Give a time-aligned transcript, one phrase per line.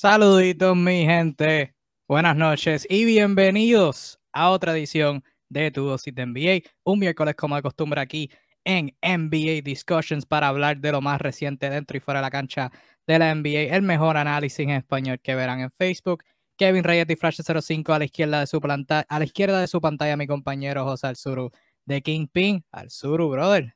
[0.00, 1.74] Saluditos, mi gente.
[2.06, 6.70] Buenas noches y bienvenidos a otra edición de Tu Dosis de NBA.
[6.84, 8.30] Un miércoles, como de costumbre, aquí
[8.62, 12.70] en NBA Discussions para hablar de lo más reciente dentro y fuera de la cancha
[13.08, 13.74] de la NBA.
[13.74, 16.22] El mejor análisis en español que verán en Facebook.
[16.56, 19.66] Kevin Reyes y Flash 05 a la izquierda de su pantalla, a la izquierda de
[19.66, 21.50] su pantalla, mi compañero José Alzuru
[21.86, 22.64] de Kingpin.
[22.70, 23.74] Alzuru, brother.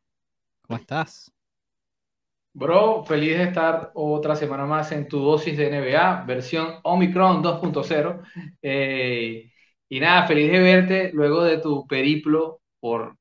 [0.69, 1.32] ¿Cómo estás?
[2.55, 8.21] Bro, feliz de estar otra semana más en tu dosis de NBA, versión Omicron 2.0.
[8.61, 9.51] Eh,
[9.89, 13.17] y nada, feliz de verte luego de tu periplo por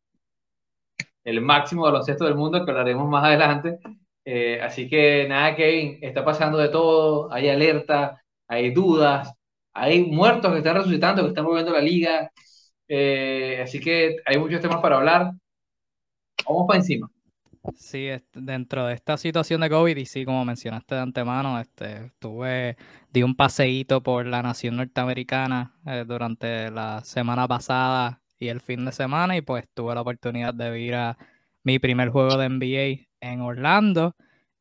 [1.24, 3.80] el máximo baloncesto del mundo, que hablaremos más adelante.
[4.26, 9.34] Eh, así que nada, Kevin, está pasando de todo, hay alerta, hay dudas,
[9.74, 12.32] hay muertos que están resucitando, que están moviendo la liga.
[12.88, 15.32] Eh, así que hay muchos temas para hablar.
[16.46, 17.10] Vamos para encima.
[17.76, 22.76] Sí, dentro de esta situación de COVID, y sí, como mencionaste de antemano, este, estuve,
[23.12, 28.84] di un paseíto por la nación norteamericana eh, durante la semana pasada y el fin
[28.86, 31.18] de semana, y pues tuve la oportunidad de ir a
[31.64, 34.16] mi primer juego de NBA en Orlando.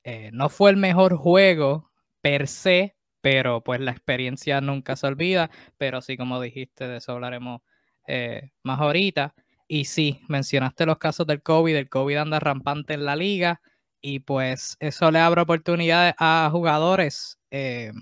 [0.04, 5.50] Eh, no fue el mejor juego per se, pero pues la experiencia nunca se olvida,
[5.78, 7.62] pero sí, como dijiste, de eso hablaremos
[8.06, 9.34] eh, más ahorita.
[9.72, 13.60] Y sí, mencionaste los casos del COVID, el COVID anda rampante en la liga
[14.00, 17.92] y pues eso le abre oportunidades a jugadores eh,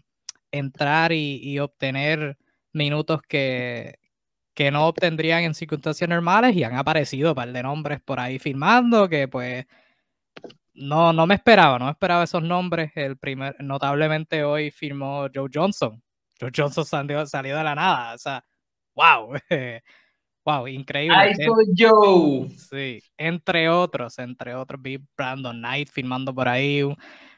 [0.51, 2.39] entrar y, obtener
[2.73, 3.99] minutos que,
[4.55, 8.39] que no obtendrían en circunstancias normales y han aparecido un par de nombres por ahí
[8.39, 9.67] firmando que pues
[10.73, 12.93] no, no me esperaba, no esperaba esos nombres.
[12.95, 16.03] El primer, notablemente hoy firmó Joe Johnson.
[16.41, 18.43] Joe Johnson salió, salió de la nada, o sea,
[18.95, 19.35] wow.
[20.49, 21.15] Wow, increíble.
[21.15, 22.47] Ahí soy yo.
[22.57, 26.83] Sí, entre otros, entre otros, vi Brandon Knight filmando por ahí,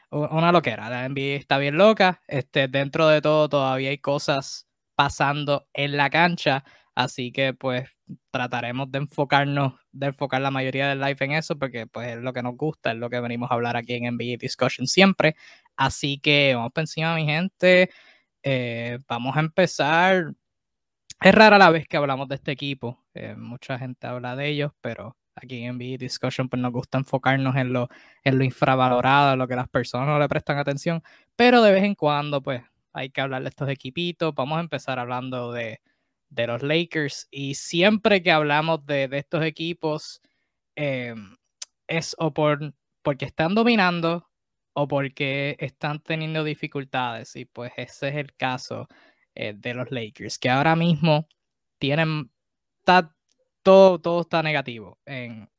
[0.09, 0.89] una loquera.
[0.89, 2.21] La NBA está bien loca.
[2.25, 6.63] Este, dentro de todo, todavía hay cosas pasando en la cancha.
[6.95, 7.89] Así que, pues,
[8.31, 12.31] trataremos de enfocarnos, de enfocar la mayoría del live en eso, porque, pues, es lo
[12.31, 15.35] que nos gusta, es lo que venimos a hablar aquí en NBA Discussion siempre.
[15.75, 17.89] Así que vamos por encima, mi gente.
[18.41, 20.33] Eh, vamos a empezar
[21.21, 23.00] es rara la vez que hablamos de este equipo.
[23.13, 27.55] Eh, mucha gente habla de ellos, pero aquí en NBA Discussion pues nos gusta enfocarnos
[27.55, 27.89] en lo,
[28.23, 31.03] en lo infravalorado, en lo que las personas no le prestan atención.
[31.35, 32.63] Pero de vez en cuando, pues,
[32.93, 34.33] hay que hablar de estos equipitos.
[34.35, 35.81] Vamos a empezar hablando de,
[36.29, 37.27] los Lakers.
[37.31, 40.21] Y siempre que hablamos de, estos equipos,
[40.75, 41.15] eh,
[41.87, 44.29] es o por, porque están dominando
[44.73, 47.35] o porque están teniendo dificultades.
[47.35, 48.87] Y pues ese es el caso
[49.35, 51.27] eh, de los Lakers, que ahora mismo
[51.79, 52.31] tienen,
[53.63, 55.49] todo, todo está negativo en,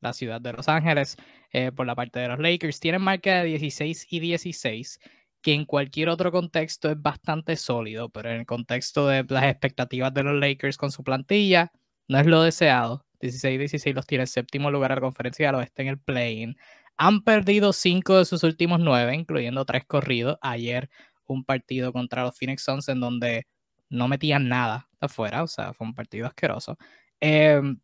[0.00, 1.16] la ciudad de Los Ángeles
[1.52, 2.80] eh, por la parte de los Lakers.
[2.80, 4.98] Tienen marca de 16 y 16,
[5.40, 10.12] que en cualquier otro contexto es bastante sólido, pero en el contexto de las expectativas
[10.12, 11.70] de los Lakers con su plantilla,
[12.08, 13.06] no es lo deseado.
[13.20, 16.00] 16 y 16 los tiene en séptimo lugar a la conferencia del oeste en el
[16.00, 16.56] play-in.
[16.96, 20.36] Han perdido cinco de sus últimos nueve, incluyendo tres corridos.
[20.42, 20.90] Ayer
[21.26, 23.46] un partido contra los Phoenix Suns en donde
[23.88, 26.76] no metían nada afuera, o sea, fue un partido asqueroso.
[27.20, 27.78] Em,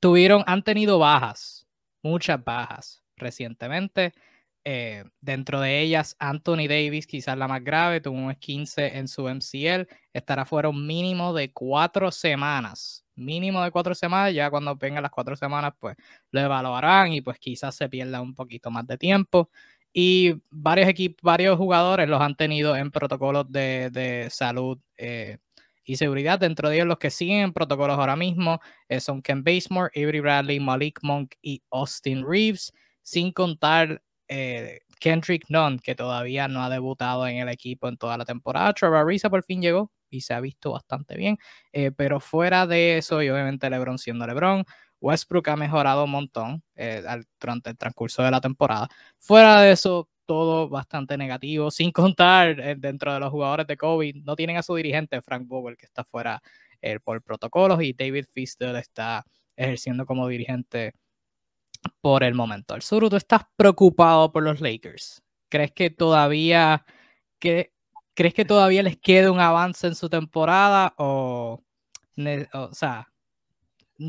[0.00, 1.66] tuvieron, han tenido bajas,
[2.02, 4.12] muchas bajas recientemente.
[4.64, 9.28] Eh, dentro de ellas, Anthony Davis, quizás la más grave, tuvo un 15 en su
[9.28, 13.04] MCL, estará fuera un mínimo de cuatro semanas.
[13.16, 15.96] Mínimo de cuatro semanas, ya cuando vengan las cuatro semanas, pues
[16.30, 19.50] lo evaluarán y pues quizás se pierda un poquito más de tiempo
[19.92, 25.38] y varios equipos, varios jugadores los han tenido en protocolos de, salud eh,
[25.84, 26.38] y seguridad.
[26.38, 30.20] Dentro de ellos, los que siguen en protocolos ahora mismo eh, son Ken Basemore, Avery
[30.20, 32.72] Bradley, Malik Monk y Austin Reeves,
[33.02, 38.16] sin contar eh, Kendrick Nunn, que todavía no ha debutado en el equipo en toda
[38.16, 38.72] la temporada.
[38.72, 41.38] Trevor Ariza por fin llegó y se ha visto bastante bien,
[41.96, 44.62] pero fuera de eso, y obviamente LeBron siendo LeBron,
[45.02, 47.02] Westbrook ha mejorado un montón eh,
[47.40, 48.88] durante el transcurso de la temporada.
[49.18, 54.24] Fuera de eso, todo bastante negativo, sin contar eh, dentro de los jugadores de COVID,
[54.24, 56.42] no tienen a su dirigente Frank Vogel, que está fuera
[56.80, 59.24] eh, por protocolos, y David Fister está
[59.56, 60.94] ejerciendo como dirigente
[62.00, 62.74] por el momento.
[62.74, 65.22] Al sur, ¿tú estás preocupado por los Lakers?
[65.48, 66.84] ¿Crees que todavía,
[67.38, 67.72] que,
[68.14, 70.94] ¿crees que todavía les queda un avance en su temporada?
[70.98, 71.62] O,
[72.52, 73.11] o sea,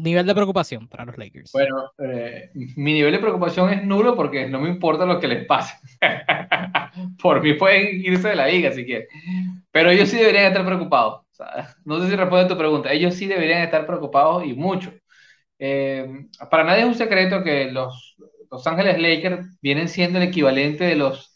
[0.01, 1.51] nivel de preocupación para los Lakers?
[1.51, 5.45] Bueno, eh, mi nivel de preocupación es nulo porque no me importa lo que les
[5.45, 5.75] pase.
[7.21, 9.07] Por mí pueden irse de la liga si quieren.
[9.71, 11.25] Pero ellos sí deberían estar preocupados.
[11.85, 12.91] no sé si responde a tu pregunta.
[12.91, 14.93] Ellos sí deberían estar preocupados y mucho.
[15.59, 16.07] Eh,
[16.49, 18.15] para nadie es un secreto que los
[18.51, 21.33] Los Ángeles Lakers vienen siendo el equivalente de los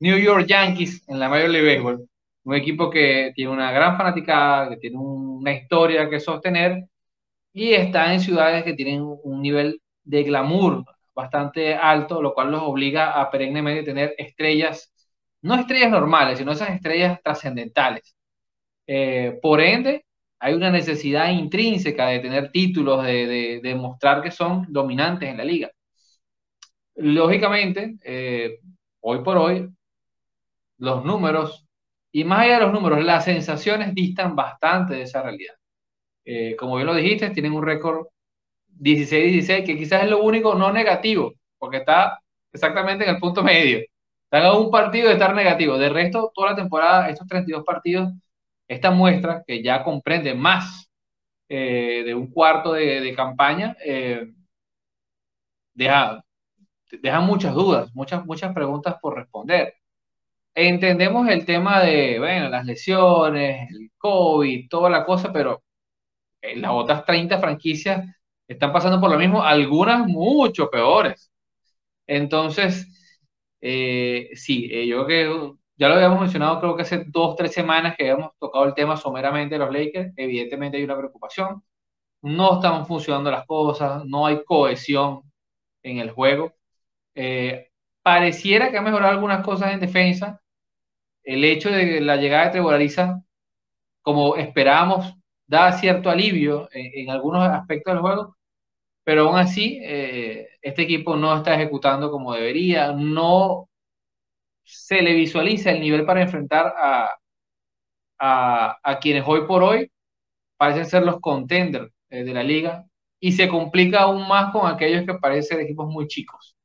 [0.00, 2.06] New York Yankees en la Major League Baseball.
[2.44, 6.84] Un equipo que tiene una gran fanaticada, que tiene una historia que sostener
[7.52, 12.62] y está en ciudades que tienen un nivel de glamour bastante alto, lo cual los
[12.62, 14.92] obliga a perennemente tener estrellas,
[15.42, 18.14] no estrellas normales, sino esas estrellas trascendentales.
[18.86, 20.04] Eh, por ende,
[20.40, 25.70] hay una necesidad intrínseca de tener títulos, de, demostrar que son dominantes en la liga.
[26.96, 28.58] Lógicamente, eh,
[29.00, 29.68] hoy por hoy,
[30.78, 31.66] los números,
[32.12, 35.54] y más allá de los números, las sensaciones distan bastante de esa realidad.
[36.32, 38.06] Eh, como bien lo dijiste, tienen un récord
[38.78, 42.20] 16-16, que quizás es lo único no negativo, porque está
[42.52, 43.80] exactamente en el punto medio.
[44.24, 45.76] Están a un partido de estar negativo.
[45.78, 48.12] De resto, toda la temporada, estos 32 partidos,
[48.68, 50.88] esta muestra, que ya comprende más
[51.48, 54.32] eh, de un cuarto de, campaña, eh,
[55.74, 56.24] deja,
[57.02, 59.74] deja muchas dudas, muchas, muchas preguntas por responder.
[60.54, 65.62] Entendemos el tema de, bueno, las lesiones, el COVID, toda la cosa, pero
[66.56, 68.04] las otras 30 franquicias
[68.48, 71.30] están pasando por lo mismo, algunas mucho peores.
[72.06, 72.88] Entonces,
[73.60, 77.52] eh, sí, eh, yo creo que ya lo habíamos mencionado, creo que hace dos, tres
[77.54, 81.62] semanas que habíamos tocado el tema someramente de los Lakers, evidentemente hay una preocupación,
[82.22, 85.22] no están funcionando las cosas, no hay cohesión
[85.82, 86.54] en el juego.
[87.14, 87.70] Eh,
[88.02, 90.40] pareciera que ha mejorado algunas cosas en defensa.
[91.24, 92.80] El hecho de la llegada de Trevor
[94.02, 95.14] como esperábamos,
[95.50, 98.36] da cierto alivio en, algunos aspectos del juego,
[99.04, 103.68] pero aún así eh, este equipo no está ejecutando como debería, no
[104.64, 107.10] se le visualiza el nivel para enfrentar a,
[108.18, 109.90] a, quienes hoy por hoy
[110.56, 112.84] parecen ser los contenders eh, de la liga
[113.20, 116.56] y se complica aún más con aquellos que parecen equipos muy chicos.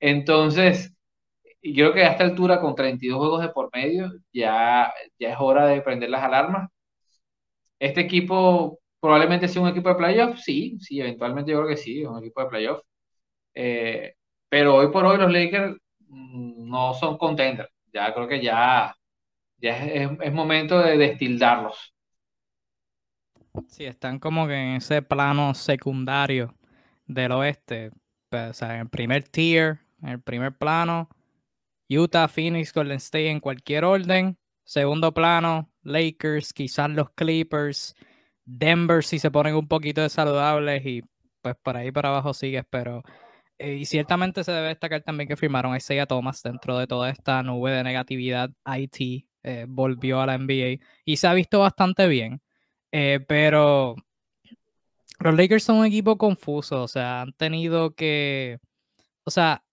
[0.00, 0.94] Entonces,
[1.62, 5.36] yo creo que a esta altura, con 32 juegos de por medio, ya, ya es
[5.38, 6.70] hora de prender las alarmas.
[7.84, 12.00] Este equipo probablemente sea un equipo de playoff, sí, sí, eventualmente yo creo que sí,
[12.00, 12.80] es un equipo de playoff.
[13.54, 14.14] Eh,
[14.48, 15.76] pero hoy por hoy los Lakers
[16.08, 17.68] mm, no son contenders.
[17.92, 18.96] Ya creo que ya,
[19.58, 21.94] ya es, momento de destildarlos.
[23.68, 26.54] Sí, están como que en ese plano secundario
[27.04, 27.90] del oeste.
[28.30, 31.10] Pues, o sea, en el primer tier, en el primer plano,
[31.90, 34.38] Utah, Phoenix, Golden State en cualquier orden.
[34.64, 37.94] Segundo plano, Lakers, quizás los Clippers,
[38.44, 41.02] Denver si se ponen un poquito de saludables y
[41.40, 43.02] pues por ahí para abajo sigues, pero
[43.58, 47.10] eh, y ciertamente se debe destacar también que firmaron a Isaiah Thomas dentro de toda
[47.10, 48.50] esta nube de negatividad.
[48.66, 52.42] IT eh, volvió a la NBA y se ha visto bastante bien,
[52.92, 53.96] eh, pero
[55.20, 58.58] los Lakers son un equipo confuso, o sea, han tenido que,
[59.24, 59.64] o sea,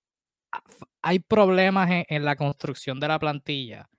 [1.02, 3.90] hay problemas en, la construcción de la plantilla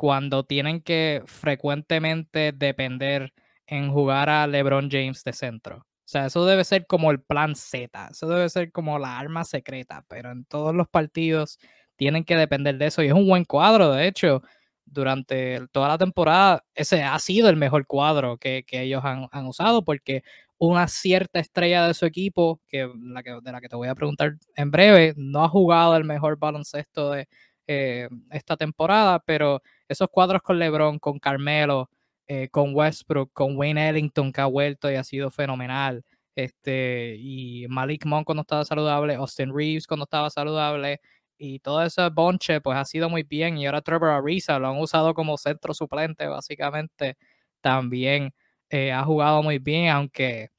[0.00, 3.34] cuando tienen que frecuentemente depender
[3.66, 5.76] en jugar a LeBron James de centro.
[5.76, 9.44] O sea, eso debe ser como el plan Z, eso debe ser como la arma
[9.44, 11.58] secreta, pero en todos los partidos
[11.96, 14.40] tienen que depender de eso y es un buen cuadro, de hecho,
[14.86, 19.84] durante toda la temporada ese ha sido el mejor cuadro que, ellos han, han, usado
[19.84, 20.22] porque
[20.56, 23.94] una cierta estrella de su equipo, que, la que, de la que te voy a
[23.94, 27.28] preguntar en breve, no ha jugado el mejor baloncesto de
[27.72, 31.88] eh, esta temporada, pero esos cuadros con LeBron, con Carmelo,
[32.26, 36.02] eh, con Westbrook, con Wayne Ellington que ha vuelto y ha sido fenomenal,
[36.34, 41.00] este, y Malik Monk cuando estaba saludable, Austin Reeves cuando estaba saludable,
[41.38, 44.78] y todo ese bonche pues ha sido muy bien, y ahora Trevor Ariza lo han
[44.78, 47.16] usado como centro suplente básicamente
[47.60, 48.32] también
[48.70, 50.50] eh, ha jugado muy bien, aunque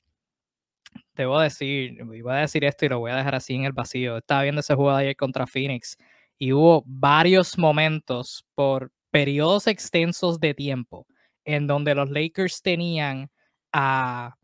[1.15, 4.17] debo decir, voy a decir esto y lo voy a dejar así en el vacío.
[4.17, 5.97] Estaba viendo ese juego de ayer contra Phoenix
[6.41, 11.05] y hubo varios momentos por periodos extensos de tiempo
[11.45, 13.29] en donde los Lakers tenían
[13.71, 14.35] a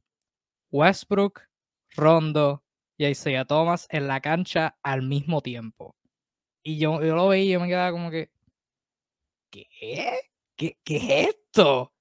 [0.69, 1.41] Westbrook,
[1.95, 2.63] Rondo
[2.97, 5.95] y Isaiah Thomas en la cancha al mismo tiempo.
[6.61, 8.29] Y yo, yo lo veía y yo me quedaba como que,
[9.49, 9.65] ¿qué?
[10.55, 11.95] ¿Qué, qué es esto?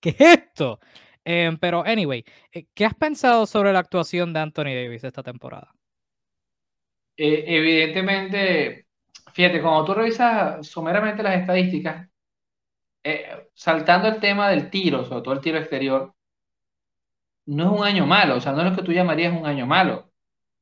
[0.00, 0.80] ¿qué es esto?
[1.24, 5.72] Em, pero, anyway, eh, ¿qué has pensado sobre la actuación de Anthony Davis esta temporada?
[7.16, 8.89] Eh, evidentemente,
[9.32, 12.08] fíjate, cuando tú revisas someramente las estadísticas,
[13.04, 16.14] eh, saltando el tema del tiro, sobre todo el tiro exterior,
[17.46, 19.66] no es un año malo, o sea, no es lo que tú llamarías un año
[19.66, 20.10] malo.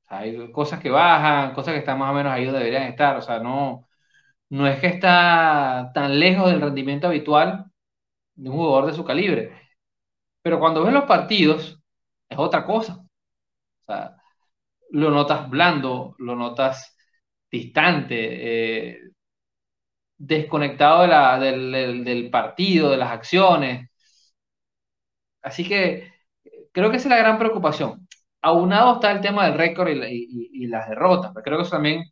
[0.09, 3.23] hay cosas que bajan, cosas que están más o menos ahí donde deberían estar, o
[3.23, 3.89] sea, no,
[4.51, 7.67] no es que está tan lejos del rendimiento habitual,
[8.37, 9.53] de un jugador de su calibre.
[10.43, 11.81] Pero cuando ves los partidos,
[12.29, 13.05] es otra cosa.
[13.83, 14.17] O sea,
[14.91, 16.98] lo notas blando, lo notas
[17.51, 18.95] distante.
[18.95, 19.09] Eh,
[20.19, 23.89] desconectado de la, del, partido, de las acciones.
[25.43, 26.13] Así que
[26.73, 28.09] creo que esa es la gran preocupación.
[28.43, 32.05] Aunado está el tema del récord y, las derrotas, pero creo que eso también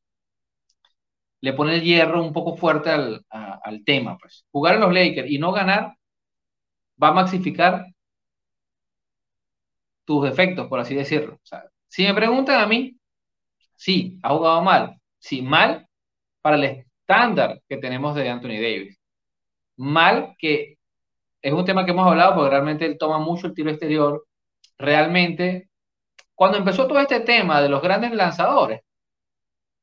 [1.41, 4.17] le pone el hierro un poco fuerte al, al tema.
[4.19, 4.47] Pues.
[4.51, 5.95] Jugar en los Lakers y no ganar
[7.03, 7.87] va a maxificar
[10.05, 11.41] tus defectos, por así decirlo.
[11.89, 12.97] Si me preguntan a mí,
[13.77, 15.01] sí, ha jugado mal.
[15.19, 15.87] Sí, mal
[16.43, 18.99] para el estándar que tenemos de Anthony Davis.
[19.77, 20.79] Mal que
[21.43, 24.27] es un tema que hemos hablado porque realmente él toma mucho el tiro exterior.
[24.79, 25.71] Realmente,
[26.35, 28.83] cuando empezó todo este tema de los grandes lanzadores,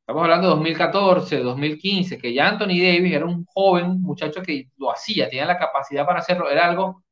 [0.02, 4.92] estamos hablando de 2014, 2015, que ya Anthony Davis era un joven muchacho que lo
[4.92, 7.04] hacía, tenía la capacidad para hacerlo, era algo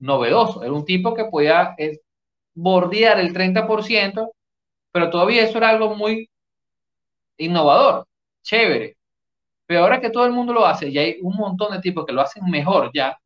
[0.00, 2.00] novedoso, era un tipo que podía eh,
[2.54, 4.30] bordear el 30%,
[4.92, 6.30] pero todavía eso era algo muy
[7.38, 8.06] innovador,
[8.42, 8.96] chévere.
[9.66, 12.12] Pero ahora que todo el mundo lo hace, y hay un montón de tipos que
[12.12, 13.18] lo hacen mejor ya,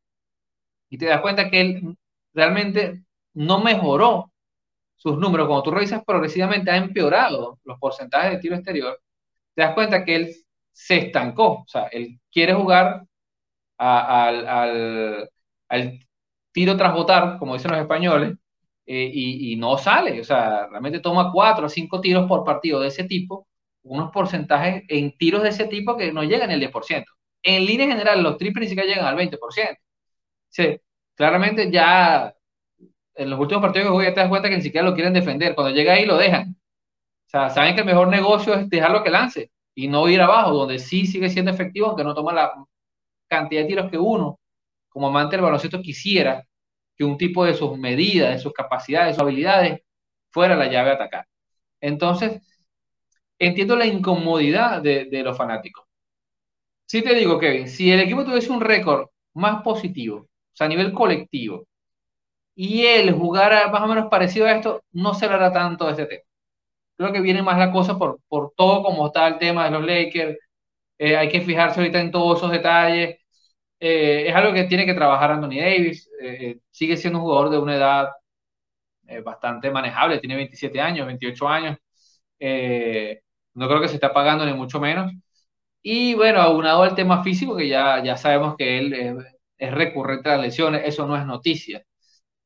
[0.89, 1.97] y te das cuenta que él
[2.33, 3.03] realmente
[3.33, 4.31] no mejoró
[4.95, 5.47] sus números.
[5.47, 9.01] Cuando tú revisas progresivamente, ha empeorado los porcentajes de tiro exterior.
[9.55, 10.35] Te das cuenta que él
[10.71, 11.61] se estancó.
[11.61, 13.05] O sea, él quiere jugar
[13.77, 14.47] al,
[15.69, 15.99] al,
[16.51, 18.37] tiro tras botar, como dicen los españoles,
[18.85, 20.21] eh, y, y, no sale.
[20.21, 23.47] O sea, realmente toma cuatro o cinco tiros por partido de ese tipo
[23.83, 27.05] unos porcentajes en tiros de ese tipo que no llegan al 10%.
[27.43, 29.77] En línea general, los triples ni siquiera llegan al 20%.
[30.49, 30.79] Sí,
[31.15, 32.33] claramente ya
[33.15, 35.55] en los últimos partidos que jugué te das cuenta que ni siquiera lo quieren defender.
[35.55, 36.51] Cuando llega ahí lo dejan.
[36.51, 40.53] O sea, saben que el mejor negocio es dejarlo que lance y no ir abajo,
[40.53, 42.53] donde sí sigue siendo efectivo, aunque no toma la
[43.27, 44.39] cantidad de tiros que uno,
[44.89, 46.45] como amante del baloncesto, quisiera
[46.95, 49.81] que un tipo de sus medidas, de sus capacidades, de sus habilidades,
[50.31, 51.25] fuera la llave a atacar.
[51.81, 52.41] Entonces,
[53.47, 55.85] entiendo la incomodidad de, los fanáticos.
[56.85, 60.69] Sí te digo, Kevin, si el equipo tuviese un récord más positivo, o sea, a
[60.69, 61.65] nivel colectivo,
[62.55, 66.05] y él jugara más o menos parecido a esto, no se hablará tanto de este
[66.05, 66.23] tema.
[66.97, 69.85] Creo que viene más la cosa por, por todo como está el tema de los
[69.85, 70.37] Lakers.
[70.97, 73.17] Eh, hay que fijarse ahorita en todos esos detalles.
[73.79, 76.09] Eh, es algo que tiene que trabajar Anthony Davis.
[76.21, 78.09] Eh, sigue siendo un jugador de una edad
[79.23, 81.77] bastante manejable, tiene 27 años, 28 años.
[83.55, 85.11] No creo que se está pagando ni mucho menos.
[85.81, 88.93] Y bueno, aunado al tema físico, que ya, ya sabemos que él
[89.57, 91.83] es, recurrente a las lesiones, eso no es noticia.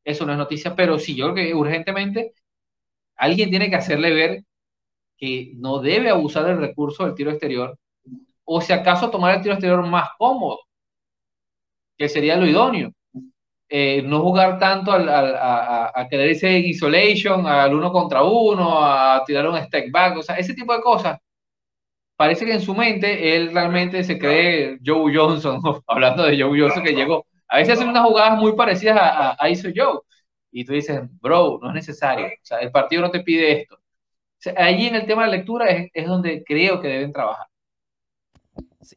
[0.03, 2.33] Eso no es noticia, pero sí, yo creo que urgentemente
[3.17, 4.43] alguien tiene que hacerle ver
[5.17, 7.77] que no debe abusar del recurso del tiro exterior,
[8.45, 10.59] o si acaso tomar el tiro exterior más cómodo,
[11.97, 12.91] que sería lo idóneo.
[13.69, 19.23] Eh, no jugar tanto al, a, a, querer ese isolation, al uno contra uno, a
[19.25, 21.19] tirar un step back, o sea, ese tipo de cosas.
[22.15, 26.83] Parece que en su mente él realmente se cree Joe Johnson, hablando de Joe Johnson
[26.83, 27.25] que llegó.
[27.47, 29.99] A veces hacen unas jugadas muy parecidas a, a, ISO Joe.
[30.51, 32.27] Y tú dices, bro, no es necesario.
[32.27, 33.75] O sea, el partido no te pide esto.
[33.75, 37.47] O allí en el tema de lectura es, es donde creo que deben trabajar.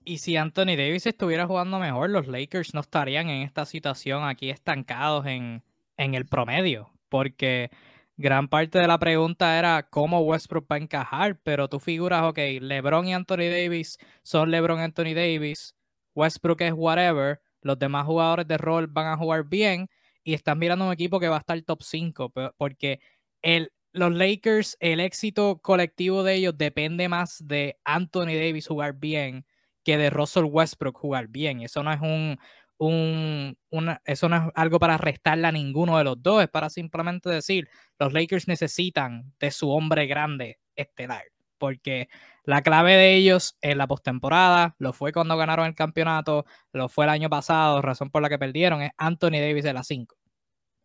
[0.04, 4.50] Y si Anthony Davis estuviera jugando mejor, los Lakers no estarían en esta situación aquí
[4.50, 5.62] estancados en,
[5.96, 7.70] en el promedio, porque
[8.16, 12.38] gran parte de la pregunta era cómo Westbrook va a encajar, pero tú figuras, ok,
[12.60, 15.74] LeBron y Anthony Davis son LeBron y Anthony Davis,
[16.14, 19.88] Westbrook es whatever, los demás jugadores de rol van a jugar bien
[20.22, 23.00] y están mirando un equipo que va a estar top 5, porque
[23.42, 29.44] el, los Lakers, el éxito colectivo de ellos depende más de Anthony Davis jugar bien
[29.84, 31.60] que de Russell Westbrook jugar bien.
[31.62, 32.38] Eso no es un,
[32.80, 36.70] un una, eso no es algo para restarle a ninguno de los dos, es para
[36.70, 37.68] simplemente decir,
[37.98, 41.24] los Lakers necesitan de su hombre grande estelar,
[41.58, 42.08] porque
[42.44, 47.04] la clave de ellos en la postemporada, lo fue cuando ganaron el campeonato, lo fue
[47.04, 50.16] el año pasado, razón por la que perdieron, es Anthony Davis de la 5.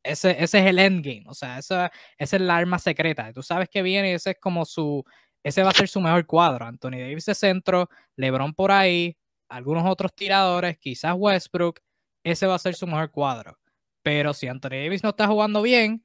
[0.04, 1.88] Ese, ese, es el endgame, o sea, esa,
[2.18, 3.34] esa es el arma secreta.
[3.34, 5.04] Tú sabes que viene y ese es como su,
[5.46, 6.66] ese va a ser su mejor cuadro.
[6.66, 9.16] Anthony Davis de centro, LeBron por ahí,
[9.48, 11.82] algunos otros tiradores, quizás Westbrook,
[12.24, 13.60] ese va a ser su mejor cuadro.
[14.02, 16.04] Pero si Anthony Davis no está jugando bien,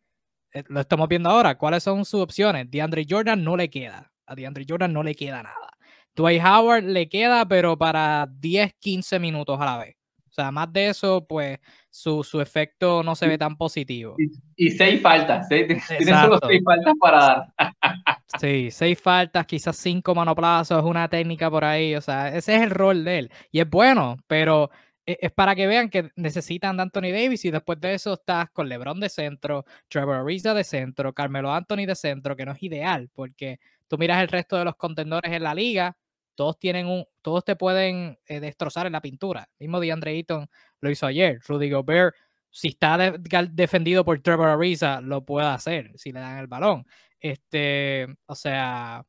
[0.52, 2.70] eh, lo estamos viendo ahora, ¿cuáles son sus opciones?
[2.70, 4.12] DeAndre Jordan no le queda.
[4.26, 5.70] A DeAndre Jordan no le queda nada.
[6.14, 9.96] Dwight Howard le queda, pero para 10, 15 minutos a la vez.
[10.28, 11.58] O sea, más de eso, pues
[11.90, 14.16] su, su efecto no se ve tan positivo.
[14.56, 17.46] Y, seis faltas, seis, tiene solo seis faltas para dar.
[18.40, 21.94] sí, seis faltas, quizás cinco manoplazos, una técnica por ahí.
[21.96, 23.32] O sea, ese es el rol de él.
[23.50, 24.70] Y es bueno, pero
[25.04, 28.50] e, es para que vean que necesitan de Anthony Davis y después de eso estás
[28.50, 32.62] con LeBron de centro, Trevor Ariza de centro, Carmelo Anthony de centro, que no es
[32.62, 35.96] ideal porque tú miras el resto de los contendores en la liga,
[36.34, 39.48] todos tienen un, todos te pueden eh, destrozar en la pintura.
[39.58, 40.48] mismo DeAndre Ayton
[40.80, 41.40] lo hizo ayer.
[41.46, 42.14] Rudy Gobert,
[42.50, 43.12] si está
[43.50, 46.86] defendido por Trevor Ariza, lo puede hacer si le dan el balón.
[47.18, 49.04] Este, o sea,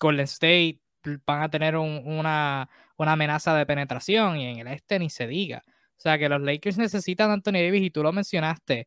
[0.00, 0.80] Golden State
[1.26, 5.64] van a tener una, una amenaza de penetración y en el este ni se diga.
[5.66, 8.86] O sea que los Lakers necesitan a Anthony Davis y tú lo mencionaste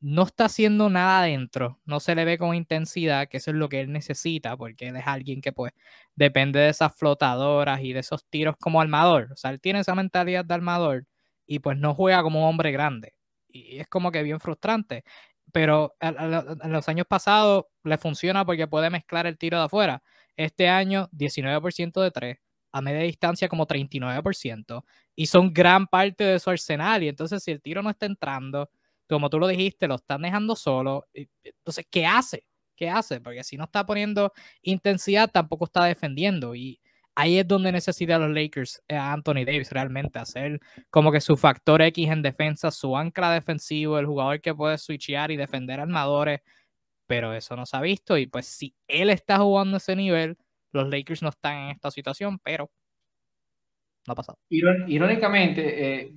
[0.00, 3.68] no está haciendo nada adentro, no se le ve con intensidad, que eso es lo
[3.68, 5.72] que él necesita, porque él es alguien que pues
[6.16, 9.94] depende de esas flotadoras y de esos tiros como armador, o sea, él tiene esa
[9.94, 11.06] mentalidad de armador
[11.46, 13.14] y pues no juega como un hombre grande,
[13.48, 15.04] y es como que bien frustrante,
[15.52, 20.02] pero en los años pasados le funciona porque puede mezclar el tiro de afuera,
[20.36, 22.38] este año 19% de 3,
[22.72, 24.84] a media distancia como 39%,
[25.16, 28.70] y son gran parte de su arsenal, y entonces si el tiro no está entrando,
[29.10, 31.06] como tú lo dijiste, lo están dejando solo.
[31.12, 32.46] Entonces, ¿qué hace?
[32.76, 33.20] ¿Qué hace?
[33.20, 36.54] Porque si no está poniendo intensidad, tampoco está defendiendo.
[36.54, 36.80] Y
[37.14, 41.36] ahí es donde necesitan los Lakers eh, a Anthony Davis realmente hacer como que su
[41.36, 46.40] factor X en defensa, su ancla defensivo, el jugador que puede switchear y defender armadores.
[47.06, 48.16] Pero eso no se ha visto.
[48.16, 50.38] Y pues si él está jugando ese nivel,
[50.72, 52.70] los Lakers no están en esta situación, pero
[54.06, 54.38] no ha pasado.
[54.48, 56.12] Irónicamente, eh,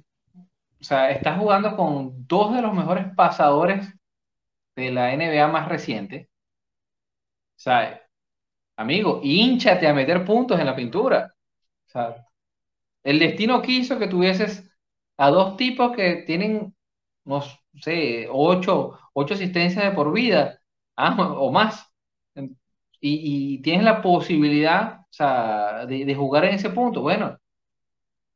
[0.84, 3.88] o sea, estás jugando con dos de los mejores pasadores
[4.76, 6.30] de la NBA más reciente.
[7.56, 8.02] O sea,
[8.76, 11.34] amigo, hinchate a meter puntos en la pintura.
[11.88, 12.28] O sea,
[13.04, 14.70] el destino quiso que tuvieses
[15.18, 16.76] a dos tipos que tienen,
[17.26, 17.42] no
[17.82, 20.60] sé, ocho, ocho asistencias de por vida
[20.98, 21.90] ah, o más.
[23.00, 27.02] Y, tienes la posibilidad o sea, de, jugar en ese punto.
[27.02, 27.38] Bueno,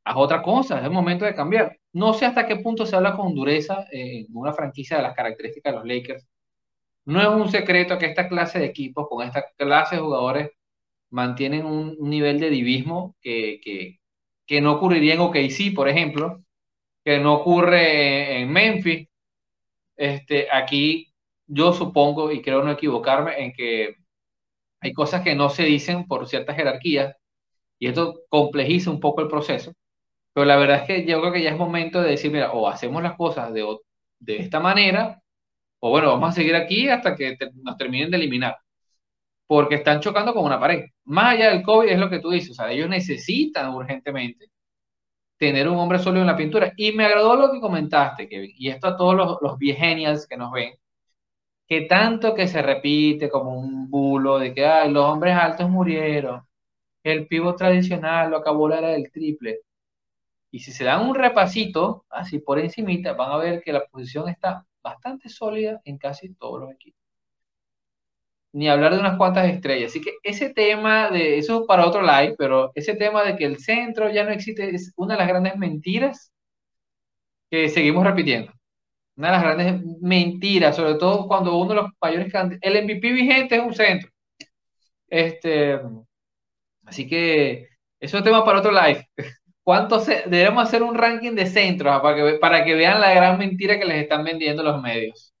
[0.08, 1.78] haz otra cosa, es el momento de cambiar.
[1.92, 5.72] No sé hasta qué punto se habla con dureza en una franquicia de las características
[5.72, 6.26] de los Lakers.
[7.04, 10.50] No es un secreto que esta clase de equipos, con esta clase de jugadores,
[11.10, 13.60] mantienen un, nivel de divismo que,
[14.46, 16.42] que, no ocurriría en OKC, por ejemplo,
[17.04, 19.08] que no ocurre en Memphis.
[19.96, 21.12] Este, aquí
[21.46, 23.96] yo supongo, y creo no equivocarme, en que
[24.80, 27.16] hay cosas que no se dicen por ciertas jerarquías,
[27.78, 29.72] y esto complejiza un poco el proceso.
[30.38, 32.68] Pero la verdad es que yo creo que ya es momento de decir, mira, o
[32.68, 33.66] hacemos las cosas de,
[34.20, 35.20] de esta manera,
[35.80, 38.56] o bueno, vamos a seguir aquí hasta que nos terminen de eliminar.
[39.48, 40.84] Porque están chocando con una pared.
[41.06, 44.50] Más allá del COVID es lo que tú dices, o sea, ellos necesitan urgentemente
[45.38, 46.72] tener un hombre sólido en la pintura.
[46.76, 50.52] Y me agradó lo que comentaste, Kevin, y esto a todos los, los que nos
[50.52, 50.74] ven,
[51.66, 56.42] que tanto que se repite como un bulo de que Ay, los hombres altos murieron,
[57.02, 59.62] el pivo tradicional lo acabó la era del triple.
[60.50, 64.28] Y si se dan un repasito, así por encimita, van a ver que la posición
[64.28, 67.00] está bastante sólida en casi todos los equipos.
[68.52, 69.90] Ni hablar de unas cuantas estrellas.
[69.90, 73.44] Así que ese tema de, eso es para otro live, pero ese tema de que
[73.44, 76.32] el centro ya no existe es una de las grandes mentiras
[77.50, 78.52] que seguimos repitiendo.
[79.16, 82.32] Una de las grandes mentiras, sobre todo cuando uno de los mayores
[82.62, 84.10] el MVP vigente es un centro.
[85.08, 85.80] Este,
[86.84, 87.68] así que
[88.00, 89.06] eso es tema para otro live.
[89.68, 93.36] ¿Cuántos debemos hacer un ranking de centros ah, para que, para que vean la gran
[93.36, 95.34] mentira que les están vendiendo los medios?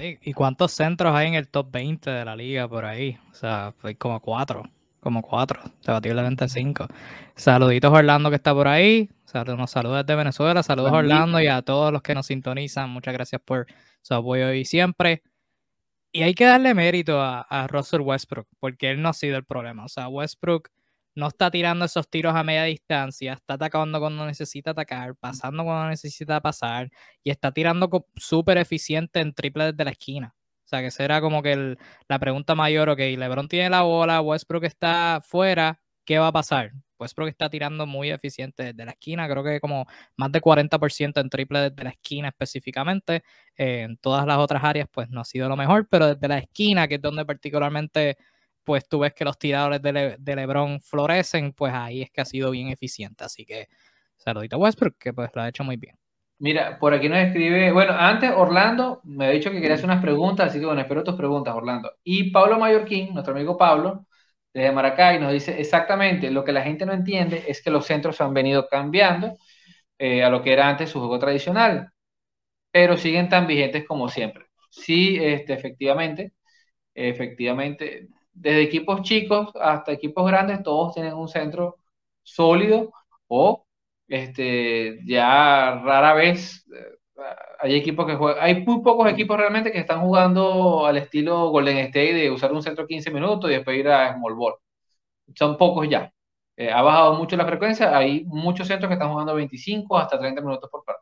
[0.00, 3.18] ¿Y cuántos centros hay en el top 20 de la liga por ahí?
[3.32, 4.62] O sea, hay como cuatro,
[5.00, 6.86] como cuatro, debatiblemente cinco.
[7.34, 9.10] Saluditos a Orlando que está por ahí.
[9.34, 10.62] Unos saludos desde Venezuela.
[10.62, 12.90] Saludos a Orlando y a todos los que nos sintonizan.
[12.90, 13.66] Muchas gracias por
[14.02, 15.24] su apoyo y siempre.
[16.12, 19.44] Y hay que darle mérito a, a Russell Westbrook, porque él no ha sido el
[19.44, 19.84] problema.
[19.84, 20.68] O sea, Westbrook
[21.14, 25.88] no está tirando esos tiros a media distancia, está atacando cuando necesita atacar, pasando cuando
[25.88, 26.90] necesita pasar
[27.22, 30.34] y está tirando súper eficiente en triple desde la esquina.
[30.64, 31.76] O sea, que será como que
[32.08, 36.72] la pregunta mayor, ok, LeBron tiene la bola, Westbrook está fuera, ¿qué va a pasar?
[36.98, 41.28] Westbrook está tirando muy eficiente desde la esquina, creo que como más de 40% en
[41.28, 43.22] triple desde la esquina específicamente.
[43.56, 46.88] en todas las otras áreas, pues no ha sido lo mejor, pero desde la esquina,
[46.88, 48.16] que es donde particularmente
[48.64, 52.50] pues tú ves que los tiradores de, LeBron florecen, pues ahí es que ha sido
[52.50, 53.24] bien eficiente.
[53.24, 53.68] Así que
[54.16, 55.96] saludito a Westbrook, que pues lo ha hecho muy bien.
[56.38, 60.02] Mira, por aquí nos escribe, bueno, antes Orlando me ha dicho que quería hacer unas
[60.02, 61.92] preguntas, así que bueno, espero tus preguntas, Orlando.
[62.02, 64.06] Y Pablo Mallorquín, nuestro amigo Pablo,
[64.52, 68.20] de Maracay, nos dice exactamente, lo que la gente no entiende es que los centros
[68.20, 69.36] han venido cambiando
[69.98, 71.90] eh, a lo que era antes su juego tradicional,
[72.70, 74.46] pero siguen tan vigentes como siempre.
[74.70, 76.32] Sí, este, efectivamente,
[76.94, 81.78] efectivamente, desde equipos chicos hasta equipos grandes, todos tienen un centro
[82.22, 82.92] sólido
[83.28, 83.66] o
[84.08, 86.98] este, ya rara vez eh,
[87.60, 91.78] hay equipos que juegan, hay muy pocos equipos realmente que están jugando al estilo Golden
[91.78, 94.54] State de usar un centro 15 minutos y después ir a Small Ball.
[95.34, 96.12] Son pocos ya.
[96.56, 100.40] Eh, ha bajado mucho la frecuencia, hay muchos centros que están jugando 25 hasta 30
[100.42, 101.01] minutos por partido.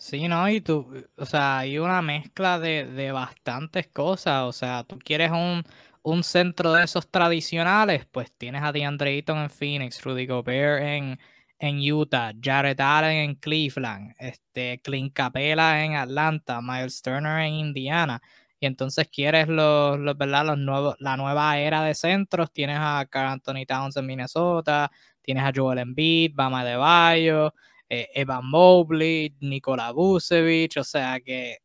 [0.00, 4.84] Sí, no, y tú, o sea, hay una mezcla de, de bastantes cosas, o sea,
[4.84, 5.64] tú quieres un,
[6.02, 11.18] un centro de esos tradicionales, pues tienes a DeAndre Ayton en Phoenix, Rudy Gobert en,
[11.58, 18.22] en Utah, Jared Allen en Cleveland, este, Clint Capela en Atlanta, Miles Turner en Indiana.
[18.60, 20.46] Y entonces quieres los, los, ¿verdad?
[20.46, 22.52] los nuevos, la nueva era de centros.
[22.52, 24.90] Tienes a Carl Anthony Towns en Minnesota,
[25.22, 27.54] tienes a Joel Embiid, Bama de Bayo,
[27.88, 30.76] eh, Evan Mobley, Nikola Vucevic.
[30.76, 31.58] O sea que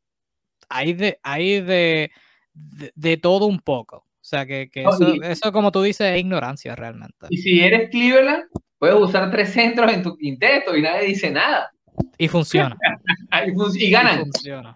[0.70, 2.12] hay de, hay de,
[2.54, 3.98] de, todo un poco.
[3.98, 7.28] O sea que, que eso, eso, como tú dices, es ignorancia realmente.
[7.30, 8.46] Y si eres Cleveland,
[8.80, 11.72] puedes usar tres centros en tu quinteto y nadie dice nada.
[12.18, 12.76] Y funciona.
[13.76, 14.26] y, ganan.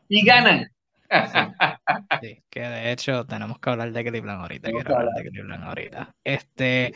[0.07, 0.71] Y, ganan.
[2.21, 4.69] Sí, que de hecho tenemos que hablar de Cleveland ahorita.
[4.69, 6.15] Quiero hablar de Cleveland ahorita.
[6.23, 6.93] Este,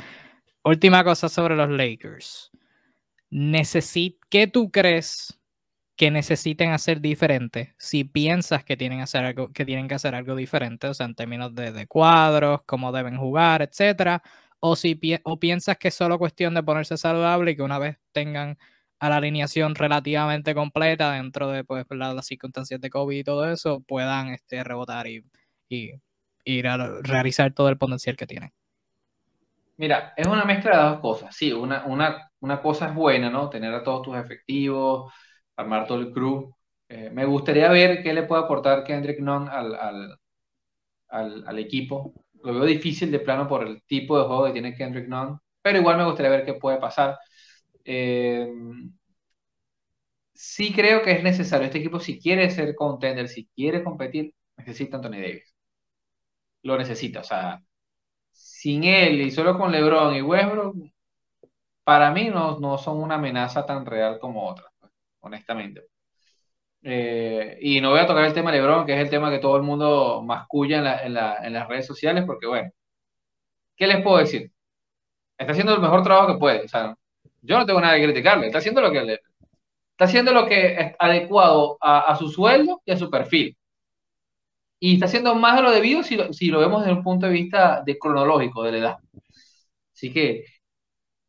[0.64, 2.52] última cosa sobre los Lakers.
[3.32, 5.39] Necesit ¿Qué tú crees
[5.98, 10.36] que necesiten hacer diferente si piensas que tienen, hacer algo, que tienen que hacer algo
[10.36, 14.24] diferente, o sea, en términos de, de cuadros, cómo deben jugar, etcétera?
[14.62, 17.98] o si o piensas que es solo cuestión de ponerse saludable y que una vez
[18.13, 18.58] tengan
[19.00, 23.82] a la alineación relativamente completa dentro de pues, las circunstancias de COVID y todo eso,
[23.82, 25.26] puedan este, rebotar y,
[25.67, 25.94] y,
[26.46, 28.54] ir a realizar todo el potencial que tienen.
[29.82, 31.36] Mira, es una mezcla de dos cosas.
[31.36, 33.50] Sí, una, una, una cosa es buena, ¿no?
[33.50, 35.12] Tener a todos tus efectivos,
[35.56, 36.54] armar todo el crew.
[36.88, 40.17] Eh, me gustaría ver qué le puede aportar Kendrick Nunn al, al,
[41.10, 42.13] al, al equipo
[42.44, 45.80] lo veo difícil de plano por el tipo de juego que tiene Kendrick Nunn, pero
[45.80, 47.17] igual me gustaría ver qué puede pasar.
[47.86, 48.50] Eh,
[50.34, 51.65] sí creo que es necesario.
[51.67, 55.54] Este equipo, si quiere ser contender, si quiere competir, necesita Anthony Davis.
[56.63, 57.20] Lo necesita.
[57.22, 57.62] O sea,
[58.62, 60.76] sin él y solo con LeBron y Westbrook,
[61.84, 64.71] para mí no, son una amenaza tan real como otras,
[65.21, 65.88] honestamente.
[66.84, 69.39] Eh, y no voy a tocar el tema de LeBron, que es el tema que
[69.39, 72.69] todo el mundo masculla en, las redes sociales, porque bueno,
[73.76, 74.52] ¿qué les puedo decir?
[75.39, 76.65] Está haciendo el mejor trabajo que puede.
[76.65, 76.95] O sea,
[77.41, 78.45] yo no tengo nada que criticarle.
[78.45, 82.91] Está haciendo lo que le, está haciendo lo que es adecuado a, su sueldo y
[82.91, 83.58] a su perfil.
[84.82, 87.28] Y está haciendo más de lo debido si lo, si lo vemos desde un punto
[87.28, 88.98] de vista de cronológico de la edad.
[89.94, 90.46] Así que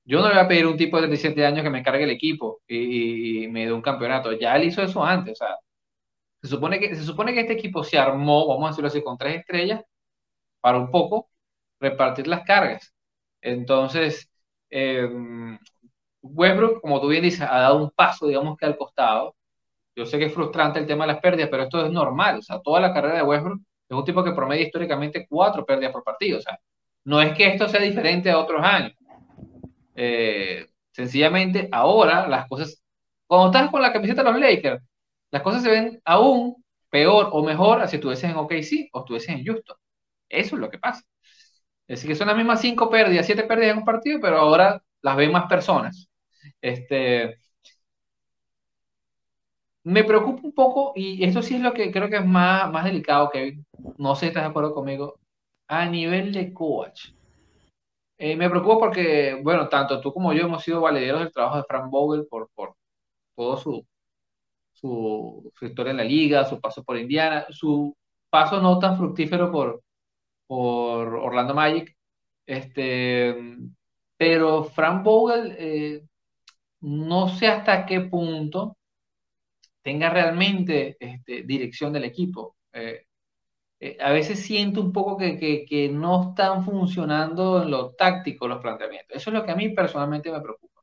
[0.04, 2.04] yo no le voy a pedir a un tipo de 37 años que me cargue
[2.04, 4.32] el equipo y, me dé un campeonato.
[4.32, 5.38] Ya él hizo eso antes.
[6.42, 9.16] Se supone que, se supone que este equipo se armó, vamos a decirlo así, con
[9.18, 9.82] tres estrellas
[10.60, 11.30] para un poco
[11.80, 12.94] repartir las cargas.
[13.42, 14.30] Entonces,
[14.70, 15.08] eh,
[16.22, 19.36] Westbrook, como tú bien dices, ha dado un paso, digamos que al costado.
[19.94, 22.38] Yo sé que es frustrante el tema de las pérdidas, pero esto es normal.
[22.38, 25.92] O sea, toda la carrera de Westbrook es un tipo que promedia históricamente cuatro pérdidas
[25.92, 26.38] por partido.
[26.38, 26.58] O sea,
[27.04, 28.92] no es que esto sea diferente a otros años.
[29.94, 32.82] Eh, sencillamente, ahora las cosas,
[33.26, 34.82] cuando estás con la camiseta de los Lakers,
[35.30, 39.30] las cosas se ven aún peor o mejor a si estuvieses en OKC o estuvieses
[39.30, 39.76] en Houston.
[40.28, 41.02] Eso es lo que pasa.
[41.86, 44.82] Es decir, que son las mismas cinco pérdidas, siete pérdidas en un partido, pero ahora
[45.02, 46.08] las ven más personas.
[46.60, 47.38] Este,
[49.84, 52.84] me preocupa un poco, y esto sí es lo que creo que es más, más
[52.84, 53.58] delicado, que
[53.98, 55.18] no sé si estás de acuerdo conmigo,
[55.68, 57.10] a nivel de coach.
[58.18, 61.64] Eh, me preocupa porque, bueno, tanto tú como yo hemos sido valederos del trabajo de
[61.64, 62.76] Frank Vogel por, por
[63.34, 63.86] todo su,
[64.72, 67.96] su, historia en la liga, su paso por Indiana, su
[68.30, 69.82] paso no tan fructífero por,
[70.46, 71.96] por Orlando Magic.
[72.46, 73.36] Este,
[74.16, 76.04] pero Frank Vogel, eh,
[76.80, 78.76] no sé hasta qué punto
[79.82, 82.56] tenga realmente este, dirección del equipo.
[82.72, 83.06] Eh,
[83.80, 89.16] eh, a veces siento un poco que, no están funcionando en lo táctico los planteamientos.
[89.16, 90.82] Eso es lo que a mí personalmente me preocupa.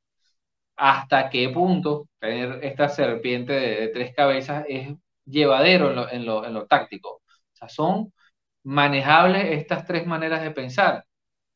[0.78, 4.90] ¿Hasta qué punto tener esta serpiente de, tres cabezas es
[5.26, 7.22] llevadero en lo, táctico?
[7.54, 8.14] O sea, son
[8.64, 11.06] manejables estas tres maneras de pensar.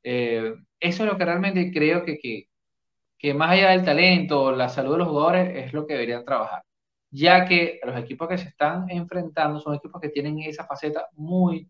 [0.04, 2.48] Eh, eso es lo que realmente creo que, que,
[3.18, 6.64] que más allá del talento, la salud de los jugadores, es lo que deberían trabajar
[7.14, 11.70] ya que los equipos que se están enfrentando son equipos que tienen esa faceta muy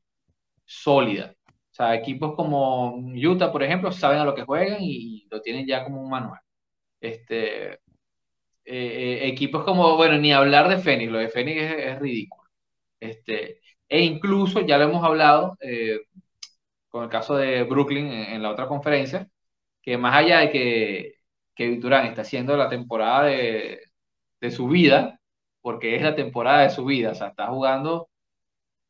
[0.65, 1.35] sólida.
[1.71, 5.67] O sea, equipos como Utah, por ejemplo, saben a lo que juegan y lo tienen
[5.67, 6.39] ya como un manual.
[7.01, 7.79] Este, eh,
[8.65, 12.49] eh, equipos como, bueno, ni hablar de Phoenix, lo de Phoenix es, ridículo.
[12.99, 16.01] Este, e incluso, ya lo hemos hablado eh,
[16.89, 19.29] con el caso de Brooklyn en, la otra conferencia,
[19.81, 21.15] que más allá de que,
[21.55, 23.81] que Durán está haciendo la temporada de,
[24.41, 25.19] de su vida,
[25.63, 28.09] porque es la temporada de su vida, o sea, está jugando,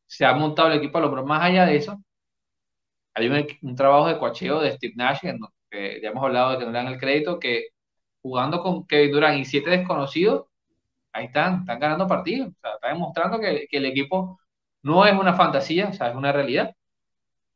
[0.06, 2.02] se ha montado el equipo a lo más allá de eso,
[3.14, 3.28] hay
[3.62, 5.20] un, trabajo de coacheo de Steve Nash,
[5.70, 7.68] que ya hemos hablado de que no le dan el crédito, que
[8.22, 10.46] jugando con Kevin Durant y siete desconocidos,
[11.12, 12.48] ahí están, están ganando partidos.
[12.50, 14.40] O sea, está demostrando que, que, el equipo
[14.82, 16.70] no es una fantasía, o sea, es una realidad.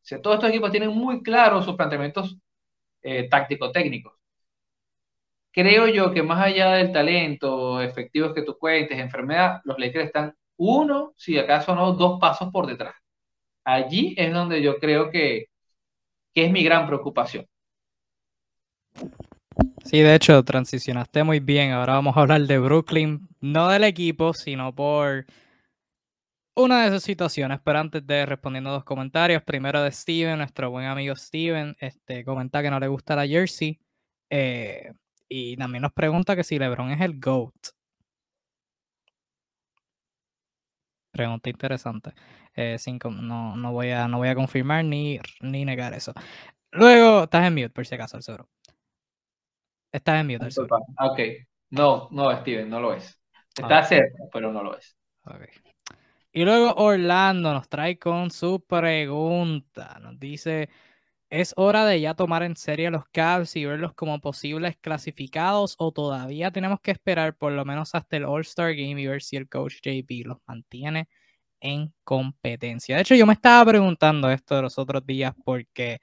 [0.03, 2.39] O sea, todos estos equipos tienen muy claros sus planteamientos
[3.03, 4.18] eh, táctico-técnicos.
[5.53, 10.35] Creo yo que más allá del talento, efectivos que tú cuentes, enfermedad, los Lakers están
[10.57, 12.95] uno, si acaso no, dos pasos por detrás.
[13.65, 15.47] Allí es donde yo creo que,
[16.35, 17.47] que es mi gran preocupación.
[19.85, 21.73] Sí, de hecho, transicionaste muy bien.
[21.73, 25.27] Ahora vamos a hablar de Brooklyn, no del equipo, sino por
[26.55, 27.61] una de esas situaciones.
[27.65, 32.25] Pero antes de respondiendo a los comentarios, primero de Steven, nuestro buen amigo Steven, este,
[32.25, 33.79] comenta que no le gusta la jersey.
[34.31, 34.93] Eh,
[35.29, 37.55] y también nos pregunta que si LeBron es el GOAT.
[41.11, 42.13] Pregunta interesante.
[42.55, 46.13] Eh, no, no, voy a, no voy a confirmar ni, ni negar eso.
[46.71, 48.23] Luego, estás en mute, por si acaso, el
[49.93, 50.53] Estás en mute, el
[51.01, 51.21] Ok.
[51.71, 53.21] No, no, Steven, no lo es.
[53.57, 54.97] Está cerca, pero no lo es.
[56.33, 59.99] Y luego Orlando nos trae con su pregunta.
[60.01, 60.69] Nos dice,
[61.31, 65.93] ¿es hora de ya tomar en serio los Cavs y verlos como posibles clasificados o
[65.93, 69.49] todavía tenemos que esperar por lo menos hasta el All-Star Game y ver si el
[69.49, 71.09] coach JP los mantiene
[71.61, 72.97] en competencia?
[72.97, 76.01] De hecho, yo me estaba preguntando esto de los otros días porque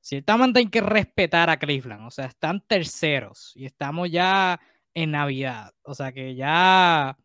[0.00, 2.06] ciertamente hay que respetar a Cleveland.
[2.06, 4.60] O sea, están terceros y estamos ya
[4.94, 5.72] en Navidad.
[5.82, 7.16] O sea que ya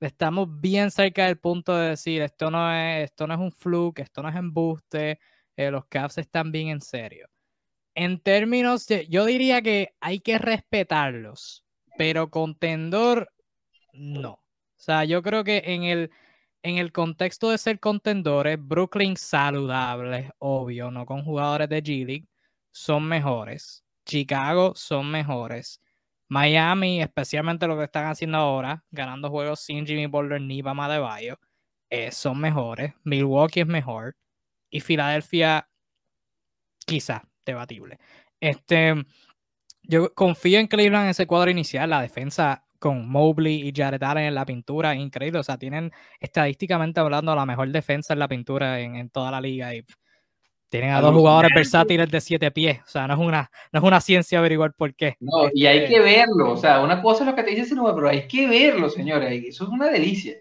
[0.00, 4.00] estamos bien cerca del punto de decir esto no es, esto no es un fluke,
[4.00, 5.18] esto no es embuste,
[5.60, 7.28] eh, los Cavs están bien en serio.
[7.94, 11.64] En términos de, yo diría que hay que respetarlos,
[11.98, 13.32] pero contendor,
[13.92, 14.32] no.
[14.32, 14.42] O
[14.76, 16.10] sea, yo creo que en el,
[16.62, 22.28] en el contexto de ser contendores, Brooklyn saludable, obvio, no con jugadores de G League,
[22.70, 23.84] son mejores.
[24.06, 25.82] Chicago son mejores.
[26.28, 31.00] Miami, especialmente lo que están haciendo ahora, ganando juegos sin Jimmy Butler ni Bama de
[31.00, 31.38] Bayo,
[31.90, 32.94] eh, son mejores.
[33.04, 34.16] Milwaukee es mejor.
[34.70, 35.68] Y Filadelfia,
[36.86, 37.98] quizá, debatible.
[38.38, 38.94] Este,
[39.82, 41.90] yo confío en Cleveland en ese cuadro inicial.
[41.90, 45.40] La defensa con Mobley y Jared Allen en la pintura, increíble.
[45.40, 49.74] O sea, tienen estadísticamente hablando la mejor defensa en la pintura en, toda la liga.
[49.74, 49.84] Y
[50.70, 52.80] tienen a dos jugadores versátiles de siete pies.
[52.86, 55.16] O sea, no es una, no es una ciencia averiguar por qué.
[55.20, 56.52] No, y hay este que verlo.
[56.52, 58.88] O sea, una cosa es lo que te dice ese número, pero hay que verlo,
[58.88, 59.44] señores.
[59.46, 60.36] Eso es una delicia.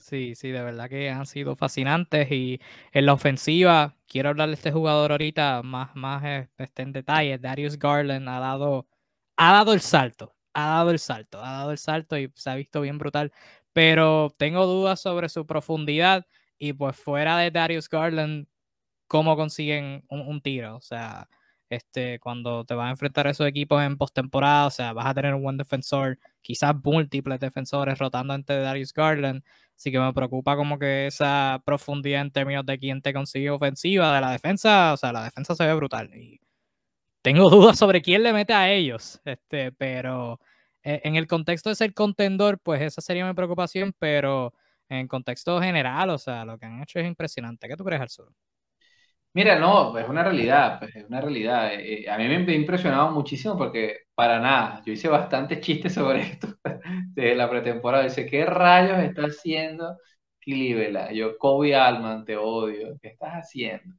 [0.00, 2.30] Sí, sí, de verdad que han sido fascinantes.
[2.30, 2.60] Y
[2.92, 7.38] en la ofensiva, quiero hablar de este jugador ahorita más, más este, en detalle.
[7.38, 8.86] Darius Garland ha dado,
[9.36, 12.54] ha dado el salto ha dado el salto, ha dado el salto y se ha
[12.54, 13.32] visto bien brutal.
[13.72, 16.26] Pero tengo dudas sobre su profundidad
[16.58, 18.46] y pues fuera de Darius Garland,
[19.08, 20.76] cómo consiguen un, tiro.
[20.76, 21.28] O sea,
[21.70, 25.14] este, cuando te vas a enfrentar a esos equipos en postemporada, o sea, vas a
[25.14, 29.42] tener un buen defensor, quizás múltiples defensores rotando entre Darius Garland.
[29.82, 34.14] Así que me preocupa como que esa profundidad en términos de quién te consigue ofensiva
[34.14, 36.08] de la defensa, o sea, la defensa se ve brutal.
[36.14, 36.40] Y
[37.22, 40.40] tengo dudas sobre quién le mete a ellos, este, pero
[40.84, 44.54] eh, en el contexto de ser contendor, pues esa sería mi preocupación, pero
[44.88, 47.68] en contexto general, o sea, lo que han hecho es impresionante.
[47.68, 48.32] ¿Qué tú crees, Arturo?
[49.34, 51.72] Mira, no, es una realidad, pues es una realidad.
[51.74, 55.94] Eh, eh, a mí me ha impresionado muchísimo porque para nada, yo hice bastantes chistes
[55.94, 56.48] sobre esto
[57.14, 58.04] de la pretemporada.
[58.04, 59.96] Dice, ¿qué rayos está haciendo
[60.40, 61.12] Cleveland?
[61.14, 62.98] Yo, Kobe Alman, te odio.
[63.00, 63.94] ¿Qué estás haciendo?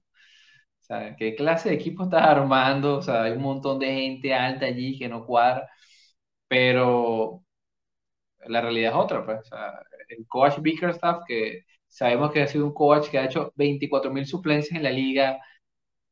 [0.81, 2.97] O sea, ¿qué clase de equipo estás armando?
[2.97, 5.69] O sea, hay un montón de gente alta allí que no cuadra,
[6.47, 7.43] pero
[8.47, 9.39] la realidad es otra, pues.
[9.41, 13.53] O sea, el coach Bickerstaff, que sabemos que ha sido un coach que ha hecho
[13.55, 15.39] 24.000 suplencias en la liga,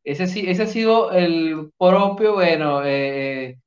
[0.03, 3.59] ese, ese ha sido el propio, bueno, eh,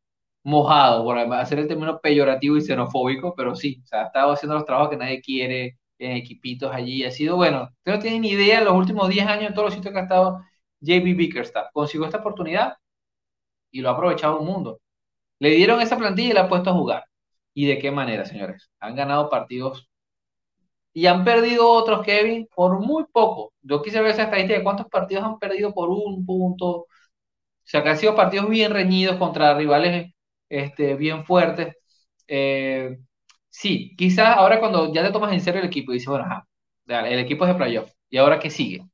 [0.45, 4.57] mojado, por hacer el término peyorativo y xenofóbico, pero sí, o sea, ha estado haciendo
[4.57, 7.05] los trabajos que nadie quiere en equipitos allí.
[7.05, 9.67] Ha sido, bueno, ustedes no tienen ni idea en los últimos 10 años en todos
[9.69, 10.41] los sitios que ha estado
[10.81, 11.69] JB Bickerstaff.
[11.73, 12.75] Consiguió esta oportunidad
[13.71, 14.81] y lo ha aprovechado un mundo.
[15.41, 17.05] Le dieron esa plantilla y la ha puesto a jugar.
[17.55, 18.71] ¿Y de qué manera, señores?
[18.81, 19.89] Han ganado partidos
[20.95, 23.53] y han perdido otros, Kevin, por muy poco.
[23.63, 26.69] Yo quise ver esa estadística de cuántos partidos han perdido por un punto.
[26.71, 26.89] O
[27.65, 30.13] sea, que han sido partidos bien reñidos contra rivales
[30.49, 31.77] este, bien fuertes.
[32.29, 32.99] Eh,
[33.51, 36.47] sí, quizás ahora cuando ya te tomas en serio el equipo y dices, bueno, ajá,
[36.87, 37.93] el equipo es de playoff.
[38.11, 38.85] ¿Y ahora qué sigue?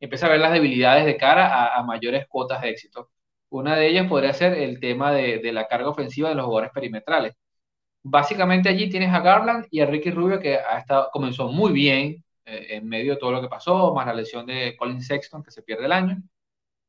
[0.00, 3.10] empieza a ver las debilidades de cara a, mayores cuotas de éxito.
[3.50, 7.34] Una de ellas podría ser el tema de, la carga ofensiva de los jugadores perimetrales.
[8.02, 12.24] Básicamente allí tienes a Garland y a Ricky Rubio que ha estado, comenzó muy bien
[12.44, 15.50] eh, en medio de todo lo que pasó, más la lesión de Colin Sexton, que
[15.50, 16.16] se pierde el año.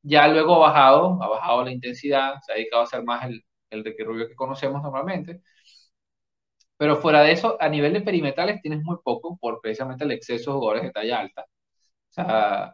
[0.03, 3.43] Ya luego ha bajado, ha bajado la intensidad, se ha dedicado a hacer más el,
[3.69, 5.41] el Ricky Rubio que conocemos normalmente.
[6.77, 10.51] Pero fuera de eso, a nivel de perimetrales tienes muy poco por precisamente el exceso
[10.51, 11.41] de jugadores de talla alta.
[11.43, 12.73] O sea,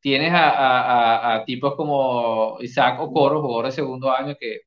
[0.00, 4.60] tienes a, tipos como Isaac Okoro, jugador de segundo año, que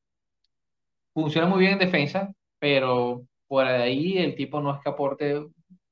[1.13, 5.45] funciona muy bien en defensa, pero de ahí el tipo no es que aporte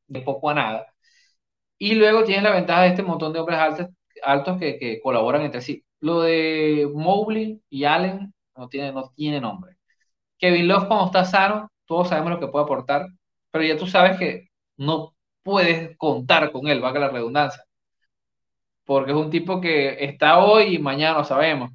[0.08, 0.94] de poco a nada.
[1.78, 3.88] Y luego tienes la ventaja de este montón de hombres altos,
[4.24, 5.84] altos que, que colaboran entre sí.
[6.00, 9.78] Lo de Mobley y Allen no tiene, no tiene nombre.
[10.40, 13.08] Kevin Love cuando está sano, todos sabemos lo que puede aportar,
[13.52, 17.64] pero ya tú sabes que no puedes contar con él, valga la redundancia.
[18.86, 21.72] Porque es un tipo que está hoy y mañana no sabemos.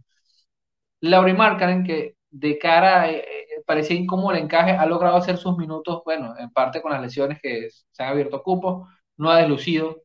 [1.00, 5.56] Laurie Markkanen, que de cara, eh, eh, parecía incómodo el encaje, ha logrado hacer sus
[5.58, 10.02] minutos, bueno, en parte con las lesiones que se han abierto cupos, no ha deslucido,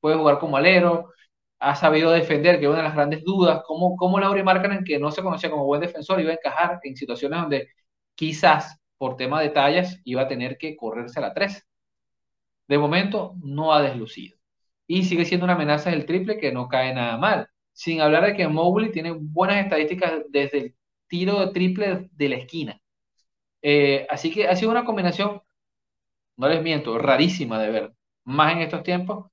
[0.00, 1.12] puede jugar como alero,
[1.60, 4.98] ha sabido defender, que es una de las grandes dudas, cómo, cómo Lauri Markkanen, que
[4.98, 7.68] no se conocía como buen defensor, iba a encajar en situaciones donde
[8.14, 11.64] quizás por tema de tallas iba a tener que correrse a la 3.
[12.68, 14.36] De momento no ha deslucido.
[14.86, 17.48] Y sigue siendo una amenaza del triple que no cae nada mal.
[17.72, 20.74] Sin hablar de que Mobley tiene buenas estadísticas desde el
[21.08, 22.80] tiro triple de la esquina.
[23.62, 25.42] Eh, así que ha sido una combinación,
[26.36, 27.92] no les miento, rarísima de ver,
[28.24, 29.26] más en estos tiempos,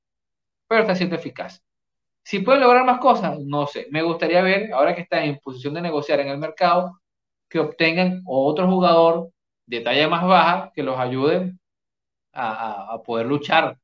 [0.67, 1.63] pero está siendo eficaz.
[2.23, 3.87] Si puede lograr más cosas, no sé.
[3.91, 6.99] Me gustaría ver, ahora que está en posición de negociar en el mercado,
[7.49, 9.31] que obtengan otro jugador
[9.67, 11.53] de talla más baja que los ayude
[12.33, 13.77] a, poder luchar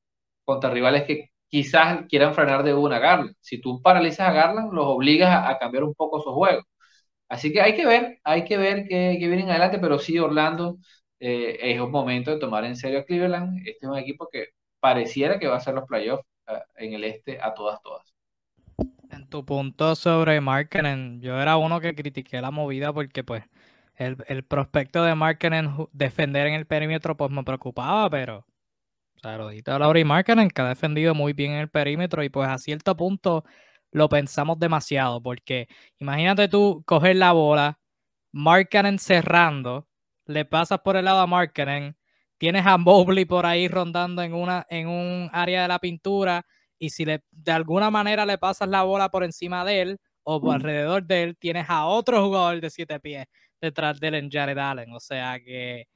[0.46, 3.36] contra rivales que quizás quieran frenar de una a Garland.
[3.42, 6.64] Si tú paralizas a Garland, los obligas a, cambiar un poco su juego.
[7.32, 10.80] Así que hay que ver, hay que ver qué, vienen adelante, pero sí, Orlando
[11.18, 13.60] eh, es un momento de tomar en serio a Cleveland.
[13.60, 14.48] Este es un equipo que
[14.82, 18.14] pareciera que va a hacer los playoffs eh, en el este a todas, todas.
[19.10, 23.46] En tu punto sobre Markkinen, yo era uno que critiqué la movida porque pues
[23.96, 28.46] el, el prospecto de Markkinen defender en el perímetro pues me preocupaba, pero
[29.22, 32.58] saludito a Laurie Markkinen que ha defendido muy bien en el perímetro y pues a
[32.58, 33.46] cierto punto
[33.92, 35.68] lo pensamos demasiado porque
[36.00, 37.80] imagínate tú coger la bola,
[38.32, 39.88] Markkinen cerrando,
[40.26, 41.98] le pasas por el lado a Markkinen,
[42.38, 46.46] tienes a Mobley por ahí rondando en, una, en un área de la pintura
[46.80, 50.42] y si le, de alguna manera le pasas la bola por encima de él o
[50.42, 53.26] por alrededor de él, tienes a otro jugador de siete pies
[53.60, 54.94] detrás de él en Jared Allen.
[54.94, 55.88] O sea que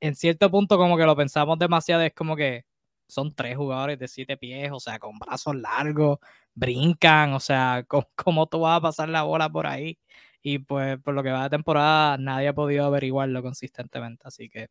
[0.00, 2.64] en cierto punto como que lo pensamos demasiado, es como que
[3.06, 6.18] son tres jugadores de siete pies, o sea, con brazos largos,
[6.54, 7.84] brincan, o sea,
[8.16, 9.98] ¿cómo, tú vas a pasar la bola por ahí?
[10.42, 14.68] Y pues por lo que va de temporada, nadie ha podido averiguarlo consistentemente, así que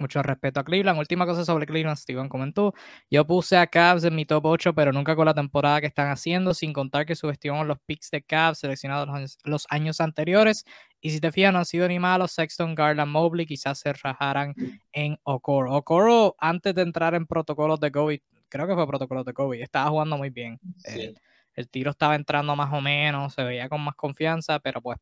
[0.00, 0.98] mucho respeto a Cleveland.
[0.98, 2.74] Última cosa sobre Cleveland, Steven comentó.
[3.10, 6.10] Yo puse a Cavs en mi top 8, pero nunca con la temporada que están
[6.10, 10.64] haciendo, sin contar que subestimamos los picks de Cavs seleccionados los años, anteriores.
[11.06, 12.32] Y si te fijas, no han sido ni malos.
[12.32, 14.56] Sexton, Garland, Mobley quizás se rajaran
[14.90, 15.72] en Okoro.
[15.72, 19.88] Okoro, antes de entrar en protocolos de COVID, creo que fue protocolos de COVID, estaba
[19.90, 20.58] jugando muy bien.
[20.82, 21.16] El,
[21.54, 24.98] el, tiro estaba entrando más o menos, se veía con más confianza, pero pues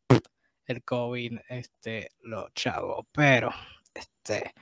[0.66, 3.06] el COVID, este, lo chavo.
[3.10, 3.50] Pero,
[3.94, 4.52] este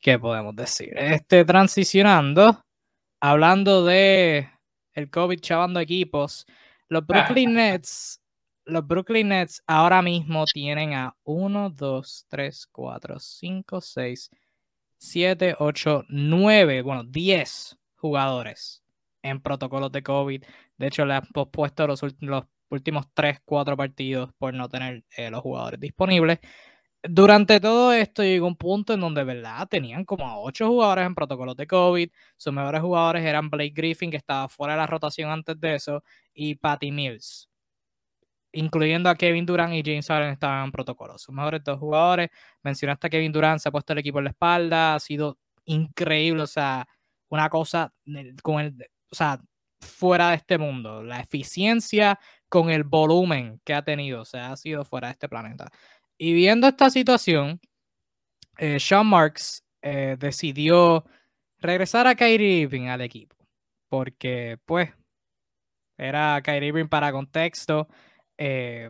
[0.00, 0.92] ¿qué podemos decir?
[0.96, 2.60] Este, transicionando,
[3.20, 4.50] hablando de
[4.94, 6.44] el COVID chavando equipos,
[6.88, 8.20] los Brooklyn Nets,
[8.64, 14.30] los Brooklyn Nets ahora mismo tienen a 1, 2, 3, 4, 5, 6,
[14.98, 18.82] 7, 8, 9, bueno, 10 jugadores
[19.22, 20.44] en protocolos de COVID.
[20.78, 25.30] De hecho, le han pospuesto los, los últimos 3, 4 partidos por no tener eh,
[25.30, 26.40] los jugadores disponibles
[27.02, 29.66] durante todo esto llegó un punto en donde, ¿verdad?
[29.68, 32.10] Tenían como ocho jugadores en protocolos de COVID.
[32.36, 36.04] Sus mejores jugadores eran Blake Griffin, que estaba fuera de la rotación antes de eso,
[36.32, 37.48] y Patty Mills.
[38.52, 41.22] Incluyendo a Kevin Durant y James Harden estaban en protocolos.
[41.22, 42.30] Sus mejores dos jugadores.
[42.62, 44.94] Mencionaste a Kevin Durant, se ha puesto el equipo en la espalda.
[44.94, 46.42] Ha sido increíble.
[46.42, 46.86] O sea,
[47.28, 47.92] una cosa
[48.42, 48.76] con el,
[49.10, 49.40] o sea,
[49.80, 51.02] fuera de este mundo.
[51.02, 54.22] La eficiencia con el volumen que ha tenido.
[54.22, 55.70] O sea, ha sido fuera de este planeta.
[56.18, 57.60] Y viendo esta situación,
[58.58, 61.04] eh, Sean Marks eh, decidió
[61.58, 63.36] regresar a Kyrie Irving al equipo.
[63.88, 64.90] Porque, pues,
[65.98, 67.88] era Kyrie Irving para contexto.
[68.38, 68.88] Eh,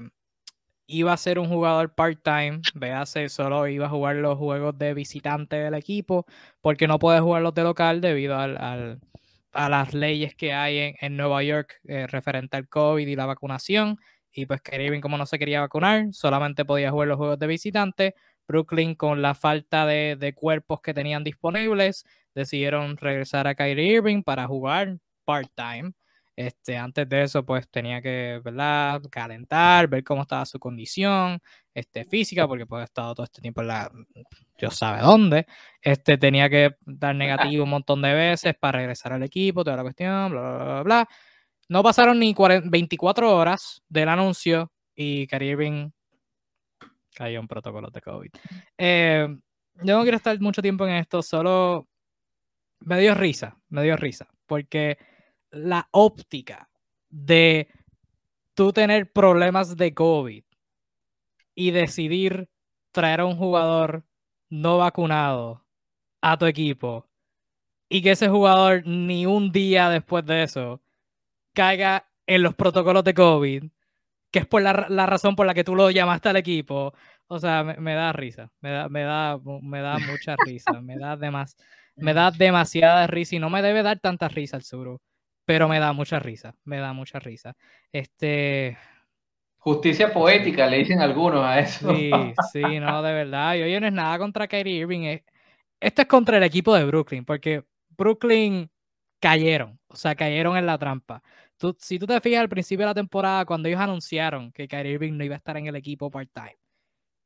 [0.86, 5.57] iba a ser un jugador part-time, véase, solo iba a jugar los juegos de visitante
[5.57, 6.26] del equipo,
[6.61, 9.01] porque no puede jugar los de local debido al,
[9.53, 13.99] a las leyes que hay en, Nueva York referente al COVID y la vacunación.
[14.32, 18.14] Y pues Kyrie como no se quería vacunar, solamente podía jugar los juegos de visitante.
[18.49, 24.47] Brooklyn, con la falta de, cuerpos que tenían disponibles, decidieron regresar a Kyrie Irving para
[24.47, 25.93] jugar part-time.
[26.35, 29.03] Este, antes de eso, pues tenía que, ¿verdad?
[29.11, 31.41] Calentar, ver cómo estaba su condición
[31.74, 33.91] este, física, porque pues ha estado todo este tiempo en la,
[34.59, 35.47] yo sabe dónde.
[35.80, 37.14] Este, tenía que dar
[37.55, 40.83] negativo un montón de veces para regresar al equipo, toda la cuestión, bla, bla, bla,
[40.83, 41.09] bla.
[41.68, 45.91] No pasaron ni 24 horas del anuncio y Kyrie
[47.14, 48.30] cayó en protocolos de COVID.
[48.78, 49.28] Eh,
[49.83, 51.89] yo no quiero estar mucho tiempo en esto, solo
[52.80, 54.99] me dio risa, me dio risa, porque
[55.53, 56.68] la óptica
[57.09, 57.68] de
[58.55, 60.44] tú tener problemas de COVID
[61.55, 62.48] y decidir
[62.90, 64.05] traer a un jugador
[64.48, 65.64] no vacunado
[66.20, 67.07] a tu equipo
[67.88, 70.82] y que ese jugador ni un día después de eso
[71.53, 73.64] caiga en los protocolos de COVID,
[74.30, 76.94] que es por la, razón por la que tú lo llamaste al equipo,
[77.26, 81.16] o sea, me, da risa, me da, me da, me da mucha risa, me da,
[81.16, 81.57] demas,
[81.96, 85.00] me da demasiada risa y no me debe dar tanta risa el Suru
[85.53, 87.55] pero me da mucha risa, me da mucha risa.
[87.92, 88.78] Este...
[89.59, 91.94] Justicia poética, le dicen algunos a eso.
[91.94, 92.11] Sí,
[92.53, 93.57] sí, no, de verdad.
[93.57, 95.00] Y oye, no es nada contra Kyrie Irving.
[95.03, 95.24] Eh.
[95.78, 98.70] Esto es contra el equipo de Brooklyn, porque Brooklyn
[99.20, 101.22] cayeron, o sea, cayeron en la trampa.
[101.59, 104.92] Tú, si tú te fijas al principio de la temporada, cuando ellos anunciaron que Kyrie
[104.92, 106.57] Irving no iba a estar en el equipo part-time,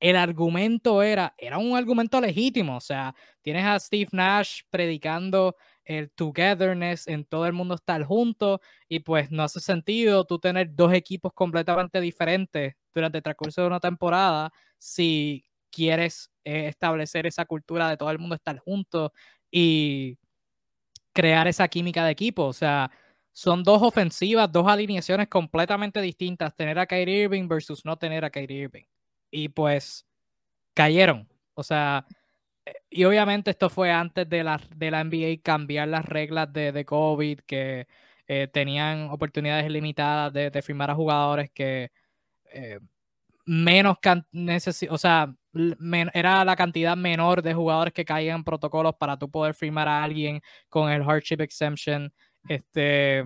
[0.01, 5.55] el argumento era, era un argumento legítimo, o sea, tienes a Steve Nash predicando
[5.87, 10.74] el togetherness, en todo el mundo estar juntos y pues no hace sentido tú tener
[10.74, 17.45] dos equipos completamente diferentes durante el transcurso de una temporada si quieres eh, establecer esa
[17.45, 19.12] cultura de todo el mundo estar juntos
[19.51, 20.18] y
[21.12, 22.45] crear esa química de equipo.
[22.45, 22.91] O sea,
[23.32, 28.30] son dos ofensivas, dos alineaciones completamente distintas, tener a Kyrie Irving versus no tener a
[28.30, 28.84] Kyrie Irving.
[29.30, 30.07] Y pues
[30.74, 31.28] cayeron.
[31.55, 32.07] O sea,
[32.91, 36.85] y obviamente esto fue antes de la, de la NBA cambiar las reglas de, de
[36.85, 37.87] COVID, que
[38.29, 41.91] eh, tenían oportunidades limitadas de, firmar a jugadores que
[42.53, 42.81] eh,
[43.47, 43.99] menos
[44.91, 45.35] o sea,
[46.14, 50.03] era la cantidad menor de jugadores que caían en protocolos para tú poder firmar a
[50.05, 52.12] alguien con el hardship exemption.
[52.49, 53.21] Este,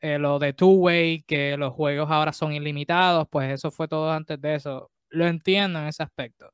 [0.00, 4.40] eh, lo de two-way, que los juegos ahora son ilimitados, pues eso fue todo antes
[4.40, 4.90] de eso.
[5.10, 6.52] Lo entiendo en ese aspecto.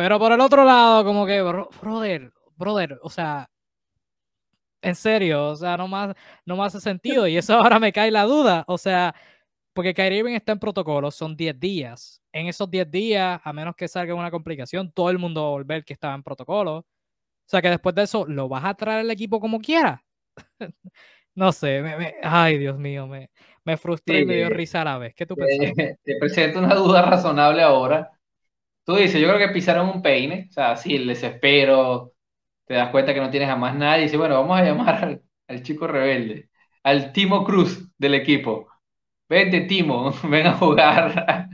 [0.00, 3.50] Pero por el otro lado, como que, brother, brother, o sea,
[4.80, 7.26] en serio, o sea, no más, no más hace sentido.
[7.26, 8.64] Y eso ahora me cae la duda.
[8.66, 9.14] O sea,
[9.74, 12.22] porque Kyrie Irving está en protocolo, son 10 días.
[12.32, 15.50] En esos 10 días, a menos que salga una complicación, todo el mundo va a
[15.50, 16.76] volver que estaba en protocolo.
[16.78, 16.86] O
[17.44, 20.02] sea, que después de eso, ¿lo vas a traer al equipo como quiera?
[21.34, 23.30] no sé, ay, Dios mío, me,
[23.64, 25.14] me frustré y me dio risa a la vez.
[25.14, 25.74] ¿Qué tú piensas?
[26.02, 28.10] te presento una duda razonable ahora
[28.90, 32.14] tú dices, yo creo que pisaron un peine, o sea, sí, el desespero,
[32.66, 35.22] te das cuenta que no tienes a más nadie, y dices, bueno, vamos a llamar
[35.48, 36.50] al, chico rebelde,
[36.82, 38.68] al Timo Cruz del equipo.
[39.28, 41.48] Vente, Timo, ven a jugar.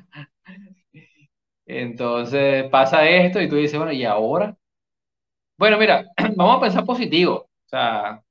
[1.67, 4.57] Entonces pasa esto y tú dices, bueno, ¿y ahora?
[5.59, 6.07] Bueno, mira,
[6.37, 7.35] vamos a pensar positivo.
[7.67, 8.23] O sea,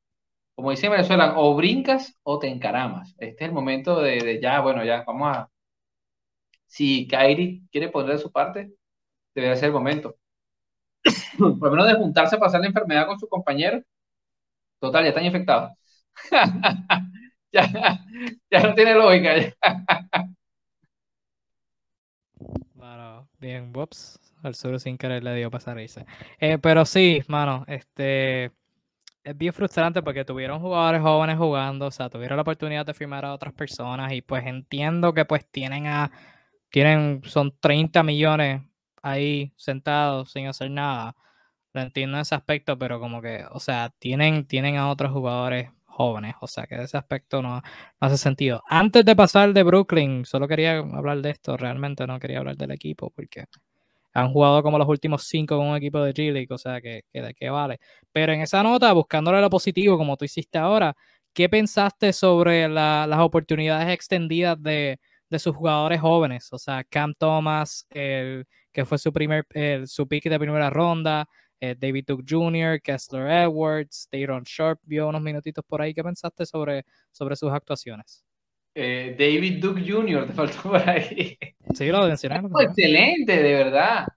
[0.56, 3.16] como dice Venezuela, o brincas o te encaramas.
[3.20, 5.50] Este es el momento de, de ya, bueno, ya, vamos a...
[6.68, 8.72] Si Kairi quiere poner su parte,
[9.36, 10.18] debería ser el momento.
[11.38, 13.82] Por lo menos de juntarse a pasar la enfermedad con su compañero.
[14.80, 15.72] Total, ya están infectados.
[17.52, 18.00] ya,
[18.50, 19.34] ya no tiene lógica.
[23.46, 23.72] Bien.
[24.42, 26.06] Al sur sin querer le dio pasar ese.
[26.40, 28.46] Eh, pero sí, mano, este
[29.24, 33.24] es bien frustrante porque tuvieron jugadores jóvenes jugando, o sea, tuvieron la oportunidad de firmar
[33.24, 36.12] a otras personas y pues entiendo que pues tienen a,
[36.70, 38.64] tienen, son 30 millones
[39.06, 41.16] ahí sentados sin hacer nada.
[41.74, 45.70] Lo entiendo en ese aspecto, pero como que, o sea, tienen, tienen a otros jugadores
[45.86, 47.62] jóvenes, o sea que ese aspecto no,
[48.00, 48.64] hace sentido.
[48.68, 52.72] Antes de pasar de Brooklyn, solo quería hablar de esto, realmente no quería hablar del
[52.72, 53.46] equipo porque
[54.14, 57.22] han jugado como los últimos cinco con un equipo de G-League, o sea que, que
[57.22, 57.80] de qué vale.
[58.12, 60.96] Pero en esa nota, buscándole lo positivo, como tú hiciste ahora,
[61.34, 65.00] ¿qué pensaste sobre las oportunidades extendidas de,
[65.30, 66.52] de sus jugadores jóvenes?
[66.54, 69.46] O sea, Cam Thomas, el que fue su primer,
[69.86, 71.26] su pick de primera ronda,
[71.62, 75.94] eh, David Duke Jr., Kessler Edwards, Dayron Sharp vio unos minutitos por ahí.
[75.94, 78.22] ¿Qué pensaste sobre, sobre sus actuaciones?
[78.76, 81.38] Eh, David Duke Jr., te faltó por ahí.
[81.74, 82.42] Sí, lo mencioné.
[82.60, 84.08] excelente, de verdad.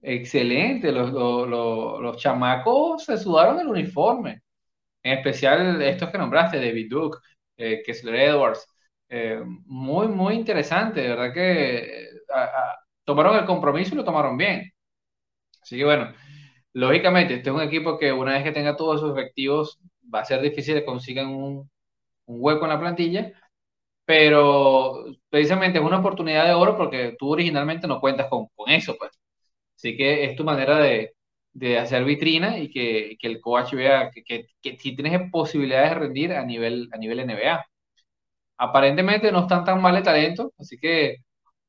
[0.00, 0.90] Excelente.
[0.90, 4.42] Los, los, chamacos se sudaron el uniforme.
[5.04, 7.18] En especial estos que nombraste, David Duke,
[7.56, 8.66] eh, Kessler Edwards.
[9.66, 11.02] muy, muy interesante.
[11.02, 12.08] De verdad que
[13.04, 14.72] tomaron el compromiso y lo tomaron bien.
[15.62, 16.12] Así que bueno,
[16.74, 19.80] Lógicamente, este es un equipo que una vez que tenga todos sus efectivos,
[20.14, 21.70] va a ser difícil que consigan un,
[22.26, 23.32] un hueco en la plantilla,
[24.04, 28.96] pero precisamente es una oportunidad de oro porque tú originalmente no cuentas con, con eso,
[28.98, 29.12] pues.
[29.76, 31.14] Así que es tu manera de,
[31.52, 35.90] de hacer vitrina y que, que el coach vea que, que, que, si tienes posibilidades
[35.90, 37.64] de rendir a nivel, a nivel NBA.
[38.58, 41.16] Aparentemente no están tan mal de talento, así que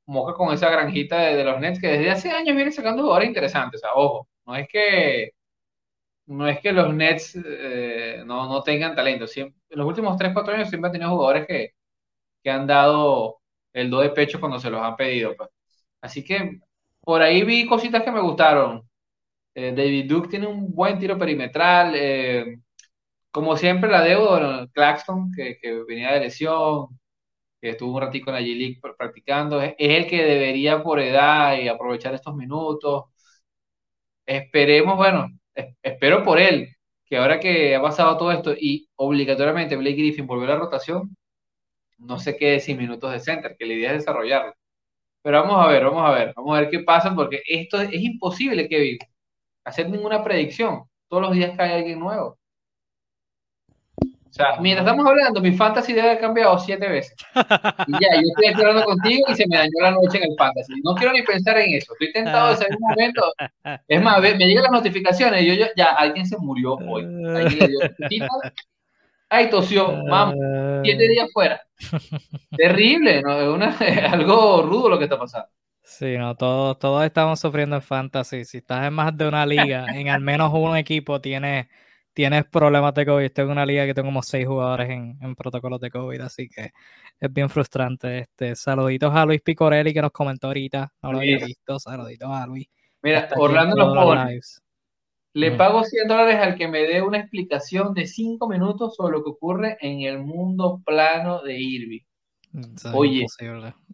[0.06, 3.82] moca con esa granjita de, los Nets que desde hace años viene sacando jugadores interesantes.
[3.82, 5.32] O sea, ojo, no es que
[6.26, 9.28] no es que los Nets eh, no, no, tengan talento.
[9.28, 11.72] Siempre, en los últimos 3, 4 años siempre han tenido jugadores que,
[12.43, 13.41] que han dado
[13.74, 15.36] el do de pecho cuando se los han pedido.
[15.38, 15.49] Pues.
[16.01, 16.60] Así que
[17.01, 18.84] por ahí vi cositas que me gustaron.
[19.56, 21.93] Eh, David Duke tiene un buen tiro perimetral.
[21.95, 22.58] Eh,
[23.32, 26.88] como siempre, la deuda, Claxton, que, que, venía de lesión,
[27.70, 31.68] estuvo un ratico en la G-League practicando, es, es, el que debería por edad y
[31.68, 33.05] aprovechar estos minutos.
[34.26, 35.28] Esperemos, bueno,
[35.82, 36.70] espero por él,
[37.05, 41.16] que ahora que ha pasado todo esto y obligatoriamente Blake Griffin volvió a la rotación,
[41.97, 44.53] no se quede sin minutos de center, que la idea es desarrollarlo.
[45.24, 47.93] Pero vamos a ver, vamos a ver, vamos a ver qué pasa, porque esto es,
[47.93, 48.97] imposible, Kevin,
[49.66, 50.84] hacer ninguna predicción.
[51.07, 52.38] Todos los días cae alguien nuevo.
[54.34, 57.13] O sea, mientras estamos hablando, mi fantasy debe haber cambiado siete veces.
[57.88, 60.73] Y ya, yo estoy hablando contigo y se me dañó la noche en el fantasy.
[60.84, 61.93] No quiero ni pensar en eso.
[61.93, 63.21] Estoy tentado de salir un momento.
[63.88, 67.03] Es más, me llegan las notificaciones y yo, yo ya, alguien se murió hoy.
[67.03, 68.27] Alguien le dio
[69.29, 70.36] Ay, tosió, vamos,
[70.84, 71.61] siete días fuera.
[72.57, 73.39] Terrible, ¿no?
[73.39, 73.77] Es una,
[74.11, 75.47] algo rudo lo que está pasando.
[75.84, 78.45] Sí, no, todos, todos estamos sufriendo en fantasy.
[78.45, 81.69] Si estás en más de una liga, en al menos un equipo tiene
[82.14, 83.26] tienes problemas de COVID.
[83.26, 86.47] Estoy en una liga que tengo como seis jugadores en, en, protocolos de COVID, así
[86.47, 86.72] que
[87.20, 88.20] es bien frustrante.
[88.20, 90.93] Este, saluditos a Luis Picorelli que nos comentó ahorita.
[91.01, 91.80] No lo había visto.
[91.80, 92.68] Saluditos a Luis.
[93.01, 94.39] Mira, Orlando nos pone.
[95.36, 99.24] Le pago 100 dólares al que me dé una explicación de 5 minutos sobre lo
[99.24, 102.01] que ocurre en el mundo plano de Irving.
[102.93, 103.38] Oye, es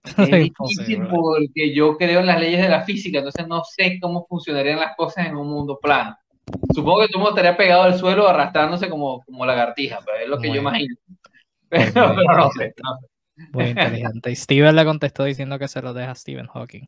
[0.18, 4.80] difícil porque yo creo en las leyes de la física, entonces no sé cómo funcionarían
[4.80, 6.18] las cosas en un mundo plano.
[6.74, 10.40] Supongo que tú me estaría pegado al suelo arrastrándose como, como lagartija, pero es lo
[10.40, 10.96] que yo imagino.
[11.70, 12.74] Pero, no, sé,
[13.54, 14.32] Muy inteligente.
[14.32, 16.88] Y Steven le contestó diciendo que se lo deja a Stephen Hawking.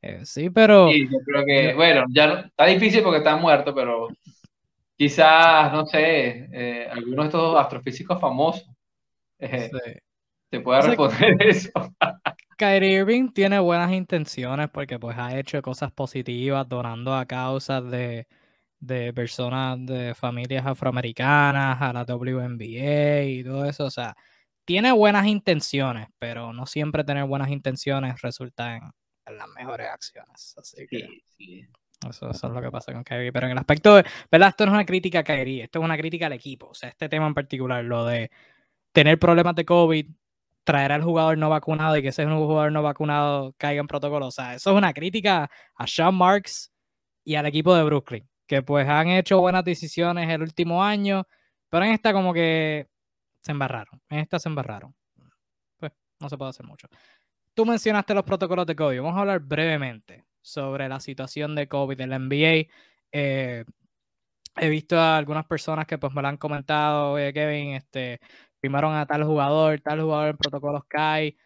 [0.00, 0.88] Eh, sí, pero.
[0.88, 4.08] Sí, yo creo que, bueno, ya está difícil porque está muerto, pero
[4.96, 8.66] quizás, no sé, eh, alguno de estos astrofísicos famosos
[9.38, 9.92] eh, sí.
[10.48, 11.70] te pueda responder eso.
[12.56, 18.26] Kyrie Irving tiene buenas intenciones porque pues ha hecho cosas positivas donando a causas de
[18.82, 23.84] de personas de familias afroamericanas a la WNBA y todo eso.
[23.84, 24.16] O sea,
[24.64, 28.82] tiene buenas intenciones, pero no siempre tener buenas intenciones resulta en,
[29.38, 30.54] las mejores acciones.
[30.58, 31.08] Así que
[32.08, 33.32] Eso, eso, es lo que pasa con Kyrie.
[33.32, 34.48] Pero en el aspecto de, ¿verdad?
[34.48, 36.70] Esto no es una crítica a Kyrie, esto es una crítica al equipo.
[36.70, 38.32] O sea, este tema en particular, lo de
[38.90, 40.06] tener problemas de COVID,
[40.64, 44.26] traer al jugador no vacunado y que ese jugador no vacunado caiga en protocolo.
[44.26, 46.72] O sea, eso es una crítica a Sean Marks
[47.24, 51.26] y al equipo de Brooklyn que pues han hecho buenas decisiones el último año,
[51.68, 52.88] pero en esta como que
[53.40, 54.94] se embarraron, en esta se embarraron.
[55.78, 56.88] Pues no se puede hacer mucho.
[57.54, 62.00] Tú mencionaste los protocolos de COVID, vamos a hablar brevemente sobre la situación de COVID
[62.00, 62.68] en la NBA.
[63.12, 63.64] Eh,
[64.56, 68.20] he visto a algunas personas que pues me lo han comentado, oye Kevin, este,
[68.60, 71.36] firmaron a tal jugador, tal jugador en protocolos CAI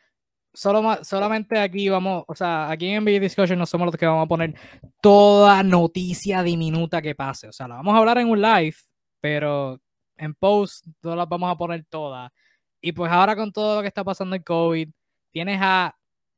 [0.57, 4.24] solo, solamente aquí vamos, o sea, aquí en NBA Discussion no somos los que vamos
[4.24, 4.54] a poner
[5.02, 7.48] toda noticia diminuta que pase.
[7.48, 8.76] O sea, la vamos a hablar en un live,
[9.20, 9.80] pero
[10.16, 12.32] en post no las vamos a poner todas.
[12.80, 14.88] Y pues ahora con todo lo que está pasando en COVID,
[15.30, 15.94] tienes a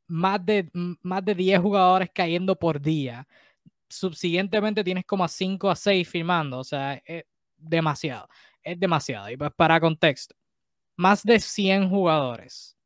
[0.09, 0.69] más de,
[1.03, 3.27] más de 10 jugadores cayendo por día.
[3.89, 6.59] Subsiguientemente tienes como a 5 a 6 firmando.
[6.59, 7.25] O sea, es
[7.57, 8.29] demasiado.
[8.63, 9.31] Es demasiado.
[9.31, 10.35] Y pues para contexto,
[10.97, 12.78] más de 100 jugadores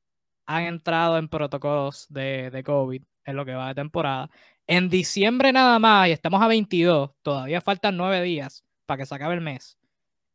[0.47, 4.31] han entrado en protocolos de, de COVID en lo que va de temporada.
[4.67, 9.15] En diciembre nada más, y estamos a 22, todavía faltan 9 días para que se
[9.15, 9.79] acabe el mes.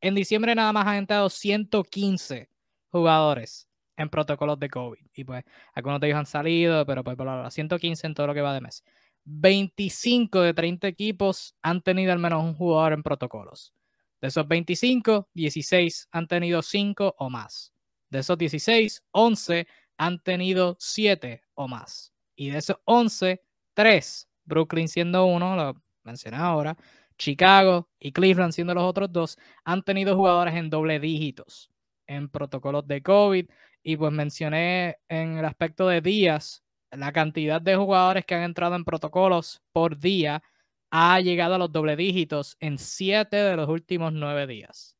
[0.02, 2.50] En diciembre nada más han entrado 115
[2.90, 5.00] jugadores en protocolos de COVID.
[5.14, 5.44] Y pues
[5.74, 8.54] algunos de ellos han salido, pero pues por ahora 115 en todo lo que va
[8.54, 8.84] de mes.
[9.26, 13.74] 25 de 30 equipos han tenido al menos un jugador en protocolos.
[14.22, 17.74] De esos 25, 16 han tenido 5 o más.
[18.10, 19.68] De esos 16, 11
[19.98, 22.14] han tenido 7 o más.
[22.36, 23.44] Y de esos 11,
[23.74, 26.78] 3, Brooklyn siendo uno, lo mencioné ahora,
[27.18, 31.72] Chicago y Cleveland siendo los otros dos, han tenido jugadores en doble dígitos
[32.08, 33.50] en protocolos de COVID.
[33.84, 38.76] Y pues mencioné en el aspecto de días, la cantidad de jugadores que han entrado
[38.76, 40.42] en protocolos por día
[40.90, 44.98] ha llegado a los doble dígitos en siete de los últimos nueve días.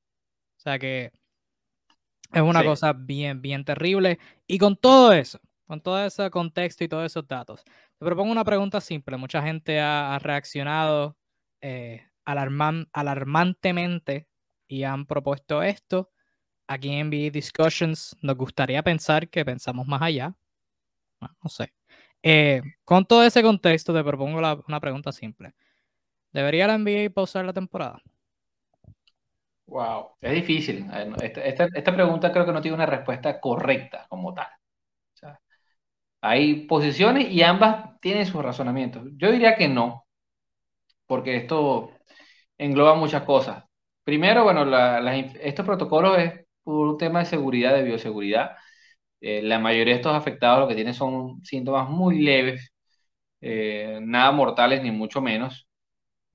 [0.58, 1.12] O sea que
[2.34, 4.20] es una cosa bien, bien terrible.
[4.48, 8.44] Y con todo eso, con todo ese contexto y todos esos datos, te propongo una
[8.44, 9.18] pregunta simple.
[9.18, 11.18] Mucha gente ha, reaccionado
[11.62, 14.28] eh, alarmantemente
[14.68, 16.12] y han propuesto esto.
[16.68, 20.36] Aquí en NBA Discussions nos gustaría pensar que pensamos más allá.
[21.22, 21.74] No, sé.
[22.22, 25.56] Eh, con todo ese contexto, te propongo una pregunta simple.
[26.32, 28.02] ¿Debería la NBA pausar la temporada?
[29.68, 30.86] Wow, es difícil.
[31.22, 34.48] Esta, pregunta creo que no tiene una respuesta correcta como tal.
[36.22, 39.04] hay posiciones y ambas tienen sus razonamientos.
[39.18, 40.06] Yo diría que no,
[41.06, 41.92] porque esto
[42.58, 43.64] engloba muchas cosas.
[44.04, 44.66] Primero, bueno,
[45.42, 48.52] estos protocolos es por un tema de seguridad, de bioseguridad.
[49.22, 52.74] Eh, la mayoría de estos afectados lo que tienen son síntomas muy leves,
[53.42, 55.67] eh, nada mortales ni mucho menos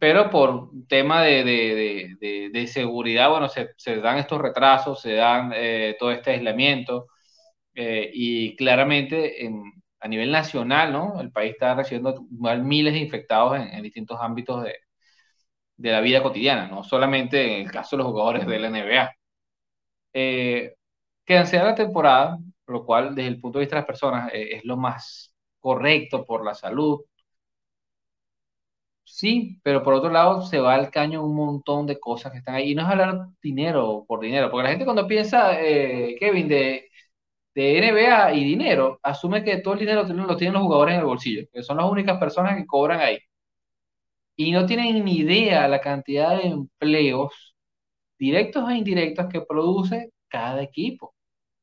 [0.02, 5.52] pero por tema de, de, de, seguridad, bueno, se, se, dan estos retrasos, se dan
[5.54, 7.06] eh, todo este aislamiento
[7.74, 9.62] eh, y claramente en,
[10.00, 11.20] a nivel nacional, ¿no?
[11.20, 12.26] El país está recibiendo
[12.64, 14.74] miles de infectados en, distintos ámbitos de,
[15.76, 19.12] de, la vida cotidiana, no solamente en el caso de los jugadores de la NBA.
[20.14, 20.74] Eh,
[21.24, 24.64] cancelar la temporada, lo cual desde el punto de vista de las personas eh, es
[24.64, 27.02] lo más correcto por la salud,
[29.04, 32.54] Sí, pero por otro lado se va al caño un montón de cosas que están
[32.54, 32.70] ahí.
[32.72, 36.88] Y no es hablar dinero por dinero, porque la gente cuando piensa, eh, Kevin, de,
[37.54, 41.06] de NBA y dinero, asume que todo el dinero lo tienen los jugadores en el
[41.06, 43.18] bolsillo, que son las únicas personas que cobran ahí.
[44.36, 47.54] Y no tienen ni idea la cantidad de empleos,
[48.18, 51.14] directos e indirectos, que produce cada equipo.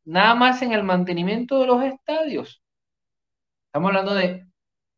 [0.05, 2.61] Nada más en el mantenimiento de los estadios.
[3.67, 4.45] Estamos hablando de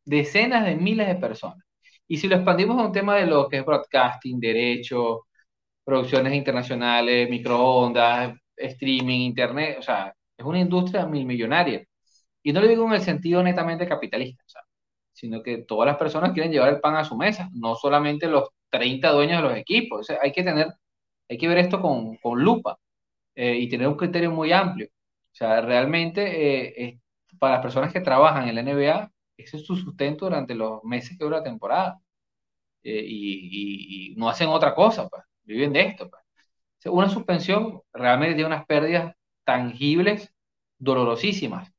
[0.06, 1.64] decenas de miles de personas.
[2.12, 5.28] Y si lo expandimos a un tema de lo que es broadcasting, derecho,
[5.84, 11.86] producciones internacionales, microondas, streaming, internet, o sea, es una industria mil millonaria.
[12.44, 14.44] Y no lo digo en el sentido netamente capitalista,
[15.14, 18.50] sino que todas las personas quieren llevar el pan a su mesa, no solamente los
[18.70, 20.10] 30 dueños de los equipos.
[20.10, 20.68] hay que tener,
[21.30, 22.78] hay que ver esto con, con lupa
[23.36, 24.88] eh, y tener un criterio muy amplio.
[24.88, 27.00] O sea, realmente eh,
[27.40, 29.12] para las personas que trabajan en la NBA,
[29.44, 32.02] ese es su sustento durante los meses que dura la temporada.
[32.84, 35.24] Eh, y, no hacen otra cosa, pues.
[35.44, 36.10] viven de esto.
[36.10, 36.24] Pues.
[36.94, 39.16] Una suspensión realmente tiene unas pérdidas
[39.46, 40.34] tangibles,
[40.80, 41.72] dolorosísimas.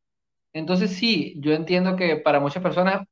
[0.53, 3.07] Entonces sí, yo entiendo que para muchas personas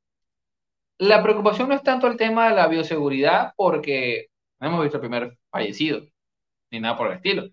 [0.99, 4.27] la preocupación no es tanto el tema de la bioseguridad, porque
[4.61, 6.03] no hemos visto el primer fallecido,
[6.71, 7.49] ni nada por el estilo.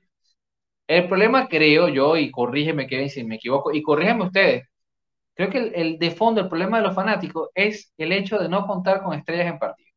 [0.88, 4.68] El problema, creo yo, y corrígeme Kevin si me equivoco, y corrígeme ustedes,
[5.38, 8.66] Creo que el, de fondo, el problema de los fanáticos es el hecho de no
[8.66, 9.90] contar con estrellas en partido.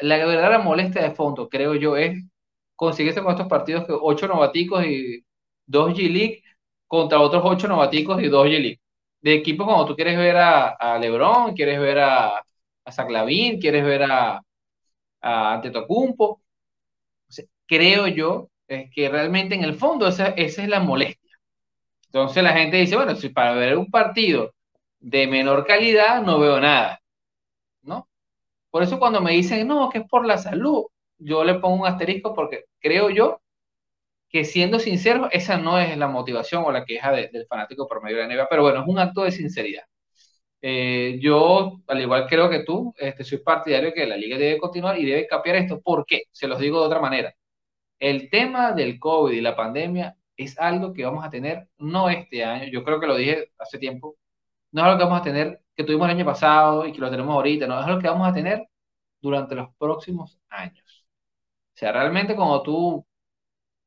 [0.00, 2.22] la verdadera molestia de fondo, creo yo, es
[2.76, 5.24] conseguirse con estos partidos que ocho novaticos y
[5.66, 6.42] dos G-League
[6.86, 8.80] contra otros ocho novaticos y dos G-League.
[9.20, 12.38] De equipo como tú quieres ver a, LeBron, quieres ver a,
[12.84, 14.42] a Zaclavín, quieres ver a,
[15.22, 16.42] a Antetokounmpo.
[17.66, 21.23] creo yo que realmente en el fondo esa es la molestia
[22.14, 24.54] entonces la gente dice, bueno, si para ver un partido
[25.00, 27.00] de menor calidad no veo nada,
[27.82, 28.08] ¿no?
[28.70, 30.84] Por eso cuando me dicen, no, que es por la salud,
[31.18, 33.40] yo le pongo un asterisco porque creo yo
[34.28, 38.18] que siendo sincero, esa no es la motivación o la queja del fanático por medio
[38.18, 39.82] de la NBA, pero bueno, es un acto de sinceridad.
[40.62, 44.58] Eh, yo, al igual creo que tú, este, soy partidario de que la liga debe
[44.58, 45.80] continuar y debe cambiar esto.
[45.80, 46.22] ¿Por qué?
[46.30, 47.34] Se los digo de otra manera.
[47.98, 52.44] El tema del COVID y la pandemia es algo que vamos a tener no este
[52.44, 54.16] año, yo creo que lo dije hace tiempo,
[54.72, 57.10] no es algo que vamos a tener que tuvimos el año pasado y que lo
[57.10, 58.66] tenemos ahorita, no, es algo que vamos a tener
[59.20, 61.06] durante los próximos años.
[61.74, 63.06] O sea, realmente cuando tú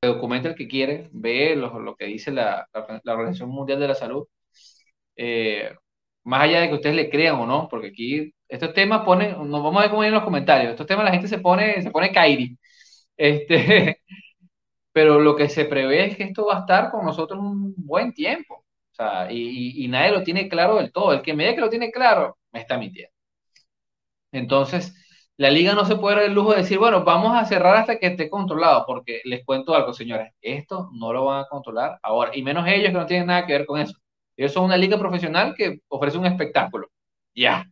[0.02, 2.68] documenta el que quiere, ve lo, que dice la,
[3.04, 4.28] la, Organización Mundial de la Salud,
[5.16, 5.76] eh,
[6.24, 9.64] más allá de que ustedes le crean o no, porque aquí estos temas ponen, nos
[9.64, 12.12] vamos a ver cómo en los comentarios, estos temas la gente se pone, se pone
[12.12, 12.58] Kairi.
[13.18, 14.02] Este,
[14.98, 18.14] pero lo que se prevé es que esto va a estar con nosotros un buen
[18.14, 18.66] tiempo.
[18.91, 21.14] O sea, y, nadie lo tiene claro del todo.
[21.14, 23.14] El que me diga que lo tiene claro, me está mintiendo.
[24.32, 24.95] Entonces,
[25.38, 28.00] la liga no se puede dar el lujo de decir, bueno, vamos a cerrar hasta
[28.00, 32.32] que esté controlado, porque les cuento algo, señores, esto no lo van a controlar ahora,
[32.36, 33.95] y menos ellos que no tienen nada que ver con eso.
[34.36, 36.89] Ellos son una liga profesional que ofrece un espectáculo.
[37.36, 37.66] Ya.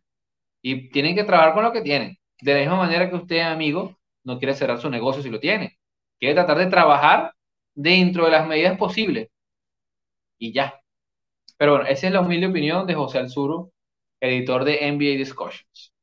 [0.61, 2.17] Y tienen que trabajar con lo que tienen.
[2.41, 5.79] De la misma manera que usted, amigo, no quiere cerrar su negocio si lo tiene
[6.25, 7.33] quiere tratar de trabajar
[7.75, 9.29] dentro de las medidas posibles.
[10.39, 10.73] Y ya.
[11.57, 13.71] Pero bueno, esa es la humilde opinión de José Alzuro,
[14.19, 15.93] editor de NBA Discussions.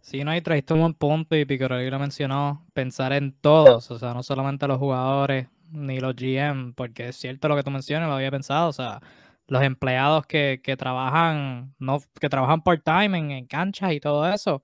[0.00, 3.98] Sí, no, hay trajiste un buen punto y Picorelli lo mencionó, pensar en todos, o
[3.98, 8.08] sea, no solamente los jugadores ni los GM, porque es cierto lo que tú mencionas,
[8.08, 9.00] lo había pensado, o sea,
[9.46, 14.62] los empleados que, que trabajan, no, que trabajan part-time en, en, canchas y todo eso.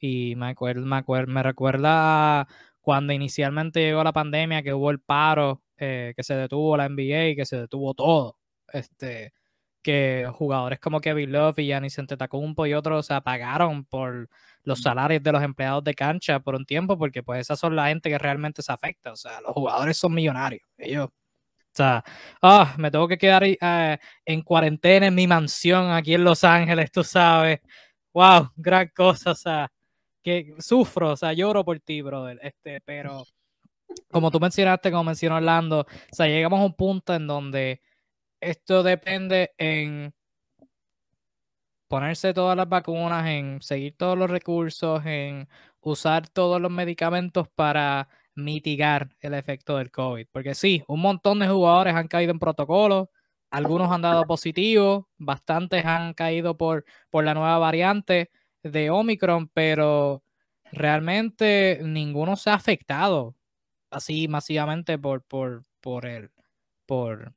[0.00, 2.48] Y me, acuerdo, me, acuerdo, me recuerda
[2.86, 7.34] cuando inicialmente llegó la pandemia, que hubo el paro, eh, que se detuvo la NBA
[7.34, 8.38] que se detuvo todo.
[8.72, 9.32] Este,
[9.82, 14.28] que jugadores como Kevin Love y Giannis Antetokounmpo y otros se apagaron por
[14.62, 17.88] los salarios de los empleados de cancha por un tiempo, porque pues esas son la
[17.88, 19.10] gente que realmente se afecta.
[19.10, 20.62] O sea, los jugadores son millonarios.
[20.78, 21.12] Ellos, o
[21.72, 22.04] sea,
[22.40, 26.92] ah, me tengo que quedar uh, en cuarentena en mi mansión aquí en Los Ángeles,
[26.92, 27.58] tú sabes.
[28.14, 29.72] Wow, gran cosa, o sea,
[30.26, 32.40] que sufro, o sea, lloro por ti, brother.
[32.42, 33.24] Este, pero
[34.10, 37.80] como tú mencionaste, como mencionó Orlando, o sea, llegamos a un punto en donde
[38.40, 40.12] esto depende en
[41.86, 45.48] ponerse todas las vacunas, en seguir todos los recursos, en
[45.80, 50.26] usar todos los medicamentos para mitigar el efecto del COVID.
[50.32, 53.12] Porque sí, un montón de jugadores han caído en protocolo,
[53.48, 58.32] algunos han dado positivo, bastantes han caído por, por la nueva variante
[58.72, 60.22] de Omicron, pero
[60.72, 63.34] realmente ninguno se ha afectado
[63.90, 66.30] así masivamente por, por, por, el,
[66.86, 67.34] por,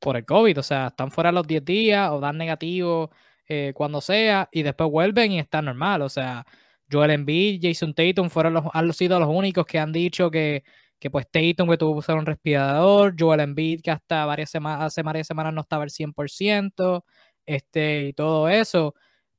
[0.00, 0.58] por el COVID.
[0.58, 3.10] O sea, están fuera los 10 días o dan negativo
[3.48, 6.02] eh, cuando sea y después vuelven y está normal.
[6.02, 6.46] O sea,
[6.90, 10.64] Joel Embiid, Jason Tatum fueron los, han sido los únicos que han dicho que,
[10.98, 14.84] que pues Tatum que tuvo que usar un respirador, Joel Embiid que hasta varias semanas,
[14.84, 17.04] hace varias semanas no estaba al 100%,
[17.46, 18.94] este, y todo eso.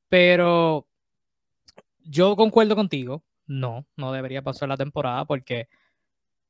[0.10, 0.88] Pero
[2.06, 5.68] yo concuerdo contigo, no, no debería pasar la temporada porque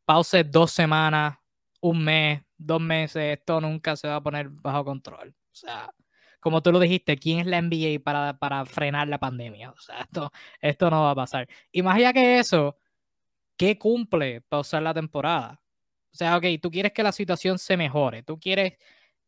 [0.06, 1.38] pause dos semanas,
[1.82, 5.30] un mes, dos meses, esto nunca se va a poner bajo control.
[5.30, 5.92] O sea,
[6.40, 9.72] como tú lo dijiste, ¿quién es la NBA para, para frenar la pandemia?
[9.72, 10.32] O sea, esto,
[10.62, 11.48] esto no va a pasar.
[11.72, 12.78] Y más allá que eso,
[13.58, 15.62] ¿qué cumple pausar la temporada?
[16.14, 18.74] O sea, ok, tú quieres que la situación se mejore, tú quieres,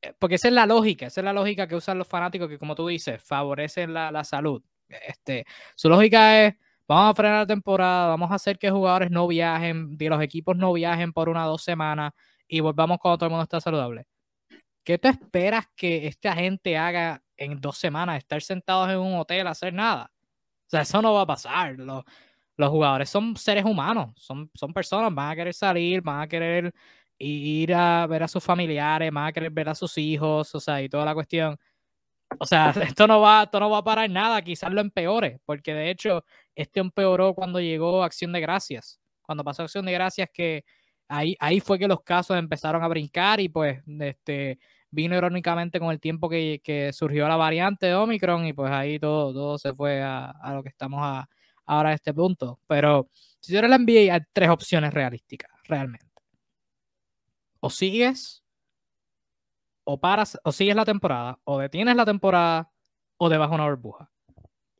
[0.01, 2.59] eh, porque esa es la lógica, esa es la lógica que usan los fanáticos que,
[2.59, 4.63] como tú dices, favorecen la, la salud.
[4.89, 6.55] Este, su lógica es,
[6.87, 10.55] vamos a frenar la temporada, vamos a hacer que jugadores no viajen, que los equipos
[10.57, 12.13] no viajen por una o dos semanas
[12.47, 14.05] y volvamos cuando todo el mundo está saludable.
[14.83, 18.19] ¿Qué te esperas que esta gente haga en dos semanas?
[18.19, 20.11] Estar sentados en un hotel, hacer nada.
[20.67, 21.75] O sea, eso no va a pasar.
[21.77, 22.03] Los,
[22.57, 26.73] los jugadores son seres humanos, son, son personas, van a querer salir, van a querer
[27.19, 30.81] ir a ver a sus familiares, van a querer ver a sus hijos, o sea,
[30.81, 31.57] y toda la cuestión.
[32.39, 35.73] O sea, esto no va, esto no va a parar nada, quizás lo empeore, porque
[35.73, 36.25] de hecho,
[36.55, 38.99] este empeoró cuando llegó Acción de Gracias.
[39.21, 40.63] Cuando pasó Acción de Gracias, que
[41.07, 44.59] ahí, ahí fue que los casos empezaron a brincar y pues este,
[44.89, 48.99] vino irónicamente con el tiempo que, que surgió la variante de Omicron y pues ahí
[48.99, 51.01] todo, todo se fue a, a lo que estamos
[51.65, 52.59] ahora a este punto.
[52.67, 53.09] Pero
[53.39, 56.05] si yo la NBA, hay tres opciones realísticas, realmente.
[57.59, 58.43] O sigues,
[59.89, 62.69] o paras, o sigues la temporada, o detienes la temporada,
[63.15, 64.11] o debajo una burbuja.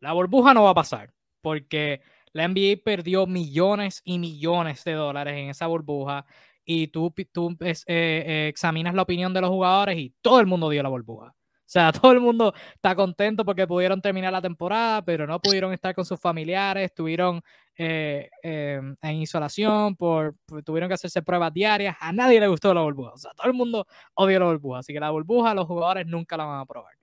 [0.02, 2.02] La burbuja no va a pasar, porque
[2.34, 6.26] la NBA perdió millones y millones de dólares en esa burbuja
[6.66, 10.70] y tú, tú eh, eh, examinas la opinión de los jugadores y todo el mundo
[10.70, 11.34] dio la burbuja.
[11.68, 15.74] O sea, todo el mundo está contento porque pudieron terminar la temporada, pero no pudieron
[15.74, 17.42] estar con sus familiares, estuvieron
[17.78, 21.98] eh, en isolación, por, tuvieron que hacerse pruebas diarias.
[22.00, 23.12] A nadie le gustó la burbuja.
[23.12, 24.80] O sea, todo el mundo odió la burbuja.
[24.80, 26.94] Así que la burbuja los jugadores nunca la van a probar.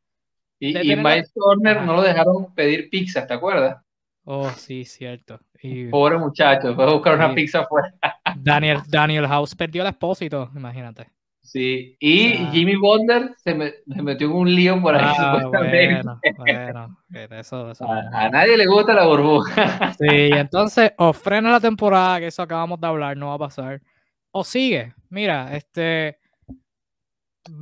[0.59, 3.77] Y, y Miles Turner no lo dejaron pedir pizza, ¿te acuerdas?
[4.25, 5.39] Oh, sí, cierto.
[5.61, 7.93] Y, Pobre muchacho, fue a buscar una pizza afuera.
[8.37, 11.11] Daniel, Daniel House perdió el expósito, imagínate.
[11.45, 15.14] Sí, y sea, Jimmy Butler se, me, se, metió en un lío por ahí.
[15.18, 19.92] Ah, bueno, bueno, eso, eso a, a, nadie le gusta la burbuja.
[19.92, 23.82] Sí, entonces o frena la temporada, que eso acabamos de hablar, no va a pasar.
[24.30, 26.18] O sigue, mira, este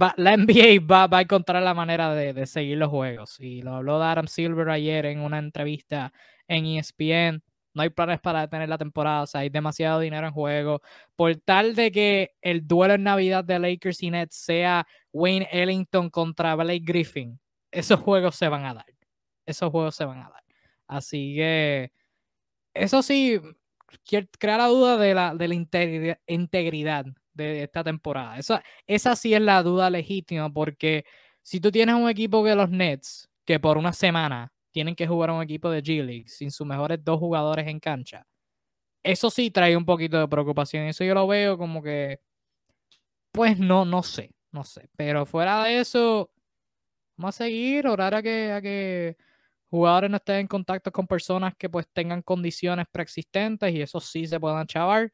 [0.00, 3.40] va, la NBA va, va, a encontrar la manera de, de, seguir los juegos.
[3.40, 6.12] Y lo habló de Adam Silver ayer en una entrevista
[6.46, 7.42] en ESPN.
[7.74, 10.80] No hay planes para detener la temporada, o sea, hay demasiado dinero en juego.
[11.16, 16.10] Por tal de que el duelo en Navidad de Lakers y Nets sea Wayne Ellington
[16.10, 18.86] contra Blake Griffin, esos juegos se van a dar.
[19.46, 20.42] Esos juegos se van a dar.
[20.86, 21.92] Así que,
[22.74, 23.40] eso sí,
[24.38, 28.38] crea la duda de la, de la integridad, integridad de esta temporada.
[28.38, 31.04] Esa, esa sí es la duda legítima, porque
[31.42, 35.30] si tú tienes un equipo que los Nets, que por una semana tienen que jugar
[35.30, 38.26] a un equipo de G-League sin sus mejores dos jugadores en cancha,
[39.02, 40.84] eso sí trae un poquito de preocupación.
[40.86, 42.20] Eso yo lo veo como que,
[43.32, 44.88] pues no, no sé, no sé.
[44.96, 46.30] Pero fuera de eso,
[47.16, 49.16] vamos a seguir, orar a que, a que
[49.70, 54.26] jugadores no estén en contacto con personas que pues tengan condiciones preexistentes y eso sí
[54.26, 55.12] se puedan chavar.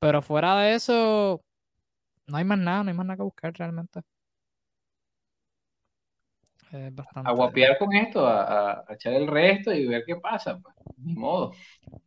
[0.00, 1.44] Pero fuera de eso,
[2.28, 4.02] no hay más nada, no hay más nada que buscar realmente.
[6.72, 7.30] Es bastante...
[7.30, 11.52] A guapear con esto, a, echar el resto y ver qué pasa, pues, ni modo.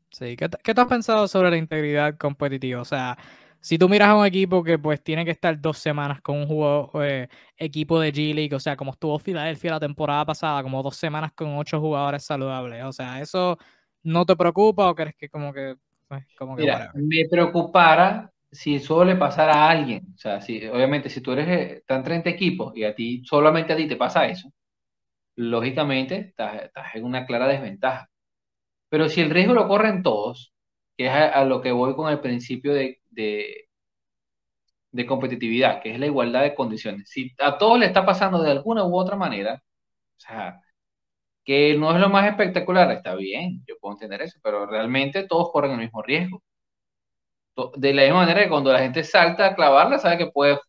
[0.09, 2.81] Sí, ¿Qué, ¿qué, has pensado sobre la integridad competitiva?
[2.81, 3.17] O sea,
[3.65, 6.47] si tú miras a un equipo que pues tiene que estar dos semanas con un
[6.47, 10.83] jugador, eh, equipo de G League, o sea, como estuvo Filadelfia la temporada pasada, como
[10.83, 13.57] dos semanas con ocho jugadores saludables, o sea, ¿eso
[14.03, 15.75] no te preocupa o crees que como que...
[16.07, 20.65] Pues, como que Mira, me preocupara si eso le pasara a alguien, o sea, si,
[20.67, 23.97] obviamente si tú eres, eh, están 30 equipos y a ti, solamente a ti te
[23.97, 24.51] pasa eso,
[25.35, 28.09] lógicamente estás, en una clara desventaja.
[28.89, 30.53] Pero si el riesgo lo corren todos,
[30.97, 33.67] que es a lo que voy con el principio de, de,
[34.91, 37.09] de competitividad, que es la igualdad de condiciones.
[37.09, 39.55] Si a todos le está pasando de alguna u otra manera,
[40.17, 40.61] o sea,
[41.45, 45.51] que no es lo más espectacular, está bien, yo puedo entender eso, pero realmente todos
[45.51, 46.43] corren el mismo riesgo.
[47.77, 50.59] De la misma manera que cuando la gente salta a clavarla, sabe que puede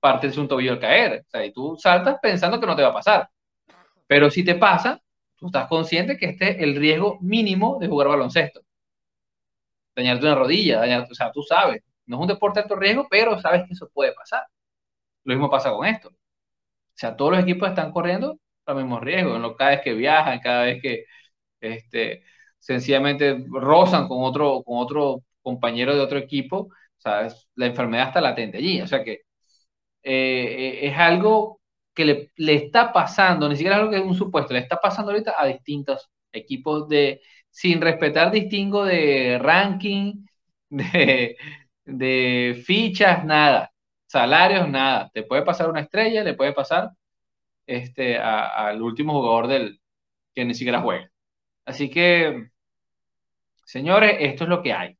[0.00, 1.22] partirse un tobillo al caer.
[1.26, 3.28] O sea, y tú saltas pensando que no te va a pasar.
[4.06, 5.00] Pero si te pasa,
[5.36, 8.62] tú estás consciente que este es el riesgo mínimo de jugar baloncesto
[9.94, 13.06] dañarte una rodilla, dañarte, o sea, tú sabes, no es un deporte de alto riesgo,
[13.10, 14.46] pero sabes que eso puede pasar.
[15.24, 16.08] Lo mismo pasa con esto.
[16.10, 16.14] O
[16.94, 20.82] sea, todos los equipos están corriendo los mismos riesgos, cada vez que viajan, cada vez
[20.82, 21.04] que
[21.60, 22.24] este,
[22.58, 27.48] sencillamente rozan con otro, con otro compañero de otro equipo, ¿sabes?
[27.56, 28.80] la enfermedad está latente allí.
[28.82, 29.22] O sea que
[30.02, 31.60] eh, es algo
[31.94, 34.78] que le, le, está pasando, ni siquiera es algo que es un supuesto, le está
[34.80, 40.26] pasando ahorita a distintos equipos de, sin respetar distingo de ranking,
[41.84, 43.72] de, fichas, nada.
[44.06, 45.10] Salarios, nada.
[45.12, 46.90] Te puede pasar una estrella, le puede pasar
[47.66, 49.80] este, al último jugador del
[50.34, 51.10] que ni siquiera juega.
[51.66, 52.50] Así que,
[53.64, 54.98] señores, esto es lo que hay.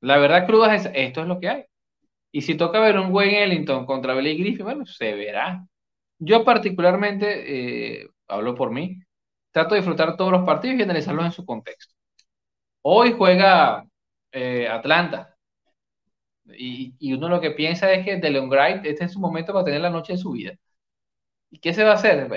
[0.00, 1.64] La verdad cruda es esto es lo que hay.
[2.32, 5.66] Y si toca ver un Wayne Ellington contra Billy Griffin, bueno, se verá.
[6.18, 9.00] Yo particularmente, eh, hablo por mí,
[9.52, 11.94] trato de disfrutar todos los partidos y analizarlos en su contexto.
[12.82, 13.86] Hoy juega
[14.32, 15.36] eh, Atlanta.
[16.46, 19.80] Y, uno lo que piensa es que DeLeon Wright, este es su momento para tener
[19.80, 20.54] la noche de su vida.
[21.50, 22.28] ¿Y qué se va a hacer?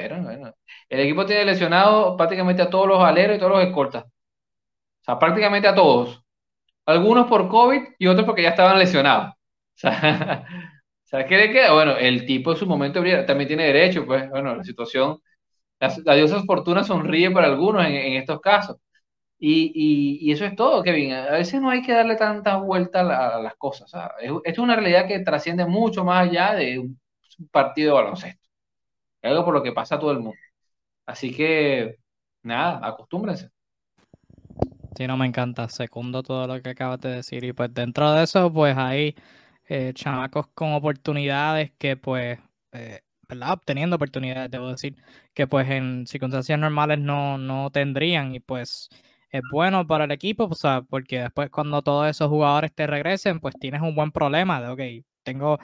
[0.90, 4.06] El equipo tiene lesionado prácticamente a todos los aleros y todos los escoltas.
[4.06, 6.23] O sea, prácticamente a todos.
[6.86, 9.34] Algunos por COVID y otros porque ya estaban lesionados.
[11.06, 11.74] O sea, ¿qué le queda?
[11.74, 15.20] Bueno, el tipo en su momento también tiene derecho, pues, bueno, la situación
[16.06, 18.78] la, diosa fortuna sonríe para algunos en, estos casos.
[19.40, 21.14] Y, eso es todo, Kevin.
[21.14, 23.92] A veces no hay que darle tanta vuelta a, las cosas.
[24.22, 27.00] esto es, una realidad que trasciende mucho más allá de un
[27.52, 28.50] partido de baloncesto.
[29.22, 30.38] Es algo por lo que pasa a todo el mundo.
[31.06, 31.98] Así que,
[32.44, 33.50] nada, acostúmbrense.
[34.96, 35.68] Sí, no me encanta.
[35.70, 37.44] Segundo todo lo que acabas de decir.
[37.44, 39.16] Y pues dentro de eso, pues hay
[39.68, 42.40] eh, chamacos con oportunidades que pues
[42.74, 43.02] eh,
[43.52, 44.96] Obteniendo oportunidades, debo decir,
[45.34, 48.90] que pues en circunstancias normales no, no tendrían y pues
[49.32, 53.40] es bueno para el equipo, o sea, porque después cuando todos esos jugadores te regresen,
[53.40, 54.68] pues tienes un buen problema de,
[55.02, 55.58] ok, tengo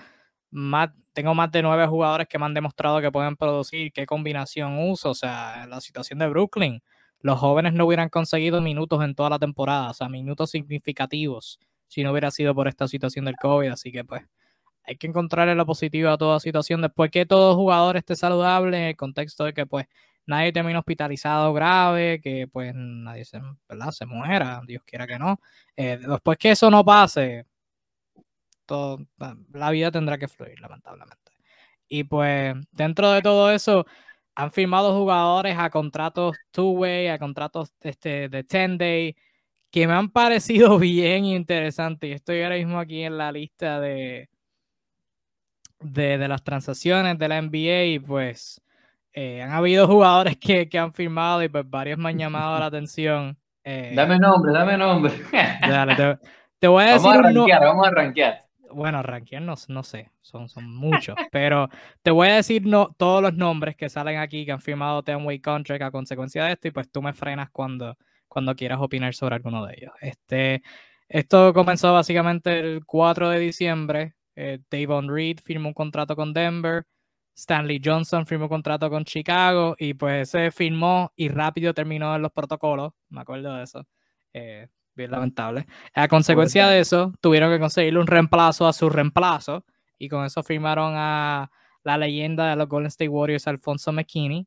[0.52, 4.80] más, tengo más de nueve jugadores que me han demostrado que pueden producir, qué combinación
[4.90, 6.82] uso, o sea, la situación de Brooklyn,
[7.22, 12.04] los jóvenes no hubieran conseguido minutos en toda la temporada, o sea, minutos significativos, si
[12.04, 14.24] no hubiera sido por esta situación del COVID, así que pues
[14.84, 16.82] hay que encontrarle lo positivo a toda situación.
[16.82, 19.86] Después que todo jugador esté saludable, en el contexto de que pues
[20.26, 23.40] nadie termine hospitalizado grave, que pues nadie se,
[24.06, 25.40] muera, Dios quiera que no.
[25.76, 27.46] Eh, después que eso no pase,
[29.54, 31.32] la vida tendrá que fluir, lamentablemente.
[31.88, 33.86] Y pues dentro de todo eso,
[34.36, 39.16] han firmado jugadores a contratos two-way, a contratos este, de 10-day,
[39.72, 42.16] que me han parecido bien interesantes.
[42.16, 44.30] Estoy ahora mismo aquí en la lista de,
[45.80, 48.62] de, las transacciones de la NBA y pues
[49.14, 53.38] eh, han habido jugadores que, han firmado y pues varios me han llamado la atención.
[53.64, 55.14] Eh, dame nombre, dame nombre.
[56.60, 57.12] te, voy a decir.
[57.12, 58.49] Vamos a vamos a rankear.
[58.74, 61.70] Bueno, rankear no, no sé, son, son muchos, pero
[62.02, 65.40] te voy a decir no, todos los nombres que salen aquí que han firmado Ten-Way
[65.42, 67.98] Contract a consecuencia de esto y pues tú me frenas cuando,
[68.28, 69.94] cuando quieras opinar sobre alguno de ellos.
[70.02, 70.62] Este,
[71.08, 76.86] esto comenzó básicamente el 4 de diciembre eh, Davon Reed firmó un contrato con Denver.
[77.36, 82.22] Stanley Johnson firmó un contrato con Chicago y pues se firmó y rápido terminó en
[82.22, 82.94] los protocolos.
[83.10, 83.86] Me acuerdo de eso.
[84.34, 84.70] Eh,
[85.00, 85.66] bien lamentable.
[85.94, 89.66] A consecuencia de eso, tuvieron que conseguirle un reemplazo a su reemplazo
[89.98, 91.52] y con eso firmaron a
[91.84, 94.46] la leyenda de los Golden State Warriors, Alfonso McKinney.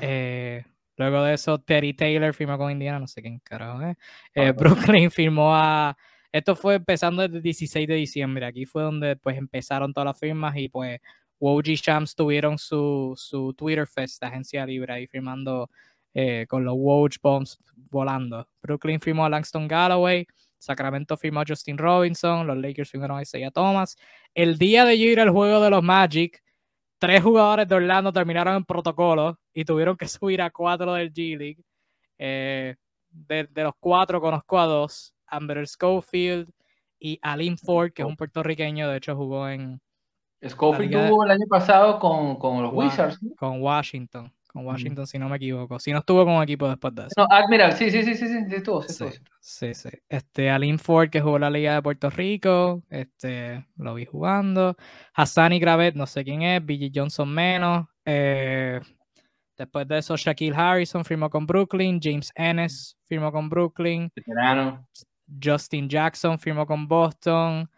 [0.00, 0.64] Eh,
[0.98, 3.96] Luego de eso, Terry Taylor firmó con Indiana, no sé quién carajo es.
[4.34, 5.96] Eh, Brooklyn firmó a.
[6.32, 8.44] Esto fue empezando desde el 16 de diciembre.
[8.44, 11.00] Aquí fue donde pues empezaron todas las firmas y pues
[11.38, 15.70] Woj Shams tuvieron su, su Twitter Fest, agencia libre, ahí firmando
[16.14, 17.58] eh, con los Woj Bombs
[17.90, 18.46] volando.
[18.62, 20.26] Brooklyn firmó a Langston Galloway.
[20.58, 22.46] Sacramento firmó a Justin Robinson.
[22.46, 23.96] Los Lakers firmaron a Isaiah Thomas.
[24.34, 26.42] El día de ir al juego de los Magic,
[26.98, 31.36] tres jugadores de Orlando terminaron en protocolo y tuvieron que subir a cuatro del G
[31.36, 31.64] League.
[32.18, 32.74] Eh,
[33.10, 36.50] de, los cuatro conozco a dos, Amber Schofield
[36.98, 39.80] y Alin Ford, que es un puertorriqueño, de hecho jugó en...
[40.40, 43.18] Schofield tuvo el año pasado con, con los Wizards.
[43.36, 45.78] Con Washington con Washington, si no me equivoco.
[45.78, 47.12] Si no estuvo con equipo después de eso.
[47.16, 49.04] No, Admiral, sí, sí, sí, sí, sí, estuvo, sí,
[49.40, 54.04] sí, sí, Este, Alin Ford, que jugó la Liga de Puerto Rico, este, lo vi
[54.04, 54.76] jugando.
[55.14, 57.86] Hassani Gravet, no sé quién es, Billy Johnson menos.
[58.04, 58.80] Eh,
[59.56, 64.10] después de eso, Shaquille Harrison firmó con Brooklyn, James Ennis firmó con Brooklyn.
[65.42, 67.70] Justin Jackson firmó con Boston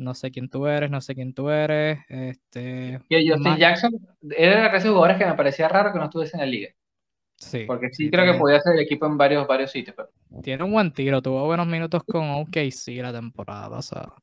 [0.00, 1.98] no sé quién tú eres, no sé quién tú eres.
[2.08, 3.92] Este, Justin Jackson
[4.36, 6.68] era de esos jugadores que me parecía raro que no estuviese en la liga.
[7.36, 7.64] Sí.
[7.66, 9.96] Porque sí, creo que podía hacer el equipo en varios, varios sitios.
[10.42, 14.14] Tiene un buen tiro, tuvo buenos minutos con OKC la temporada pasada.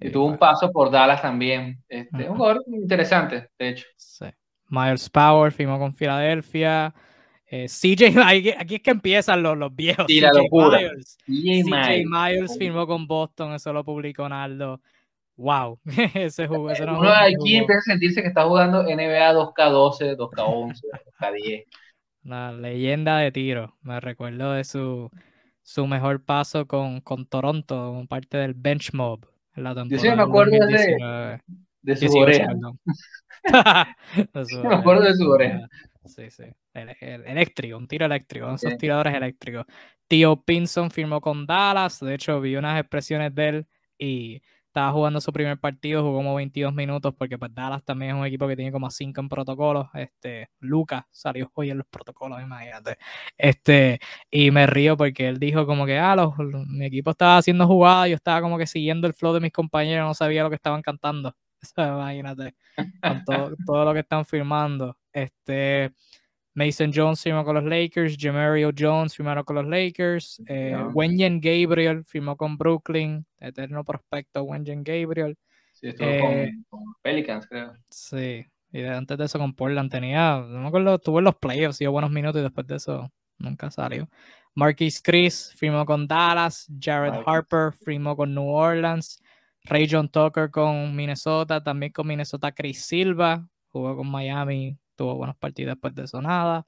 [0.00, 1.82] Y tuvo un paso por Dallas también.
[1.88, 3.86] Este, Un jugador interesante, de hecho.
[3.96, 4.26] Sí.
[4.68, 6.94] Miles Power firmó con Filadelfia.
[7.44, 8.16] Eh, CJ,
[8.56, 10.06] aquí es que empiezan los, los viejos.
[10.06, 10.78] Sí, la locura.
[10.78, 11.18] Myers.
[11.26, 14.80] CJ Myers firmó con Boston, eso lo publicó Naldo
[15.36, 15.78] wow,
[16.14, 16.70] ese juego.
[16.70, 20.80] Ese Uno aquí empieza a sentirse que está jugando NBA 2K12, 2K11,
[21.20, 21.64] 2K10.
[22.22, 23.76] La leyenda de tiro.
[23.82, 25.10] Me recuerdo de su,
[25.62, 29.26] su mejor paso con, con Toronto, como parte del bench mob.
[29.54, 31.40] En la Yo sí me acuerdo de,
[31.82, 32.52] de su oreja.
[34.64, 35.66] me acuerdo de su oreja.
[36.04, 36.44] Sí, sí.
[36.74, 39.66] eléctrico, un tiro eléctrico, esos tiradores eléctricos.
[40.08, 42.00] Tío Pinson firmó con Dallas.
[42.00, 43.66] De hecho, vi unas expresiones de él
[43.98, 48.16] y estaba jugando su primer partido, jugó como 22 minutos, porque pues Dallas también es
[48.20, 49.88] un equipo que tiene como 5 en protocolos.
[49.94, 52.96] Este, Lucas salió hoy en los protocolos, imagínate.
[53.36, 53.98] Este,
[54.30, 56.16] y me río porque él dijo como que, ah,
[56.68, 60.06] mi equipo estaba haciendo jugadas, yo estaba como que siguiendo el flow de mis compañeros,
[60.06, 61.34] no sabía lo que estaban cantando.
[61.76, 62.54] imagínate,
[63.02, 64.96] con todo, todo lo que están firmando.
[65.12, 65.92] Este,
[66.60, 72.04] Mason Jones firmó con los Lakers, Jamario Jones firmaron con los Lakers, eh, Wenyen Gabriel
[72.04, 75.38] firmó con Brooklyn, eterno prospecto Wenyen Gabriel.
[75.72, 77.72] Sí, estuvo eh, con, Pelicans, creo.
[77.88, 81.78] Sí, y antes de eso con Portland tenía, no me acuerdo, estuvo en los playoffs,
[81.78, 84.06] dio buenos minutos y después de eso nunca salió.
[84.54, 89.18] Marquis Chris firmó con Dallas, Jared Harper firmó con New Orleans,
[89.64, 95.36] Ray John Tucker con Minnesota, también con Minnesota Chris Silva, jugó con Miami, tuvo buenos
[95.36, 96.66] partidos después de eso nada.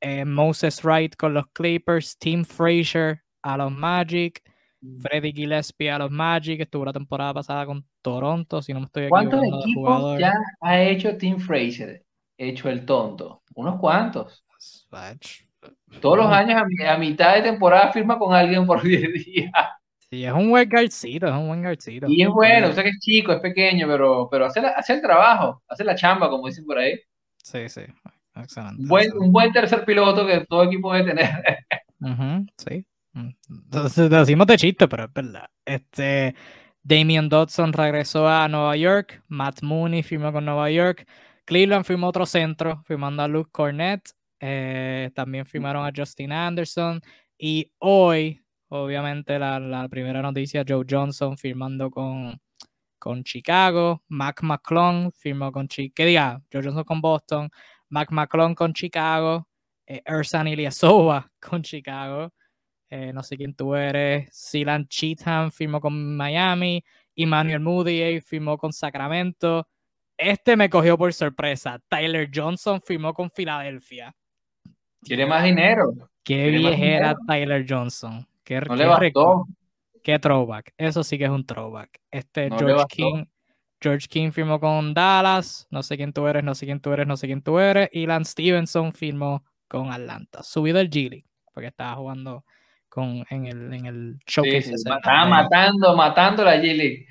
[0.00, 4.42] Eh, Moses Wright con los Clippers, Tim Frazier a los Magic,
[4.80, 5.00] mm.
[5.00, 9.04] Freddy Gillespie a los Magic, estuvo la temporada pasada con Toronto, si no me estoy
[9.04, 9.38] equivocando.
[9.38, 12.04] ¿Cuántos equipos ya ha hecho Tim Frazier?
[12.36, 13.44] Hecho el tonto.
[13.54, 14.44] Unos cuantos.
[16.00, 19.52] Todos los años a, mitad de temporada firma con alguien por 10 días.
[20.10, 22.06] Sí, es un buen guardcito, es un buen guardcito.
[22.08, 25.02] Y es bueno, o sea que es chico, es pequeño, pero, pero hace, hace el
[25.02, 26.98] trabajo, hace la chamba, como dicen por ahí.
[27.42, 27.82] Sí, sí.
[28.34, 28.84] Excelente.
[28.86, 31.30] Buen, un buen tercer piloto que todo equipo debe tener.
[32.56, 32.86] sí.
[33.12, 35.48] Entonces, decimos de chiste, pero es verdad.
[35.64, 36.34] Este,
[36.82, 39.22] Damian Dodson regresó a Nueva York.
[39.28, 41.06] Matt Mooney firmó con Nueva York.
[41.44, 44.10] Cleveland firmó otro centro, firmando a Luke Cornett.
[44.38, 47.00] Eh, también firmaron a Justin Anderson.
[47.36, 52.40] Y hoy, obviamente, la, la primera noticia, Joe Johnson firmando con,
[53.00, 56.40] con Chicago, Mac McClung firmó con Chicago, ¿qué diga?
[56.52, 57.50] Joe Johnson con Boston,
[57.88, 59.48] Mac McClung con Chicago,
[59.86, 62.32] eh, Ersan Ilyasova con Chicago,
[62.88, 66.84] eh, no sé quién tú eres, Silan Cheatham firmó con Miami,
[67.16, 69.66] Emmanuel Moody firmó con Sacramento.
[70.16, 71.80] Este me cogió por sorpresa.
[71.88, 74.14] Tyler Johnson firmó con Filadelfia.
[75.02, 75.92] Tiene más dinero.
[76.22, 78.26] Qué viejera Tyler Johnson.
[78.44, 79.46] Qué, no le bastó.
[80.02, 80.72] Qué throwback.
[80.78, 82.00] Eso sí que es un throwback.
[82.10, 83.24] Este George King.
[83.80, 85.66] George King firmó con Dallas.
[85.70, 87.88] No sé quién tú eres, no sé quién tú eres, no sé quién tú eres.
[87.92, 90.42] Y Lance Stevenson firmó con Atlanta.
[90.42, 91.26] Subido el G League.
[91.52, 92.44] Porque estaba jugando
[92.88, 94.74] con, en, el, en el showcase.
[94.74, 97.06] estaba matando, matando la G League.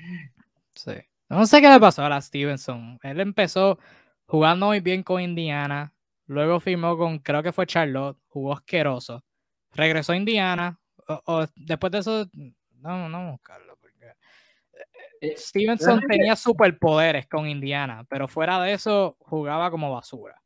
[0.74, 0.92] Sí.
[1.28, 2.98] No sé qué le pasó a Lance Stevenson.
[3.02, 3.78] Él empezó
[4.26, 5.92] jugando muy bien con Indiana.
[6.26, 8.16] Luego firmó con, creo que fue Charlotte.
[8.28, 9.24] Jugó asqueroso.
[9.72, 10.78] Regresó a Indiana.
[11.06, 12.26] o después de eso
[12.80, 13.76] no, no buscarlo.
[13.80, 14.06] Porque...
[14.06, 14.14] Eh,
[15.20, 20.40] eh, Stevenson tenía superpoderes con Indiana, pero fuera de eso jugaba como basura.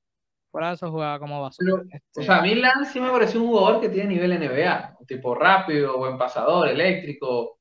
[0.50, 1.74] fuera de eso jugaba como basura.
[1.74, 4.96] O Este, sea, a mí Lance sí me pareció un jugador que tiene nivel NBA,
[5.00, 7.58] un tipo rápido, buen pasador, eléctrico.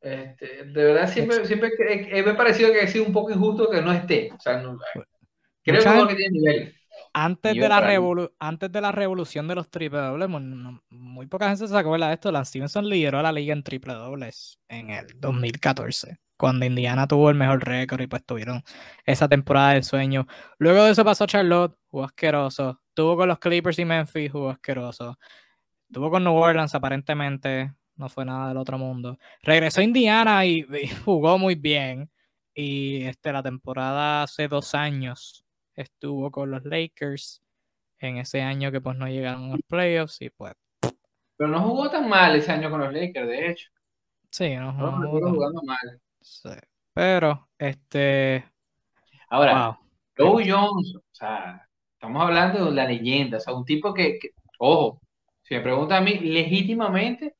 [0.00, 3.30] Este, de verdad, siempre, siempre que- eh, me ha parecido que ha sido un poco
[3.30, 4.30] injusto que no esté.
[4.36, 5.04] O sea, no- creo
[5.64, 6.74] que es un Mucha jugador que tiene nivel.
[7.12, 10.42] Antes, de la revolu- antes de la revolución de los triple dobles, muy,
[10.90, 12.32] muy poca gente se acuerda de esto.
[12.32, 17.36] Lance Stevenson lideró la liga en triple dobles en el 2014, cuando Indiana tuvo el
[17.36, 18.62] mejor récord y pues tuvieron
[19.04, 20.26] esa temporada de sueño.
[20.58, 22.80] Luego de eso pasó Charlotte, jugó asqueroso.
[22.94, 25.18] Tuvo con los Clippers y Memphis, jugó asqueroso.
[25.92, 27.72] Tuvo con New Orleans, aparentemente.
[27.96, 29.18] No fue nada del otro mundo.
[29.42, 32.10] Regresó a Indiana y, y jugó muy bien.
[32.54, 35.41] Y este, la temporada hace dos años
[35.74, 37.40] estuvo con los Lakers.
[37.98, 40.20] En ese año que pues no llegaron a los playoffs.
[40.22, 40.54] Y pues,
[41.36, 43.68] Pero no jugó tan mal ese año con los Lakers, de hecho.
[44.30, 46.00] sí, no, No no lo jugó jugando mal.
[46.20, 46.48] sí.
[46.94, 48.44] Pero, este.
[49.30, 49.78] Ahora,
[50.18, 50.34] Wow.
[50.34, 54.30] Joe Jones, o sea, estamos hablando de la leyenda, o sea, un tipo que, que-
[54.58, 55.00] ojo,
[55.42, 57.34] si me preguntan a mí, legítimamente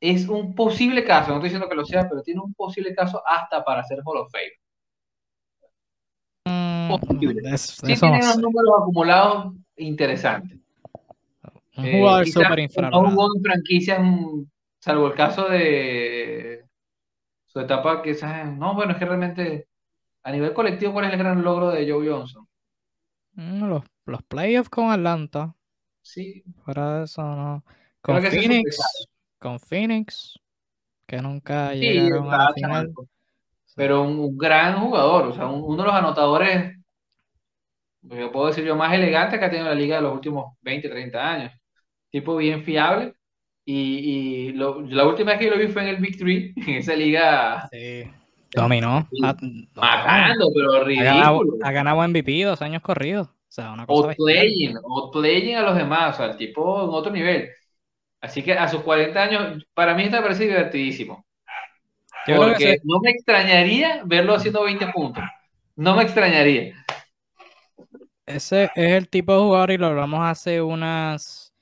[0.00, 3.22] es un posible caso, no estoy diciendo que lo sea, pero tiene un posible caso
[3.26, 4.52] hasta para ser Hall of Fame.
[6.98, 7.42] Posible.
[7.54, 10.58] es- Sí tiene unos números acumulados interesantes.
[11.76, 13.10] Un Eh, jugador súper No infravalorado.
[13.10, 14.00] jugó en franquicias,
[14.80, 16.64] salvo el caso de
[17.46, 19.66] su etapa quizás, no, bueno, es que realmente
[20.22, 22.46] a nivel colectivo, ¿cuál es el gran logro de Joe Johnson?
[23.34, 25.54] Mm, Los, los playoffs con Atlanta.
[26.02, 27.64] Sí, Fuera de eso, no.
[28.02, 28.78] Con que Phoenix.
[29.38, 30.38] Con Phoenix.
[31.06, 32.92] Que nunca sí, llegaron a la final.
[33.74, 36.76] pero un, un gran jugador, o sea, un- uno de los anotadores,
[38.02, 40.88] yo puedo decir yo, más elegantes que ha tenido la liga de los últimos 20,
[40.88, 41.52] 30 años.
[42.10, 43.14] Tipo bien fiable.
[43.64, 46.52] Y, y lo- la última vez que yo lo vi fue en el Big Three,
[46.66, 48.04] en esa liga Sí.
[48.52, 49.08] Dominó.
[49.22, 49.36] Ah,
[49.76, 51.58] matando, pero Ha ganado, ridículo.
[51.64, 53.28] ha ganado MVP dos años corridos.
[53.28, 54.08] O sea, una cosa.
[54.08, 57.48] Outplaying, outplaying a los demás, o sea, el tipo en otro nivel.
[58.20, 61.24] Así que a sus 40 años, para mí esta parece divertidísimo.
[62.26, 65.24] Yo Porque no me extrañaría verlo haciendo 20 puntos.
[65.76, 66.74] No me extrañaría.
[68.34, 71.52] Ese es el tipo de jugador y lo hablamos hace unas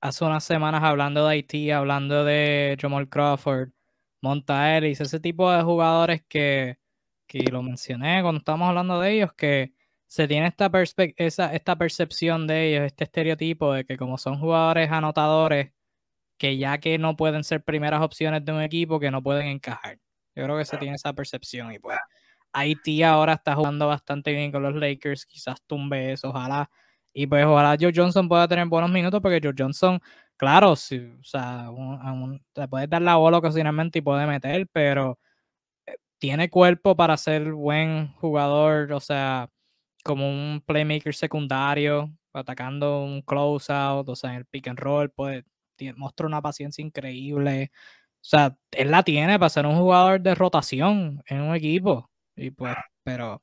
[0.00, 3.70] hace unas semanas hablando de Haití, hablando de Jamal Crawford,
[4.22, 6.78] Monta Ellis, ese tipo de jugadores que,
[7.26, 9.72] que lo mencioné cuando estábamos hablando de ellos, que
[10.06, 10.70] se tiene esta,
[11.16, 15.72] esa, esta percepción de ellos, este estereotipo de que como son jugadores anotadores,
[16.38, 19.98] que ya que no pueden ser primeras opciones de un equipo, que no pueden encajar.
[20.34, 21.98] Yo creo que se tiene esa percepción y pues
[22.52, 26.70] Haití ahora está jugando bastante bien con los Lakers, quizás tumbe eso, ojalá.
[27.12, 30.00] Y pues ojalá Joe Johnson pueda tener buenos minutos, porque Joe Johnson,
[30.36, 31.70] claro, o sea,
[32.56, 35.18] le puedes dar la bola ocasionalmente y puede meter, pero
[35.86, 39.50] eh, tiene cuerpo para ser buen jugador, o sea,
[40.04, 45.44] como un playmaker secundario, atacando un closeout, o sea, en el pick and roll, pues
[45.96, 47.70] muestra una paciencia increíble.
[48.16, 52.09] O sea, él la tiene para ser un jugador de rotación en un equipo.
[52.40, 53.40] Y pues, pero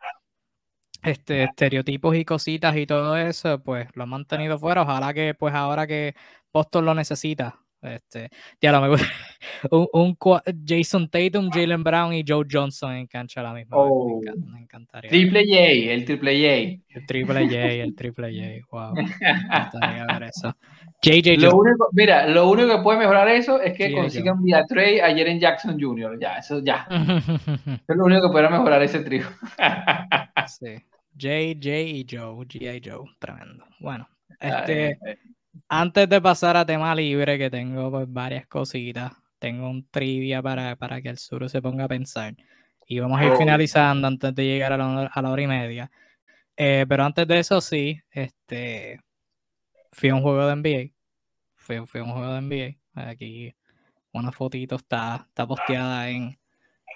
[1.03, 4.81] este, estereotipos y cositas y todo eso, pues lo han mantenido fuera.
[4.81, 6.15] Ojalá que pues ahora que
[6.51, 8.29] Boston lo necesita, este,
[8.61, 8.97] ya lo me.
[9.71, 10.17] Un, un
[10.65, 13.85] Jason Tatum, Jalen Brown y Joe Johnson en cancha la misma vez.
[13.85, 14.21] Me, Oh.
[14.21, 15.09] encan- me encantaría.
[15.09, 18.67] Triple J, el Triple El triple J, el triple J.
[18.71, 18.93] Wow.
[18.95, 20.55] Me encantaría ver eso.
[21.01, 21.47] JJ J.
[21.47, 25.01] Lo único, mira, lo único que puede mejorar eso es que Sí, consigan vía trade
[25.01, 26.17] a Jaren Jackson Jr.
[26.19, 26.87] Ya, eso ya.
[26.89, 27.31] sí.
[27.87, 29.25] Es lo único que puede mejorar ese trío.
[31.15, 32.81] JJ y Joe, G.I.
[32.83, 33.05] Joe.
[33.19, 33.63] Tremendo.
[33.79, 34.07] Bueno,
[34.39, 34.99] este.
[35.69, 40.75] Antes de pasar a tema libre, que tengo pues, varias cositas, tengo un trivia para,
[40.77, 42.35] para que el sur se ponga a pensar.
[42.87, 43.37] Y vamos a ir Oh.
[43.37, 45.91] finalizando antes de llegar a la, a la hora y media.
[46.57, 49.01] Eh, pero antes de eso, sí, este,
[49.91, 50.93] fui a un juego de NBA.
[51.55, 53.01] Fui, fui a un juego de NBA.
[53.09, 53.55] Aquí
[54.13, 56.39] una fotito está, está posteada en,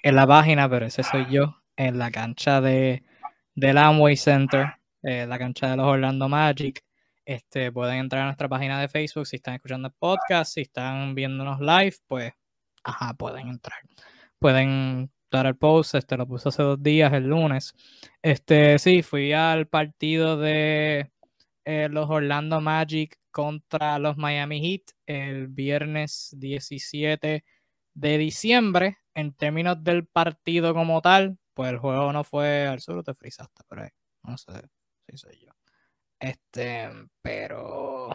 [0.04, 3.04] en la página, pero ese soy yo, en la cancha de,
[3.56, 6.84] del Amway Center, eh, la cancha de los Orlando Magic.
[7.26, 11.16] Este, pueden entrar a nuestra página de Facebook si están escuchando el podcast, si están
[11.16, 12.34] viéndonos live, pues,
[12.84, 13.80] ajá, pueden entrar.
[14.40, 17.74] Pueden dar el post, este lo puse hace dos días, el lunes.
[18.22, 21.12] Este, sí, fui al partido de
[21.66, 27.46] eh, los Orlando Magic contra los Miami Heat el viernes 17
[27.94, 28.98] de diciembre.
[29.14, 33.64] En términos del partido como tal, pues el juego no fue al sur, te frisaste
[33.68, 33.90] por ahí.
[34.24, 34.52] No sé
[35.10, 35.61] si soy yo.
[36.22, 36.90] Este,
[37.22, 38.10] pero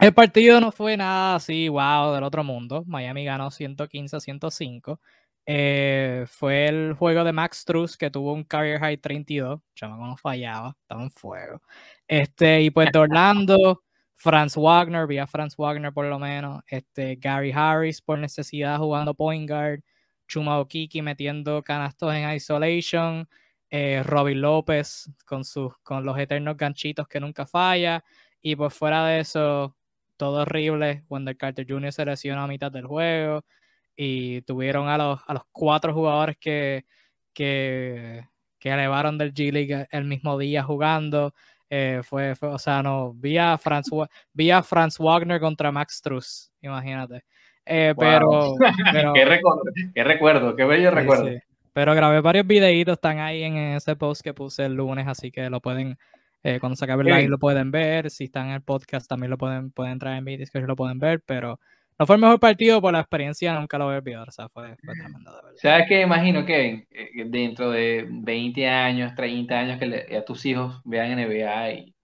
[0.00, 2.84] el partido no fue nada así, wow, del otro mundo.
[2.86, 5.00] Miami ganó 115 a 105.
[5.46, 9.60] Eh, fue el juego de Max Truss que tuvo un career high 32.
[9.74, 11.62] Chamaco no fallaba, estaba en fuego.
[12.08, 13.82] Este, y pues de Orlando,
[14.14, 16.62] Franz Wagner, vía Franz Wagner por lo menos.
[16.66, 19.80] Este, Gary Harris por necesidad jugando point guard.
[20.26, 23.28] Chuma Okiki metiendo canastos en isolation.
[23.70, 28.04] Eh, Robin López con, sus, con los eternos ganchitos que nunca falla.
[28.40, 29.76] Y pues fuera de eso,
[30.16, 31.04] todo horrible.
[31.08, 31.92] Wendell Carter Jr.
[31.92, 33.44] se lesionó a mitad del juego
[33.96, 36.84] y tuvieron a los, a los cuatro jugadores que,
[37.32, 38.26] que,
[38.58, 41.34] que elevaron del G League el mismo día jugando.
[41.70, 43.88] Eh, fue, fue, o sea, no, vía Franz,
[44.32, 47.24] vía Franz Wagner contra Max Truss, imagínate.
[47.66, 48.54] Eh, pero,
[48.92, 49.62] pero ¿Qué, recuerdo,
[49.94, 51.28] qué recuerdo, qué bello sí, recuerdo.
[51.28, 51.38] sí.
[51.74, 55.50] Pero grabé varios videitos, están ahí en ese post que puse el lunes, así que
[55.50, 55.98] lo pueden,
[56.44, 58.10] eh, cuando se acabe el live lo pueden ver.
[58.10, 61.00] Si están en el podcast también lo pueden, pueden entrar en mi Discord lo pueden
[61.00, 61.60] ver, pero
[61.98, 64.48] no fue el mejor partido por la experiencia, nunca lo voy a olvidar, o sea,
[64.50, 65.62] fue, fue tremendo, de verdad.
[65.62, 66.02] ¿Sabes qué?
[66.02, 71.12] Imagino que eh, dentro de 20 años, 30 años, que le- a tus hijos vean
[71.12, 71.94] NBA y,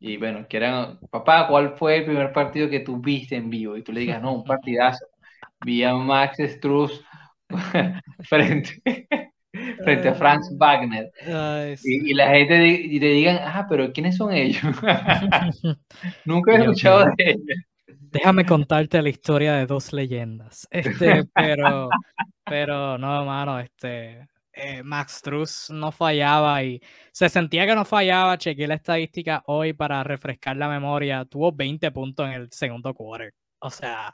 [0.00, 3.76] y bueno, quieran, papá, ¿cuál fue el primer partido que tú viste en vivo?
[3.76, 5.06] Y tú le digas, no, un partidazo.
[5.64, 7.04] Vi a Max Struz
[8.28, 8.82] frente,
[9.84, 11.10] frente a Franz Wagner.
[11.26, 12.00] Ay, sí.
[12.04, 14.62] Y, y la gente di- y le digan, ah, pero ¿quiénes son ellos?
[16.24, 17.58] Nunca he Dios escuchado de ellos.
[17.86, 20.66] Déjame contarte la historia de dos leyendas.
[20.70, 21.88] Este, pero,
[22.44, 26.80] pero no, mano, este, eh, Max Truss no fallaba y
[27.12, 28.38] se sentía que no fallaba.
[28.38, 31.24] Chequeé la estadística hoy para refrescar la memoria.
[31.24, 33.34] Tuvo 20 puntos en el segundo quarter.
[33.58, 34.12] O sea,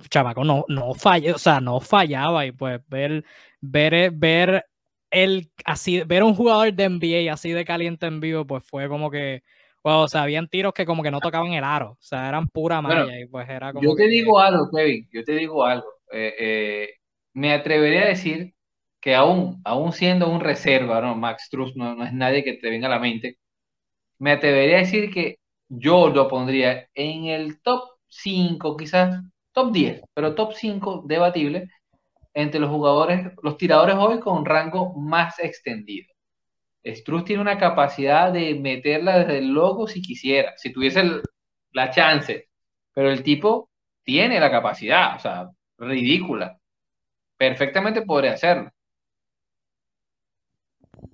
[0.00, 2.46] chamaco, no, no falla, o sea, no fallaba.
[2.46, 3.24] Y pues ver,
[3.60, 4.66] ver, ver
[5.10, 9.10] el así, ver un jugador de NBA así de caliente en vivo, pues fue como
[9.10, 9.42] que.
[9.84, 12.46] Wow, o sea, habían tiros que como que no tocaban el aro, o sea, eran
[12.46, 14.10] pura Bueno, malla y pues era como Yo te que...
[14.10, 15.88] digo algo, Kevin, yo te digo algo.
[16.12, 16.88] Eh, eh,
[17.34, 18.54] me atrevería a decir
[19.00, 21.16] que aún, aún siendo un reserva, ¿no?
[21.16, 23.38] Max Truss no, no es nadie que te venga a la mente.
[24.18, 25.38] Me atrevería a decir que
[25.68, 31.70] yo lo pondría en el top 5, quizás top 10, pero top 5 debatible
[32.34, 36.08] entre los jugadores, los tiradores hoy con rango más extendido.
[36.84, 41.04] Struz tiene una capacidad de meterla desde el logo si quisiera, si tuviese
[41.72, 42.48] la chance,
[42.92, 43.70] pero el tipo
[44.02, 46.58] tiene la capacidad, o sea, ridícula.
[47.36, 48.70] Perfectamente podría hacerlo.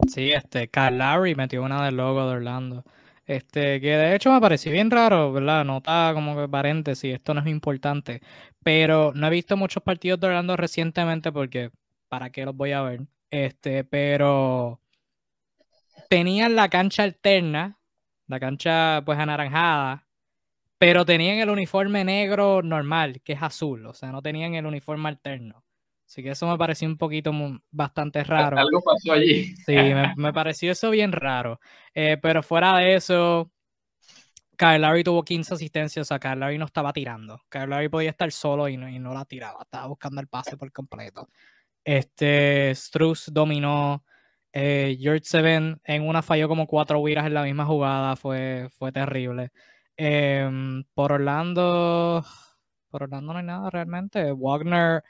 [0.07, 2.85] Sí, este, Lowry metió una del logo de Orlando.
[3.29, 5.63] Este, que de hecho me pareció bien raro, ¿verdad?
[5.63, 8.23] Nota como que paréntesis, esto no es importante.
[8.65, 11.71] Pero no he visto muchos partidos de Orlando recientemente porque,
[12.09, 13.03] ¿para qué los voy a ver?
[13.31, 14.81] Este, pero
[16.09, 17.79] tenían la cancha alterna,
[18.29, 20.07] la cancha pues anaranjada,
[20.79, 25.11] pero tenían el uniforme negro normal, que es azul, o sea, no tenían el uniforme
[25.11, 25.65] alterno.
[26.09, 27.31] Así que eso me pareció un poquito
[27.71, 28.59] bastante raro.
[28.59, 29.55] Algo pasó allí.
[29.67, 31.61] Sí, me, me pareció eso bien raro.
[31.95, 33.53] Eh, pero fuera de eso,
[34.57, 37.43] Kyle Lowry tuvo 15 asistencias, o sea, Kyle Lowry no estaba tirando.
[37.51, 40.57] Kyle Lowry podía estar solo y no, y no la tiraba, estaba buscando el pase
[40.57, 41.29] por completo.
[41.85, 44.03] Este, Struz dominó.
[44.51, 48.93] Eh, George Seven en una falló como cuatro viras en la misma jugada, fue, fue
[48.93, 49.53] terrible.
[49.95, 52.25] Em, por Orlando,
[52.89, 54.33] por Orlando no hay nada realmente.
[54.33, 55.05] Wagner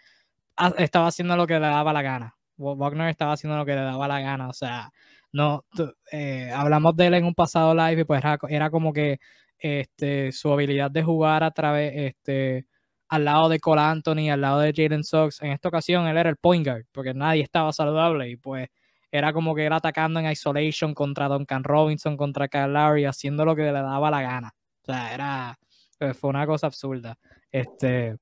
[0.79, 2.37] estaba haciendo lo que le daba la gana.
[2.57, 4.49] Wa- Wagner estaba haciendo lo que le daba la gana.
[4.49, 4.91] O sea,
[5.33, 5.65] no
[6.13, 9.19] eh, hablamos de él en un pasado live y pues era, era como que
[9.59, 12.67] este, su habilidad de jugar a través, este,
[13.09, 15.43] al lado de Cole Anthony, al lado de Jalen Sox.
[15.43, 18.69] En esta ocasión él era el point guard, porque nadie estaba saludable y pues
[19.11, 23.57] era como que él atacando en isolation contra Duncan Robinson, contra Kyle Lowry, haciendo lo
[23.57, 24.55] que le daba la gana.
[24.83, 25.59] O sea, era,
[26.01, 27.17] eh, fue una cosa absurda.
[27.51, 28.17] Este,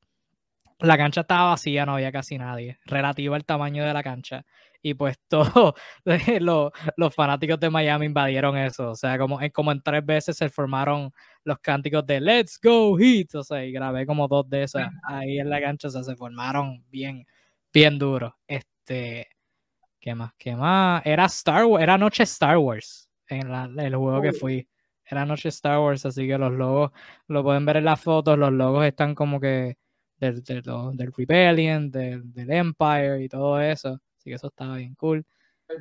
[0.81, 4.45] la cancha estaba vacía, no había casi nadie, relativo al tamaño de la cancha.
[4.83, 5.75] Y pues todos
[6.41, 8.91] los, los fanáticos de Miami invadieron eso.
[8.91, 11.11] O sea, como en, como en tres veces se formaron
[11.45, 13.35] los cánticos de Let's Go Heat.
[13.37, 15.89] O sea, y grabé como dos de esas ahí en la cancha.
[15.89, 17.27] O sea, se formaron bien,
[17.73, 18.33] bien duros.
[18.47, 19.29] Este,
[20.01, 20.33] ¿qué más?
[20.39, 21.05] ¿Qué más?
[21.07, 24.69] Era Star Wars, era Noche Star Wars en la- el juego que fui.
[25.05, 26.91] Era Noche Star Wars, así que los logos
[27.29, 28.39] lo pueden ver en las fotos.
[28.39, 29.77] Los logos están como que
[30.19, 33.99] del, del, del Rebellion, del, del Empire y todo eso.
[34.19, 35.25] Así que eso estaba bien cool.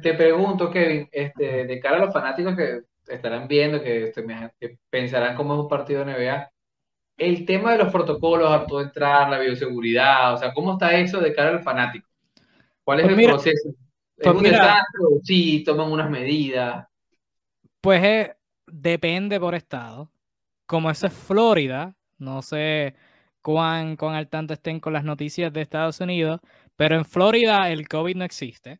[0.01, 4.25] Te pregunto, Kevin, este, de cara a los fanáticos que estarán viendo, que, este,
[4.59, 6.51] que pensarán cómo es un partido de NBA,
[7.17, 11.19] el tema de los protocolos a todo entrar, la bioseguridad, o sea, ¿cómo está eso
[11.19, 12.07] de cara al fanático?
[12.83, 13.69] ¿Cuál es Pues el mira, proceso?
[13.69, 13.75] ¿Es
[14.17, 14.57] pues un mira.
[14.59, 16.87] desastre sí toman unas medidas?
[17.81, 18.35] Pues eh,
[18.67, 20.11] depende por estado.
[20.65, 22.95] Como eso es Florida, no sé
[23.45, 26.41] cuán, cuán al tanto estén con las noticias de Estados Unidos,
[26.75, 28.79] Pero en Florida el COVID no existe.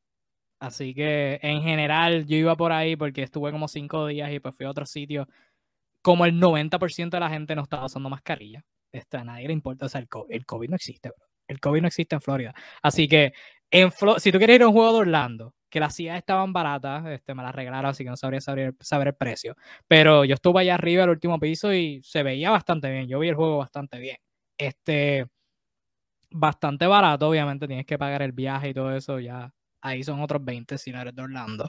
[0.60, 4.56] Así que en general yo iba por ahí porque estuve como cinco días y pues
[4.56, 5.28] fui a otro sitio.
[6.04, 8.66] Como el 90% de la gente no estaba usando mascarilla.
[8.92, 9.86] Este, a nadie le importa.
[9.88, 10.08] O sea, el
[10.46, 11.28] COVID, no existe, bro.
[11.48, 12.54] El COVID no existe en Florida.
[12.82, 13.34] Así que
[13.72, 17.06] en si tú quieres ir a un juego de Orlando, que las sillas estaban baratas,
[17.08, 19.56] este, me las regalaron, así que no sabría saber, saber, el precio.
[19.88, 23.08] Pero yo estuve allá arriba el último piso y se veía bastante bien.
[23.08, 24.18] Yo vi el juego bastante bien.
[24.58, 25.28] Este,
[26.32, 29.52] bastante barato, obviamente tienes que pagar el viaje y todo eso, ya
[29.82, 31.68] ahí son otros 20 si no eres de Orlando.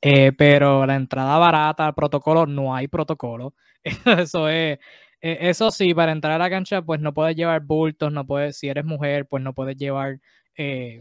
[0.00, 3.54] Eh, pero la entrada barata, el protocolo, no hay protocolo.
[4.28, 4.78] eso es,
[5.20, 8.56] e, eso sí, para entrar a la cancha, pues no puedes llevar bultos, no puedes,
[8.58, 10.20] si eres mujer, pues no puedes llevar,
[10.56, 11.00] eh,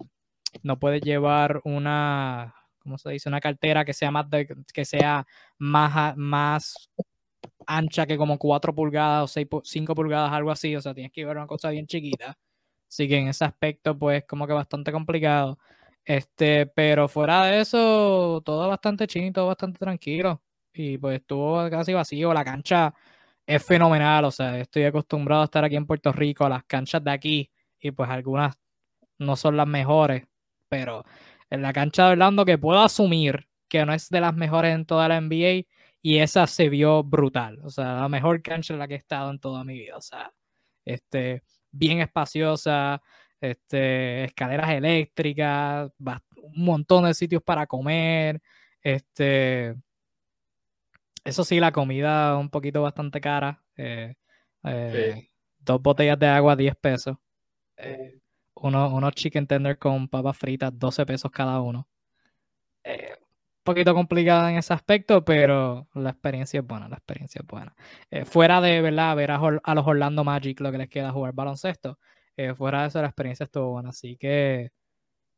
[0.63, 3.29] no puedes llevar una, ¿cómo se dice?
[3.29, 4.25] Una cartera que sea más,
[4.73, 5.25] que sea
[5.57, 6.89] más, más
[7.67, 10.75] ancha que como 4 pulgadas o 6, 5 pulgadas, algo así.
[10.75, 12.37] O sea, tienes que llevar una cosa bien chiquita.
[12.89, 15.57] Así que en ese aspecto, pues, como que bastante complicado.
[16.05, 20.41] Este, pero fuera de eso, todo bastante chino, todo bastante tranquilo.
[20.73, 22.33] Y pues estuvo casi vacío.
[22.33, 22.93] La cancha
[23.45, 24.25] es fenomenal.
[24.25, 27.51] O sea, estoy acostumbrado a estar aquí en Puerto Rico, a las canchas de aquí.
[27.79, 28.55] Y pues algunas
[29.19, 30.25] no son las mejores.
[30.69, 31.03] Pero
[31.49, 34.85] en la cancha de Orlando, que puedo asumir que no es de las mejores en
[34.85, 35.65] toda la NBA.
[36.05, 37.59] Y esa se vio brutal.
[37.63, 39.97] O sea, la mejor cancha en la que he estado en toda mi vida.
[39.97, 40.31] O sea,
[40.85, 41.41] este,
[41.71, 43.01] bien espaciosa
[43.41, 48.39] este, escaleras eléctricas, un montón de sitios para comer.
[48.83, 49.75] Este,
[51.23, 53.63] eso sí, la comida un poquito bastante cara.
[53.75, 54.13] Eh,
[54.63, 57.17] eh, dos botellas de agua, 10 pesos.
[57.77, 58.19] Eh,
[58.53, 61.87] uno, unos chicken tender con papas fritas, 12 pesos cada uno.
[63.65, 67.75] Poquito complicada en ese aspecto, pero la experiencia es buena, la experiencia es buena.
[68.25, 69.15] fuera de, ¿verdad?
[69.17, 71.99] Ver a, a, los Orlando Magic lo que les queda jugar baloncesto,
[72.37, 73.89] eh, fuera de eso, la experiencia estuvo buena.
[73.89, 74.71] Así que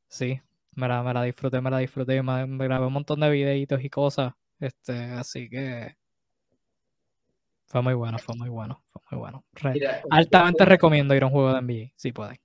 [0.08, 0.40] sí,
[0.76, 2.22] me la, me la disfruté, me la disfruté.
[2.24, 4.34] Me, grabé un montón de videitos y cosas.
[4.60, 5.96] Este, así que
[7.66, 9.44] fue muy bueno, fue muy bueno, fue muy bueno.
[10.10, 12.38] altamente recomiendo ir a un juego de NBA, si pueden.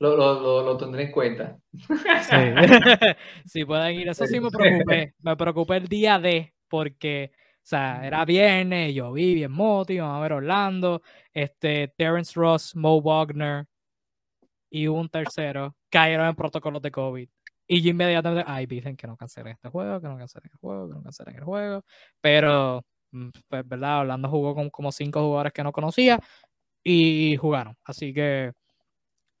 [0.00, 1.58] Lo, lo, lo, tendré en cuenta.
[1.72, 2.36] Sí.
[3.46, 5.14] si pueden ir, eso sí me preocupé.
[5.20, 7.30] Me preocupé el día de, porque
[7.64, 11.00] o sea, era viernes, yo vi bien moti, vamos a ver Orlando,
[11.32, 13.66] este, Terence Ross, Mo Wagner,
[14.70, 17.28] y un tercero cayeron en protocolos de COVID.
[17.66, 20.88] Y yo inmediatamente, ay, dicen que no cancelen este juego, que no cancelen el juego,
[20.88, 21.84] que no cancelen el juego.
[22.20, 24.00] Pero, mm, pues, ¿verdad?
[24.00, 26.20] Orlando jugó con como cinco jugadores que no conocía
[26.82, 27.76] y jugaron.
[27.84, 28.52] Así que,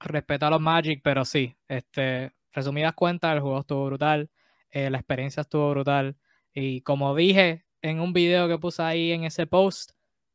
[0.00, 4.30] respeto a los Magic, pero sí, este, resumidas cuentas, el juego estuvo brutal,
[4.70, 6.16] eh, la experiencia estuvo brutal.
[6.52, 9.92] Y como dije en un video que puse ahí en ese post,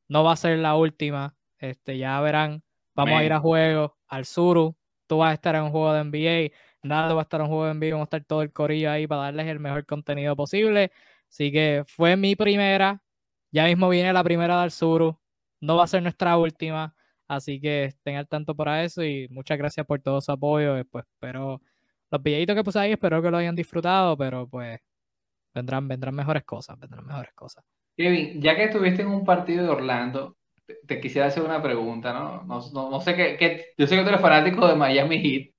[0.08, 1.36] no va a ser la última.
[1.58, 2.64] Este, ya verán,
[2.96, 4.76] vamos a ir a juego al Suru,
[5.08, 7.52] tú vas a estar en un juego de NBA, nada va a estar en un
[7.52, 10.36] juego de NBA, vamos a estar todo el corillo ahí para darles el mejor contenido
[10.36, 10.92] posible.
[11.30, 13.04] Así que fue mi primera,
[13.52, 15.20] ya mismo viene la primera del Suru,
[15.62, 16.96] no va a ser nuestra última,
[17.30, 20.84] así que estén al tanto para eso y muchas gracias por todo su apoyo.
[20.92, 21.62] Pues espero
[22.12, 24.80] los videitos que puse ahí, espero que lo hayan disfrutado, pero pues
[25.54, 27.64] vendrán, vendrán mejores cosas, vendrán mejores cosas.
[27.96, 30.38] Kevin, ya que estuviste en un partido de Orlando,
[30.88, 32.44] te, quisiera hacer una pregunta, ¿no?
[32.44, 35.54] No, no, sé qué, yo sé que tú eres fanático de Miami Heat,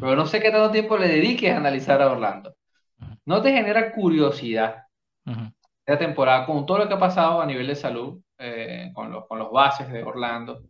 [0.00, 2.54] pero no sé qué tanto tiempo le dediques a analizar a Orlando.
[3.24, 4.86] ¿No te genera curiosidad
[5.24, 9.26] esta temporada con todo lo que ha pasado a nivel de salud eh, con, los,
[9.26, 10.62] con los bases de Orlando?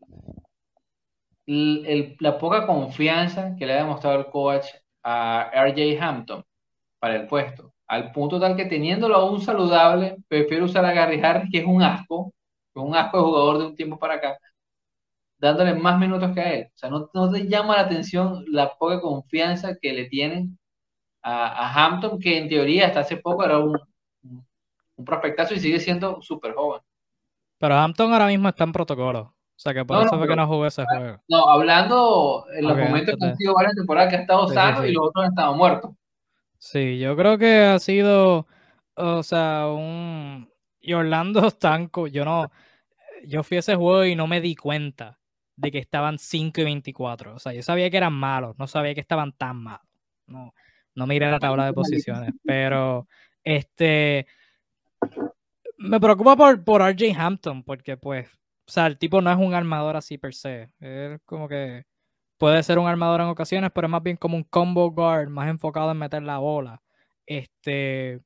[1.46, 4.66] La poca confianza que le ha demostrado el coach
[5.02, 6.44] a RJ Hampton
[6.98, 11.50] para el puesto, al punto tal que teniéndolo aún saludable, prefiere usar a Gary Harris,
[11.50, 12.32] que es un asco,
[12.74, 14.38] un asco de jugador de un tiempo para acá,
[15.38, 16.68] dándole más minutos que a él.
[16.74, 20.58] O sea, no, te llama la atención la poca confianza que le tienen
[21.22, 23.78] a, Hampton, que en teoría hasta hace poco era un,
[24.22, 26.80] un prospectazo y sigue siendo súper joven.
[27.58, 29.34] Pero Hampton ahora mismo está en protocolo.
[29.62, 31.22] O sea, que por eso fue que no jugó ese juego.
[31.28, 34.90] No, hablando en los momentos que han sido varias temporadas que ha estado sano y
[34.90, 35.92] los otros han estado muertos.
[36.58, 38.48] Sí, yo creo que ha sido,
[38.96, 42.50] o sea, un, y Orlando están, yo no,
[43.24, 45.20] yo fui a ese juego y no me di cuenta
[45.54, 47.36] de que estaban 5 y 24.
[47.36, 49.86] O sea, yo sabía que eran malos, no sabía que estaban tan malos.
[50.26, 50.54] No,
[50.96, 53.06] no miré la tabla de posiciones, pero
[53.44, 54.26] este
[55.78, 58.28] me preocupa por, por RJ Hampton, porque pues,
[58.72, 60.70] o sea, el tipo no es un armador así per se.
[60.80, 61.84] Es como que
[62.38, 65.48] puede ser un armador en ocasiones, pero es más bien como un combo guard, más
[65.50, 66.82] enfocado en meter la bola.
[67.26, 68.22] Este,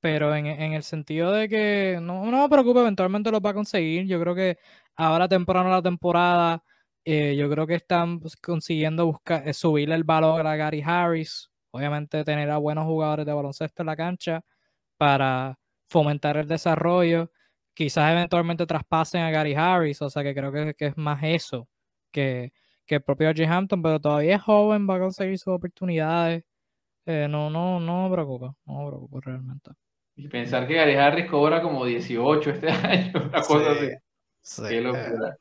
[0.00, 4.06] pero en, el sentido de que no, no me preocupe, eventualmente lo va a conseguir.
[4.06, 4.58] Yo creo que
[4.96, 6.62] ahora temprano la temporada
[7.04, 11.50] Eh, yo creo que están pues, consiguiendo buscar, eh, subirle el valor a Gary Harris.
[11.72, 14.42] Obviamente tener a buenos jugadores de baloncesto en la cancha
[14.98, 15.58] para
[15.88, 17.30] fomentar el desarrollo.
[17.80, 21.66] Quizás eventualmente traspasen a Gary Harris, o sea que creo que, que es más eso
[22.12, 22.52] que,
[22.84, 23.50] que el propio J.
[23.50, 26.44] Hampton, pero todavía es joven, va a conseguir sus oportunidades.
[27.06, 29.70] Eh, no, no, no me preocupa, no me preocupa realmente.
[30.14, 33.88] Y pensar que Gary Harris cobra como 18 este año, una cosa así.
[34.42, 35.36] Sí, Qué eh, locura,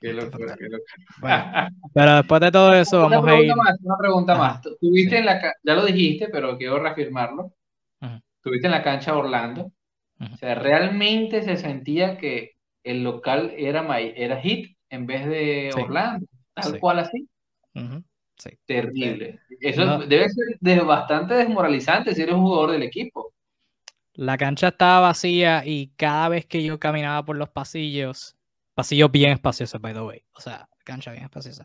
[0.00, 0.56] qué bastante, locura, bastante.
[0.58, 0.94] qué locura.
[1.20, 3.52] Bueno, pero después de todo eso, Una vamos a ir.
[3.52, 4.62] pregunta más, una pregunta Ajá, más.
[4.80, 5.16] Tuviste sí.
[5.16, 7.52] en la, ya lo dijiste, pero quiero reafirmarlo.
[8.42, 9.72] Tuviste en la cancha Orlando.
[10.20, 12.52] O sea, realmente se sentía que
[12.84, 16.78] el local era, era Heat en vez de Sí, Orlando, tal sí.
[16.78, 17.28] cual así.
[17.74, 18.04] ujú,
[18.36, 18.50] sí.
[18.50, 19.38] De- Terrible.
[19.60, 23.32] Eso no, debe ser de- bastante desmoralizante si eres un jugador del equipo.
[24.14, 28.36] la cancha estaba vacía y cada vez que yo caminaba por los pasillos,
[28.74, 31.64] pasillos bien espaciosos, by the way, o sea, cancha bien espaciosa,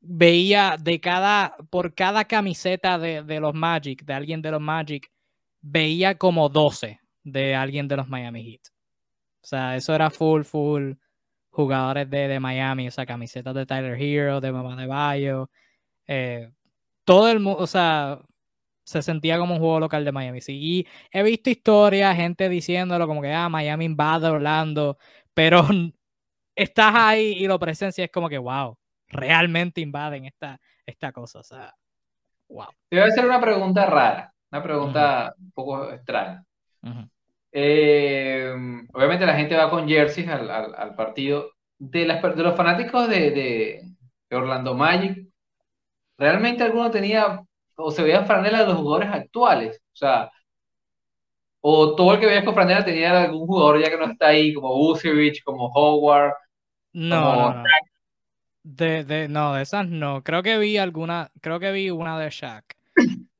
[0.00, 5.10] veía de cada, por cada camiseta de, de los Magic, de alguien de los Magic,
[5.60, 8.62] veía como 12 de alguien de los Miami Heat.
[9.42, 10.94] O sea, eso era full, full
[11.50, 15.50] jugadores de, de Miami, o sea, camisetas de Tyler Hero, de Mamá de Bayo.
[16.06, 16.50] eh,
[17.04, 18.20] todo el mundo, o sea,
[18.84, 20.40] se sentía como un juego local de Miami.
[20.40, 24.98] Sí, y he visto historias, gente diciéndolo como que, ah, Miami invade Orlando,
[25.34, 25.62] pero
[26.56, 28.76] estás ahí y lo presencia es como que, wow,
[29.08, 31.74] realmente invaden esta, esta cosa, o sea,
[32.48, 32.68] wow.
[32.88, 36.44] Te voy a hacer una pregunta rara, una pregunta un poco extraña.
[37.52, 38.52] Eh,
[38.92, 41.50] obviamente la gente va con jerseys al, al- al partido.
[41.78, 43.82] De, las, per- de los fanáticos de, de-
[44.30, 45.28] de Orlando Magic,
[46.18, 47.42] ¿realmente alguno tenía
[47.76, 49.80] o se veían franelas de los jugadores actuales?
[49.94, 50.30] O sea,
[51.60, 54.52] o todo el que veías con franela tenía algún jugador ya que no está ahí,
[54.54, 56.34] como Vucevic, como Howard,
[56.94, 57.78] No, como no, no.
[58.64, 60.22] De, de, no, de esas no.
[60.24, 62.76] Creo que vi alguna, creo que vi una de Shaq.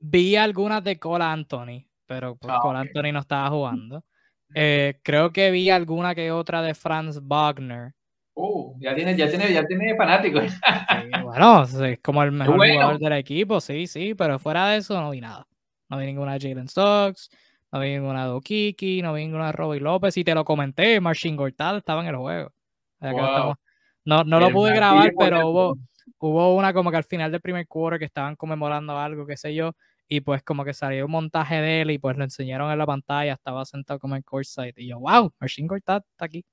[0.00, 2.86] Vi algunas de Cole Anthony, pero pues Ah, Cole ok.
[2.86, 4.05] Anthony no estaba jugando.
[4.56, 7.93] Eh, creo que vi alguna que otra de Franz Wagner.
[8.35, 10.44] Uh, ya tiene, ya tiene, ya tiene fanáticos.
[10.52, 10.59] Sí,
[11.24, 12.74] bueno, es como el mejor bueno.
[12.74, 15.44] jugador del equipo, sí, sí, pero fuera de eso no vi nada.
[15.89, 17.31] No vi ninguna de Jalen Stokes,
[17.72, 21.01] no vi ninguna de Okiki, no vi ninguna de Robbie López, y te lo comenté,
[21.01, 22.48] Marcin Gortat estaba en el juego.
[22.48, 23.35] O sea, que no, Wow.
[23.35, 23.56] estamos-
[24.05, 25.76] no, no lo pude grabar, pero hubo,
[26.18, 29.52] hubo una como que al final del primer quarter que estaban conmemorando algo, qué sé
[29.52, 29.72] yo,
[30.09, 32.86] y pues como que salió un montaje de él y pues lo enseñaron en la
[32.86, 36.44] pantalla, estaba sentado como en courtside, y yo, wow, Marcin Gortat está aquí.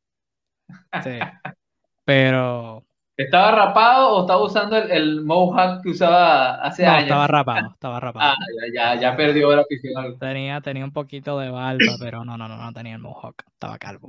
[1.03, 1.19] Sí.
[2.05, 2.85] Pero
[3.17, 7.03] ¿Estaba rapado o estaba usando el, el mohawk que usaba hace no, años?
[7.03, 8.35] estaba rapado, estaba Ah, rapado.
[8.73, 10.17] ya, ya, ya perdió la afición.
[10.17, 13.43] Tenía, tenía un poquito de barba, pero no, no, no, no tenía el mohawk.
[13.47, 14.07] Estaba calvo.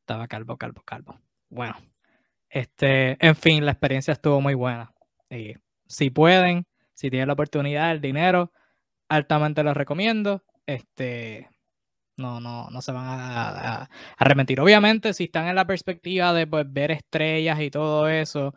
[0.00, 1.20] Estaba calvo, calvo, calvo.
[1.50, 1.74] Bueno,
[2.48, 4.92] este, en fin, la experiencia estuvo muy buena.
[5.28, 5.54] Y
[5.86, 6.64] si pueden,
[7.00, 8.52] si tienen la oportunidad, el dinero,
[9.08, 10.44] altamente los recomiendo.
[10.66, 11.48] Este,
[12.18, 13.88] no, no, no se van a, a-.
[14.62, 18.54] Obviamente, si están en la perspectiva de pues, ver estrellas y todo eso,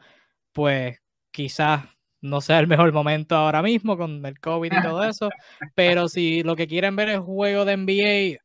[0.51, 1.01] pues
[1.31, 1.85] quizás
[2.19, 5.29] no sea el mejor momento ahora mismo con el COVID y todo eso.
[5.73, 8.41] Pero si lo que quieren ver es juego de NBA,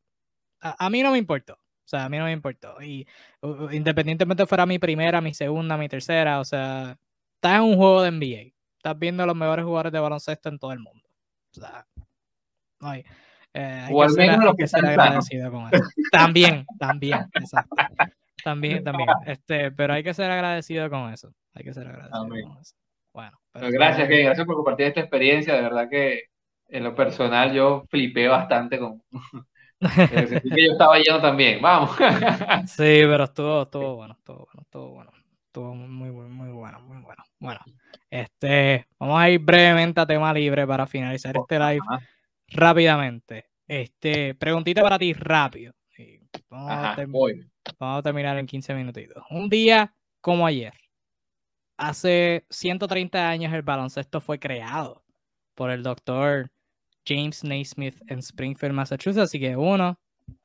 [0.60, 1.54] a, mí no me importó.
[1.54, 2.80] O sea, a mí no me importó.
[2.80, 3.04] Y
[3.72, 6.96] independientemente fuera mi primera, mi segunda, mi tercera, o sea,
[7.34, 8.57] estás en un juego de NBA.
[8.88, 11.06] Estás viendo a los mejores jugadores de baloncesto en todo el mundo.
[11.56, 11.86] O sea,
[12.80, 13.04] no hay,
[13.52, 15.70] eh, hay O que al menos los que que están con.
[16.10, 17.76] También, también, exacto.
[18.42, 19.08] También, también.
[19.26, 21.34] Este, pero hay que ser agradecido con eso.
[21.52, 22.48] Hay que ser agradecido Amén.
[22.48, 22.74] con eso.
[23.12, 25.54] Bueno, pero Pero gracias, estuvo- Kevin, gracias por compartir esta experiencia.
[25.54, 26.22] De verdad que
[26.68, 29.02] en lo personal yo flipé bastante con.
[29.80, 31.60] que yo estaba lleno también.
[31.60, 31.90] Vamos.
[32.68, 35.10] Sí, pero estuvo, estuvo bueno, estuvo bueno, estuvo bueno.
[35.48, 37.24] Estuvo muy, muy, muy bueno, muy bueno.
[37.40, 37.60] Bueno,
[38.10, 42.00] este, vamos a ir brevemente a tema libre para finalizar este live Ajá,
[42.48, 43.46] rápidamente.
[43.66, 45.72] Este, preguntita para ti rápido.
[46.50, 47.50] Vamos, a ajá, term- voy.
[47.78, 49.24] vamos a terminar en 15 minutitos.
[49.30, 50.74] Un día como ayer,
[51.78, 55.02] hace 130 años el baloncesto fue creado
[55.54, 56.50] por el doctor
[57.06, 59.24] James Naismith en Springfield, Massachusetts.
[59.24, 59.98] Así que uno,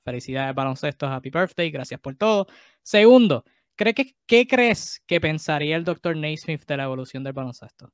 [0.05, 2.47] felicidades baloncesto, happy birthday, gracias por todo.
[2.81, 3.43] Segundo,
[3.75, 7.91] ¿cree que, ¿qué crees que pensaría el doctor Naismith de la evolución del baloncesto?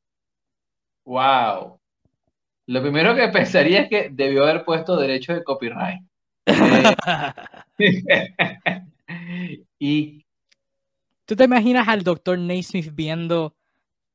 [1.05, 1.79] Wow.
[2.67, 6.01] Lo primero que pensaría es que debió haber puesto derecho de copyright.
[6.45, 6.95] Eh,
[9.79, 10.25] y
[11.29, 13.55] ¿Tú te imaginas al doctor Naismith viendo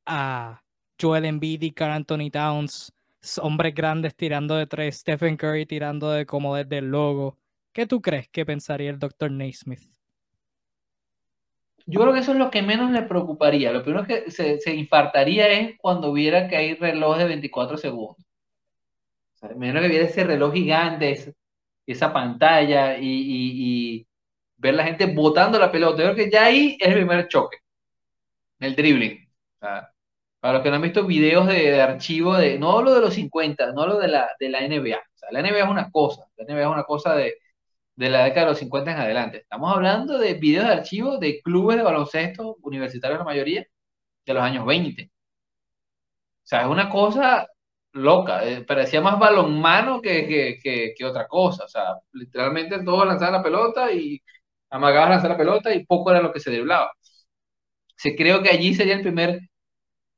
[0.04, 0.64] a
[1.00, 2.92] Joel Embiid y Carl Anthony Towns,
[3.40, 7.38] hombres grandes tirando de tres, Stephen Curry tirando de como desde el logo?
[7.72, 9.93] ¿Qué tú crees que pensaría el doctor Naismith?
[11.86, 13.72] Yo creo que eso es lo que menos le preocuparía.
[13.72, 18.16] Lo primero que se, se infartaría es cuando viera que hay reloj de 24 segundos.
[19.34, 21.34] O sea, menos que viera ese reloj gigante,
[21.86, 24.06] esa pantalla y,
[24.56, 25.98] ver la gente botando la pelota.
[25.98, 27.58] Yo creo que ya ahí es el primer choque,
[28.60, 29.28] el dribbling.
[30.40, 33.72] para los que no han visto videos de, archivo, de, no lo de los 50,
[33.72, 34.98] no lo de la, de la NBA.
[34.98, 37.34] O la NBA es una cosa, la NBA es una cosa de,
[37.96, 39.38] de la década de los 50 en adelante.
[39.38, 43.66] Estamos hablando de videos de archivo de clubes de baloncesto universitarios, la mayoría,
[44.26, 45.04] de los años 20.
[45.04, 47.46] O sea, es una cosa
[47.92, 48.44] loca.
[48.46, 50.26] Eh, parecía más balonmano que,
[50.62, 51.64] que, que, otra cosa.
[51.64, 54.22] O sea, literalmente todos lanzaban la pelota y
[54.70, 56.92] amagaban lanzar la pelota y poco era lo que se driblaba.
[57.96, 59.40] Se creo que allí sería el primer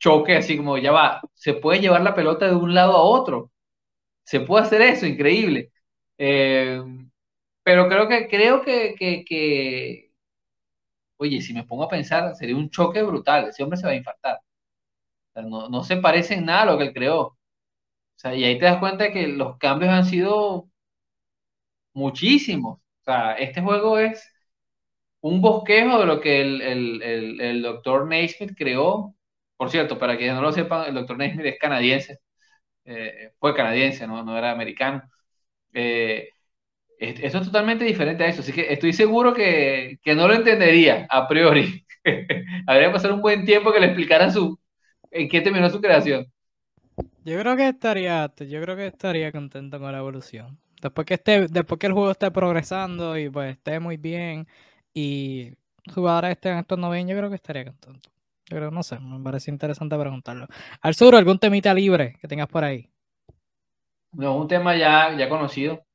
[0.00, 3.52] choque, así como ya va, se puede llevar la pelota de un lado a otro.
[4.24, 5.72] Se puede hacer eso, increíble.
[6.18, 6.82] Eh,
[7.66, 10.12] pero creo que, creo que, que,
[11.18, 13.48] oye, si me pongo a pensar, sería un choque brutal.
[13.48, 14.40] Ese hombre se va a infartar.
[15.36, 17.20] no, no se parece en nada a lo que él creó.
[17.22, 17.36] O
[18.16, 20.68] sea, y ahí te das cuenta de que los cambios han sido
[21.94, 22.78] muchísimos.
[22.78, 24.24] O sea, este juego es
[25.20, 29.14] un bosquejo de lo que el, el, el, el doctor Naismith creó.
[29.56, 32.20] Por cierto, para quienes no lo sepan, el doctor Naismith es canadiense.
[32.84, 35.02] Eh, fue canadiense, no, no era americano.
[35.74, 36.30] Eh,
[36.98, 41.06] eso es totalmente diferente a eso, así que estoy seguro que, que no lo entendería
[41.10, 41.84] a priori.
[42.66, 44.58] Habría que pasar un buen tiempo que le explicaran su,
[45.10, 46.26] en qué terminó su creación.
[47.24, 50.58] Yo creo que estaría, yo creo que estaría contento con la evolución.
[50.80, 54.46] Después que esté, después que el juego esté progresando y pues esté muy bien
[54.94, 55.52] y
[55.92, 58.10] jugadores estén estos bien, yo creo que estaría contento.
[58.48, 60.46] Yo creo, no sé, me parece interesante preguntarlo.
[60.80, 62.88] Al sur, ¿algún temita libre que tengas por ahí?
[64.12, 65.85] No, un tema ya, ya conocido.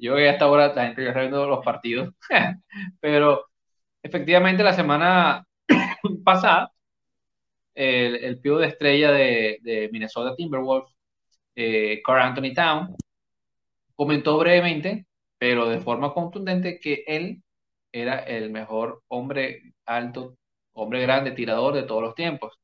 [0.00, 2.10] Yo hasta ahora la gente ya está viendo los partidos,
[3.00, 3.46] pero
[4.02, 5.46] efectivamente la semana
[6.24, 6.72] pasada,
[7.74, 10.92] el, el de estrella de, Minnesota Timberwolves,
[11.56, 12.96] eh, Carl Anthony Town,
[13.94, 15.06] comentó brevemente,
[15.38, 17.42] pero de forma contundente, que él
[17.92, 20.36] era el mejor hombre alto,
[20.72, 22.58] hombre grande, tirador de todos los tiempos.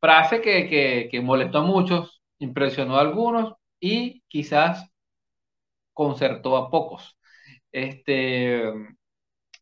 [0.00, 4.90] Frase que, que, que molestó a muchos, impresionó a algunos y quizás
[5.96, 7.18] concertó a pocos.
[7.72, 8.62] Este,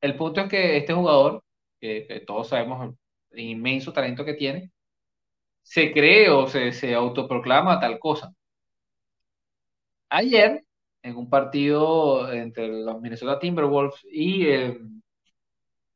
[0.00, 1.44] el punto es que este jugador,
[1.80, 2.94] que, todos sabemos
[3.32, 4.72] el inmenso talento que tiene,
[5.62, 8.34] se cree o se, se autoproclama tal cosa.
[10.08, 10.64] Ayer,
[11.02, 14.78] en un partido entre los Minnesota Timberwolves y, eh,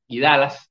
[0.09, 0.71] y Dallas,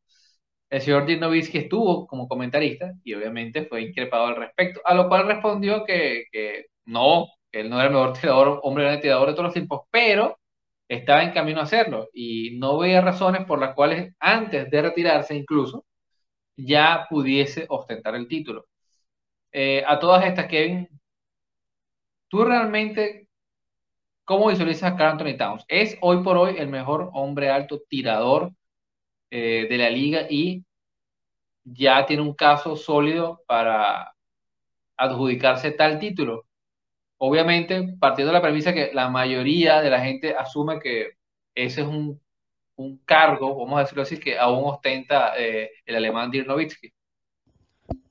[0.70, 5.28] el señor que estuvo como comentarista y obviamente fue increpado al respecto, a lo cual
[5.28, 9.46] respondió que, que no, él no era el mejor tirador, hombre gran tirador de todos
[9.46, 10.38] los tiempos, pero
[10.88, 15.36] estaba en camino a hacerlo y no veía razones por las cuales antes de retirarse
[15.36, 15.86] incluso
[16.58, 18.66] ya pudiese ostentar el título.
[19.52, 20.88] Eh, a todas estas, Kevin,
[22.30, 23.28] ¿tú realmente
[24.26, 25.66] cómo visualizas a Carl Anthony Towns?
[25.68, 28.52] ¿Es hoy por hoy el mejor hombre alto tirador
[29.32, 30.66] eh, de la liga y
[31.64, 34.14] ya tiene un caso sólido para
[34.98, 36.47] adjudicarse tal título?
[37.18, 41.18] Obviamente partiendo de la premisa que la mayoría de la gente asume que
[41.56, 42.22] ese es un,
[43.06, 46.94] cargo, vamos a decirlo así, que aún ostenta eh, el alemán Dirk Nowitzki.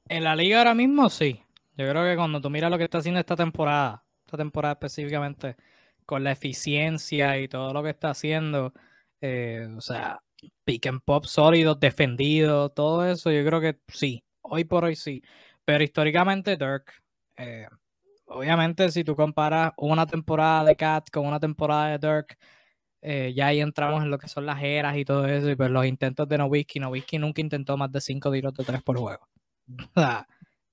[0.09, 1.41] En la liga ahora mismo sí.
[1.77, 5.57] Yo creo que cuando tú miras lo que está haciendo esta temporada, esta temporada específicamente,
[6.05, 8.73] con la eficiencia y todo lo que está haciendo,
[9.21, 10.21] eh, o sea,
[10.65, 15.23] pick and pop sólidos, defendido, todo eso, yo creo que sí, hoy por hoy sí.
[15.65, 16.93] Pero históricamente Dirk,
[17.37, 17.67] eh,
[18.27, 22.39] obviamente, si tú comparas una temporada de Cat con una temporada de Dirk,
[23.03, 25.71] eh, ya ahí entramos en lo que son las eras y todo eso, y pues
[25.71, 26.81] los intentos de Nowitzki.
[26.81, 29.29] Nowitzki nunca intentó más de 5 tiros de 3 por juego.
[29.97, 30.27] O sea,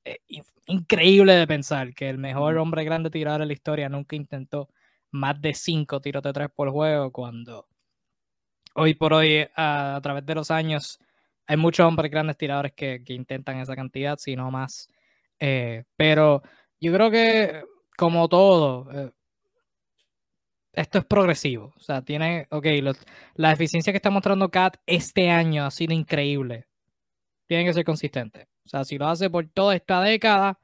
[0.06, 0.20] eh,
[0.68, 4.70] increíble de pensar que el mejor hombre grande tirador de la historia nunca intentó
[5.12, 7.68] más de 5 tiros de 3 por juego, cuando
[8.76, 11.00] hoy por hoy, a, través de los años,
[11.48, 14.90] hay muchos hombres grandes tiradores que, que intentan esa cantidad, si no más.
[15.40, 16.42] Eh, pero
[16.84, 17.64] yo creo que,
[17.98, 19.12] como todo, eh,
[20.74, 21.74] esto es progresivo.
[21.78, 22.66] O sea, tiene, ok,
[23.36, 26.68] la eficiencia que está mostrando Cat este año ha sido increíble.
[27.48, 28.48] Tiene que ser consistente.
[28.66, 30.60] O sea, si lo hace por toda esta década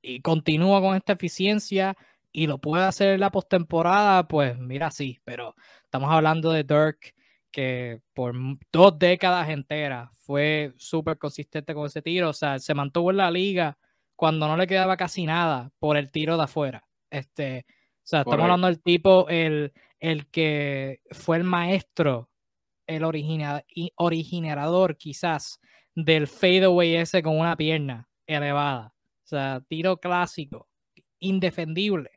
[0.00, 1.96] y continúa con esta eficiencia
[2.32, 5.54] y lo puede hacer en la postemporada, pues mira, sí, pero
[5.84, 7.14] estamos hablando de Dirk
[7.50, 8.34] que por
[8.72, 13.30] dos décadas enteras fue súper consistente con ese tiro, o sea, se mantuvo en la
[13.30, 13.76] liga
[14.20, 16.86] cuando no le quedaba casi nada por el tiro de afuera.
[17.08, 22.28] Este, o sea, estamos hablando del tipo, el, el que fue el maestro
[22.86, 23.02] el
[23.96, 25.58] originador quizás
[25.94, 28.94] del fadeaway ese con una pierna elevada.
[29.24, 30.68] O sea, tiro clásico,
[31.18, 32.10] indefendible,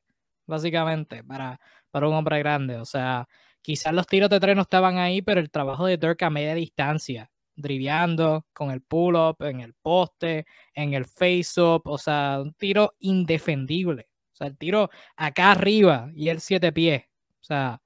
[0.45, 1.57] básicamente, para,
[1.89, 2.79] para un hombre grande.
[2.79, 3.29] O sea,
[3.61, 6.53] quizás los tiros de tres no estaban ahí, pero el trabajo de Dirk a media
[6.53, 12.95] distancia, driviando con el pull-up, en el poste, en el face-up, o sea, un tiro
[12.99, 14.09] indefendible.
[14.33, 17.03] O sea, el tiro acá arriba y el siete pies.
[17.41, 17.81] O sea,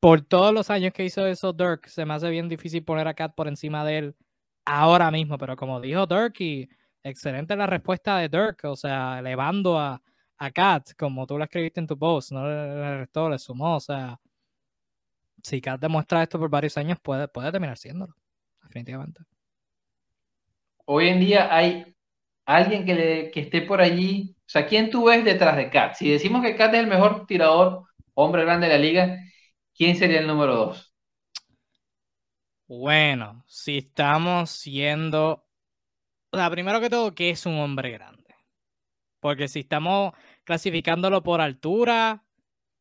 [0.00, 3.14] por todos los años que hizo eso Dirk, se me hace bien difícil poner a
[3.14, 4.16] Cat por encima de él
[4.64, 6.68] ahora mismo, pero como dijo Dirk, y
[7.02, 10.02] excelente la respuesta de Dirk, o sea, elevando a,
[10.38, 13.80] a Kat, como tú lo escribiste en tu post, no le restó, le sumó, o
[13.80, 14.18] sea,
[15.42, 18.14] si Kat demuestra esto por varios años, puede, puede terminar siéndolo,
[18.70, 19.22] definitivamente.
[20.86, 21.94] Hoy en día hay
[22.46, 25.94] alguien que, le, que esté por allí, o sea, ¿quién tú ves detrás de Kat?
[25.94, 27.84] Si decimos que Kat es el mejor tirador,
[28.14, 29.18] hombre grande de la liga,
[29.74, 30.94] ¿quién sería el número dos?
[32.68, 35.46] Bueno, si estamos siendo,
[36.32, 38.34] o sea, primero que todo, ¿qué es un hombre grande?
[39.20, 40.14] Porque si estamos
[40.44, 42.24] clasificándolo por altura,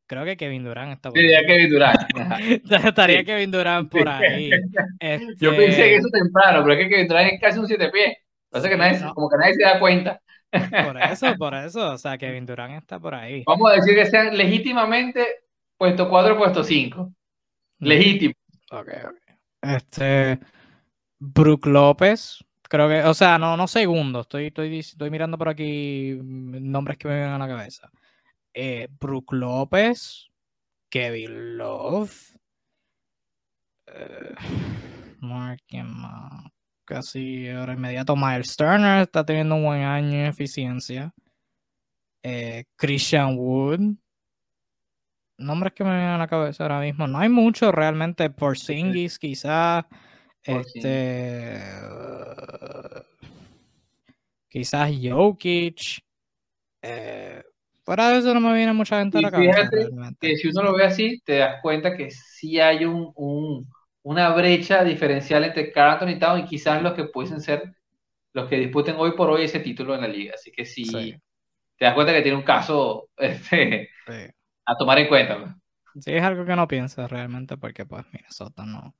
[0.10, 1.46] creo que Kevin Durant está por ahí.
[1.46, 2.00] Kevin Durant.
[2.86, 4.50] Estaría Kevin Durant por ahí.
[5.38, 8.18] Yo pensé que eso temprano, pero es que Kevin Durant es casi un siete pies.
[8.50, 10.20] Parece que nadie, como que nadie se da cuenta.
[10.52, 11.92] Por eso, por eso.
[11.94, 13.44] O sea, Kevin Durant está por ahí.
[13.46, 15.26] Vamos a decir que sean legítimamente
[15.78, 17.14] puesto 4, puesto 5.
[17.80, 18.34] Legítimo.
[18.72, 19.18] Ok, ok.
[19.62, 20.40] Este.
[21.20, 24.22] Brook López, Creo que, o sea, no, no segundo.
[24.22, 27.90] Estoy, estoy, estoy mirando por aquí mm, nombres que me vienen a la cabeza.
[28.54, 30.28] Eh, Brook López,
[30.90, 32.36] Kevin Love,
[33.88, 34.36] eh,
[35.20, 35.62] Mark
[36.86, 38.16] casi ahora inmediato.
[38.16, 41.14] Miles Turner está teniendo un buen año en eficiencia.
[42.24, 43.96] Eh, Christian Wood.
[45.38, 47.08] Nombres que me vienen a la cabeza ahora mismo.
[47.08, 48.30] No hay mucho realmente.
[48.30, 49.86] Por Singis, quizás.
[50.44, 51.62] Este.
[54.50, 56.04] quizás Jokic.
[56.82, 57.44] Eh,
[57.90, 59.68] fuera de eso no me viene mucha gente a la cabeza.
[60.20, 63.68] que si uno lo ve así, te das cuenta que sí hay un, un,
[64.04, 67.64] una brecha diferencial entre Carl Anthony Town y quizás los que pueden ser
[68.32, 70.34] los que disputen hoy por hoy ese título en la liga.
[70.36, 70.86] Así que sí,
[71.80, 73.90] te das cuenta que tiene un caso este,
[74.66, 75.40] a tomar en cuenta.
[75.40, 76.06] Pues.
[76.06, 78.94] Sí, es algo que no piensas realmente porque pues Minnesota no,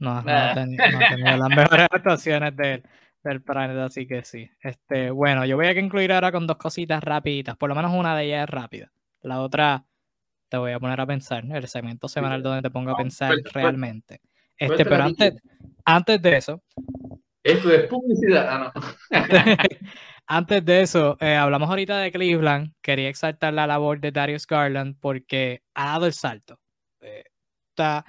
[0.00, 2.82] no, no, ha tenido, las mejores actuaciones del,
[3.22, 4.50] del planeta, así que sí.
[4.62, 7.56] Este, bueno, yo voy a concluir ahora con dos cositas rapiditas.
[7.56, 8.92] Por lo menos una de ellas es rápida.
[9.22, 9.84] La otra
[10.48, 11.44] te voy a poner a pensar.
[11.44, 14.20] El segmento semanal donde te pongo a pensar realmente.
[14.56, 15.34] Este, pero antes,
[15.84, 16.62] antes de eso.
[17.42, 18.72] Esto es publicidad.
[18.72, 18.72] Ah,
[20.26, 22.72] antes de eso, eh, hablamos ahorita de Cleveland.
[22.82, 26.58] Quería exaltar la labor de Darius Garland porque ha dado el salto.
[27.00, 27.24] Eh,
[27.70, 28.04] está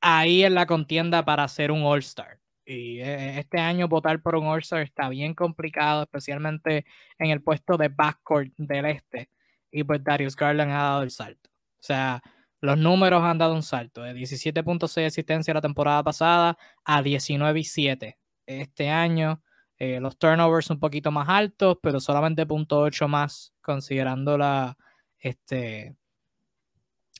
[0.00, 2.38] ahí en la contienda para ser un All-Star.
[2.66, 6.86] Y eh, este año votar por un All-Star está bien complicado, especialmente
[7.18, 9.30] en el puesto de backcourt del este.
[9.70, 11.50] Y pues Darius Garland ha dado el salto.
[11.50, 12.22] O sea,
[12.60, 17.60] los números han dado un salto de 17.6 de asistencia la temporada pasada a 19
[17.60, 19.42] y 7 este año.
[19.78, 24.78] Eh, los turnovers un poquito más altos, pero solamente 0.8 más considerando la,
[25.18, 25.96] este,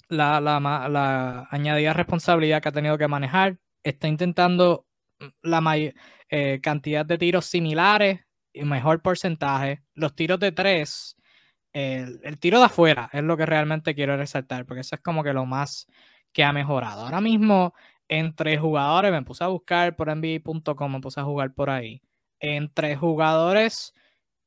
[0.09, 3.59] la, la, añadida responsabilidad que ha tenido que manejar.
[3.83, 4.87] Está intentando
[5.43, 5.95] la mayor
[6.29, 8.21] eh, cantidad de tiros similares
[8.53, 9.83] y mejor porcentaje.
[9.95, 11.17] Los tiros de tres,
[11.73, 15.33] el, tiro de afuera es lo que realmente quiero resaltar, porque eso es como que
[15.33, 15.87] lo más
[16.33, 17.03] que ha mejorado.
[17.03, 17.75] Ahora mismo,
[18.09, 22.03] entre jugadores, me puse a buscar por NBA.com, me puse a jugar por ahí.
[22.41, 23.93] Entre jugadores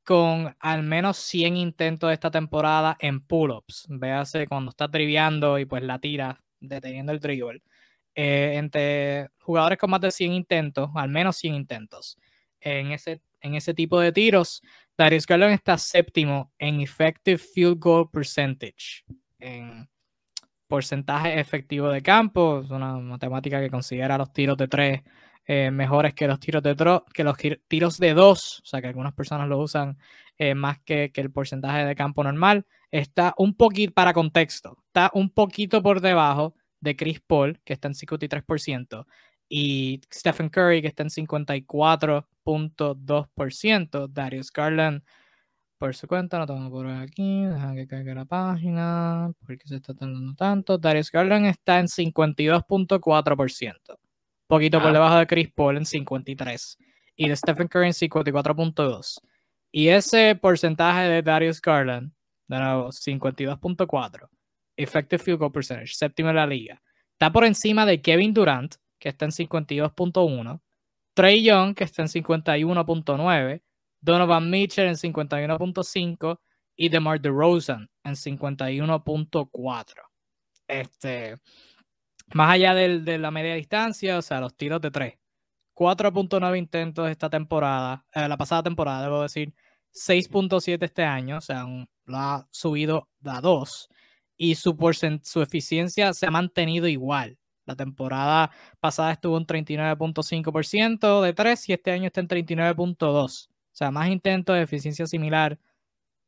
[0.03, 3.88] con al menos 100 intentos de esta temporada en pull-ups.
[3.89, 7.61] Véase cuando está triviando y pues la tira deteniendo el dribble.
[8.19, 12.18] Eh, entre jugadores con más de 100 intentos, al menos 100 intentos,
[12.60, 14.64] en ese, en ese tipo de tiros,
[14.98, 19.06] Darius Garland está séptimo en Effective Field Goal Percentage,
[19.38, 19.88] en
[20.68, 25.03] porcentaje efectivo de campo, es una matemática que considera los tiros de tres
[25.45, 26.76] eh, mejores que los tiros de
[27.14, 27.38] que los
[27.68, 29.95] tiros de dos, o sea que algunas personas lo usan
[30.39, 35.11] eh, más que, que, el porcentaje de campo normal, está un poquito, para contexto, está
[35.14, 39.06] un poquito por debajo de Chris Paul, que está en 53%,
[39.49, 45.04] y Stephen Curry, que está en 54.2%, Darius Garland,
[45.78, 49.94] por su cuenta, no tengo por aquí, deja que caiga la página, porque se está
[49.94, 53.98] tardando tanto, Darius Garland está en 52.4%
[54.48, 54.94] poquito por ah.
[54.94, 56.78] debajo de Chris Paul en 53
[57.16, 59.22] y de Stephen Curry en 54.2.
[59.72, 62.12] Y ese porcentaje de Darius Garland,
[62.48, 64.30] de nuevo, 52.4,
[64.78, 66.82] effective field goal percentage, séptimo en la liga,
[67.18, 70.62] Está por encima de Kevin Durant, que está en 52.1,
[71.16, 73.64] Trey Young, que está en 51.9,
[74.02, 76.40] Donovan Mitchell en 51.5
[76.76, 79.94] y DeMar DeRozan en 51.4.
[80.68, 81.38] Este,
[82.36, 85.16] más allá de la media distancia, o sea, los tiros de 3.
[85.74, 89.56] 4.9 intentos esta temporada, eh, la pasada temporada, debo decir,
[89.91, 91.66] 6.7 este año, o sea,
[92.06, 93.90] lo ha subido a 2
[94.38, 94.78] y su,
[95.24, 97.38] su eficiencia se ha mantenido igual.
[97.66, 103.50] La temporada pasada estuvo en 39.5% de 3 y este año está en 39.2.
[103.50, 105.60] O sea, más intentos de eficiencia similar,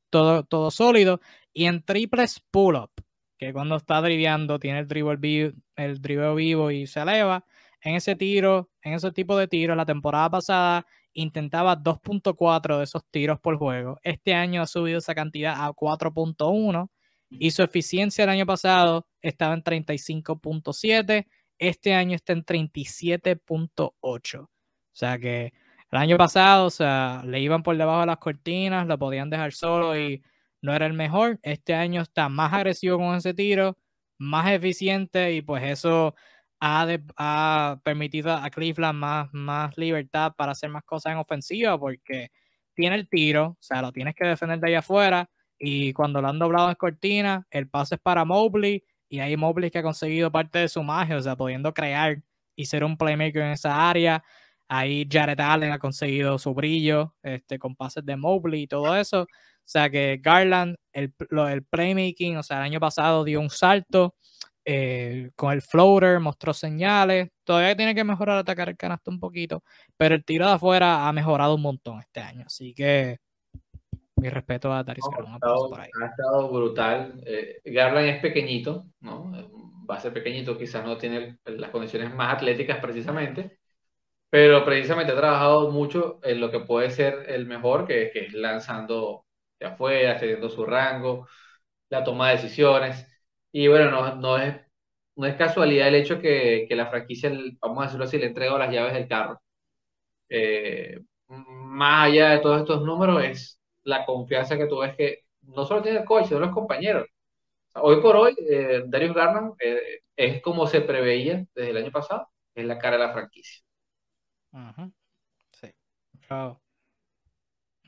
[0.09, 1.21] todo, todo sólido.
[1.53, 2.91] Y en triples pull-up,
[3.37, 7.45] que cuando está driveando tiene el dribble, vivo, el dribble vivo y se eleva.
[7.81, 13.05] En ese tiro, en ese tipo de tiros, la temporada pasada intentaba 2.4 de esos
[13.09, 13.97] tiros por juego.
[14.03, 16.89] Este año ha subido esa cantidad a 4.1
[17.29, 21.27] y su eficiencia el año pasado estaba en 35.7,
[21.57, 24.39] este año está en 37.8.
[24.41, 24.49] O
[24.91, 25.53] sea que
[25.91, 29.53] el año pasado, o sea, le iban por debajo de las cortinas, lo podían dejar
[29.53, 30.23] solo y
[30.61, 31.39] no era el mejor.
[31.43, 33.77] Este año está más agresivo con ese tiro,
[34.17, 36.15] más eficiente y pues eso
[36.59, 36.87] ha,
[37.17, 42.31] ha permitido a Cleveland más, más libertad para hacer más cosas en ofensiva porque
[42.73, 45.29] tiene el tiro, o sea, lo tienes que defender de allá afuera
[45.59, 49.71] y cuando lo han doblado en cortina, el pase es para Mobley y ahí Mobley
[49.71, 52.21] que ha conseguido parte de su magia, o sea, pudiendo crear
[52.55, 54.23] y ser un playmaker en esa área.
[54.67, 59.23] Ahí Jared Allen ha conseguido su brillo este, con pases de Mobley y todo eso.
[59.23, 59.27] O
[59.65, 61.13] sea que Garland, el,
[61.49, 64.15] el playmaking, o sea, el año pasado dio un salto
[64.65, 67.29] eh, con el floater, mostró señales.
[67.43, 69.63] Todavía tiene que mejorar atacar el canasto un poquito,
[69.97, 72.43] pero el tiro de afuera ha mejorado un montón este año.
[72.45, 73.19] Así que
[74.19, 75.43] mi respeto a Darius Garland.
[75.43, 77.21] Ha, estado brutal.
[77.25, 79.31] Eh, Garland es pequeñito, ¿no?
[79.89, 83.59] Va a ser pequeñito, quizás no tiene las condiciones más atléticas precisamente,
[84.29, 88.33] pero precisamente ha trabajado mucho en lo que puede ser el mejor, que, que es
[88.33, 89.25] lanzando
[89.59, 91.27] de afuera, teniendo su rango,
[91.89, 93.07] la toma de decisiones.
[93.51, 94.55] Y bueno, no, no, es,
[95.15, 97.31] no es casualidad el hecho que, que la franquicia,
[97.61, 99.41] vamos a decirlo así, le entregó las llaves del carro.
[100.29, 103.58] Eh, más allá de todos estos números, es
[103.89, 107.07] la confianza que tú ves que no solo tiene el coach, sino los compañeros.
[107.75, 112.29] hoy por hoy, eh, Darius Garland eh, es como se preveía desde el año pasado,
[112.53, 113.63] es la cara de la franquicia.
[115.51, 115.67] Sí.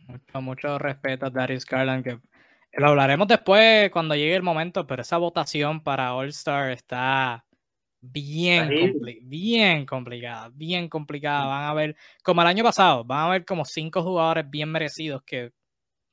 [0.07, 2.19] Mucho, mucho, respeto a Darius Garland, que
[2.73, 7.45] lo hablaremos después cuando llegue el momento, pero esa votación para All Star está
[8.01, 11.45] bien, bien complicada, bien complicada.
[11.45, 15.21] Van a ver, como el año pasado, van a ver como cinco jugadores bien merecidos
[15.23, 15.51] que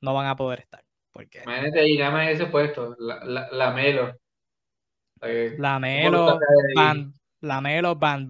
[0.01, 0.83] no van a poder estar.
[1.11, 1.41] Porque...
[1.43, 4.15] Imagínate ahí, nada ese puesto, la, la, la Melo.
[5.21, 6.39] La Melo,
[6.75, 8.29] Van, la Melo, Van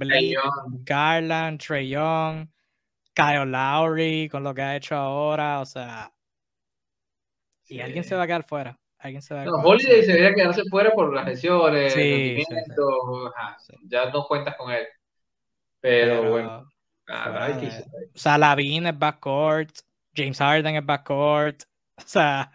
[0.83, 2.47] Garland, Trey Young,
[3.13, 6.11] Kyle Lowry, con lo que ha hecho ahora, o sea.
[7.67, 8.79] Y alguien se va a quedar fuera.
[8.97, 12.43] Alguien se va a no, Holiday se debería quedarse fuera por las lesiones, sí,
[13.87, 14.85] ya no cuentas con él.
[15.79, 16.69] Pero, bueno.
[17.07, 19.71] o sea, es backcourt,
[20.15, 21.63] James Harden es backcourt.
[21.99, 22.49] O sea,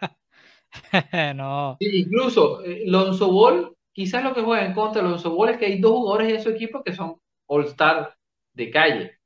[1.35, 1.77] no.
[1.79, 5.67] incluso eh, Lonzo Ball, quizás lo que juega en contra de Lonzo Ball es que
[5.67, 7.15] hay dos jugadores en su equipo que son
[7.47, 8.15] All-Star
[8.53, 9.19] de calle.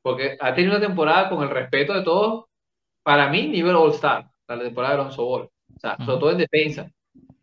[0.00, 2.46] Porque ha tenido una temporada con el respeto de todos,
[3.02, 5.42] para mí, nivel All-Star, la temporada de Lonzo Ball.
[5.42, 6.90] O sea, sobre todo en defensa,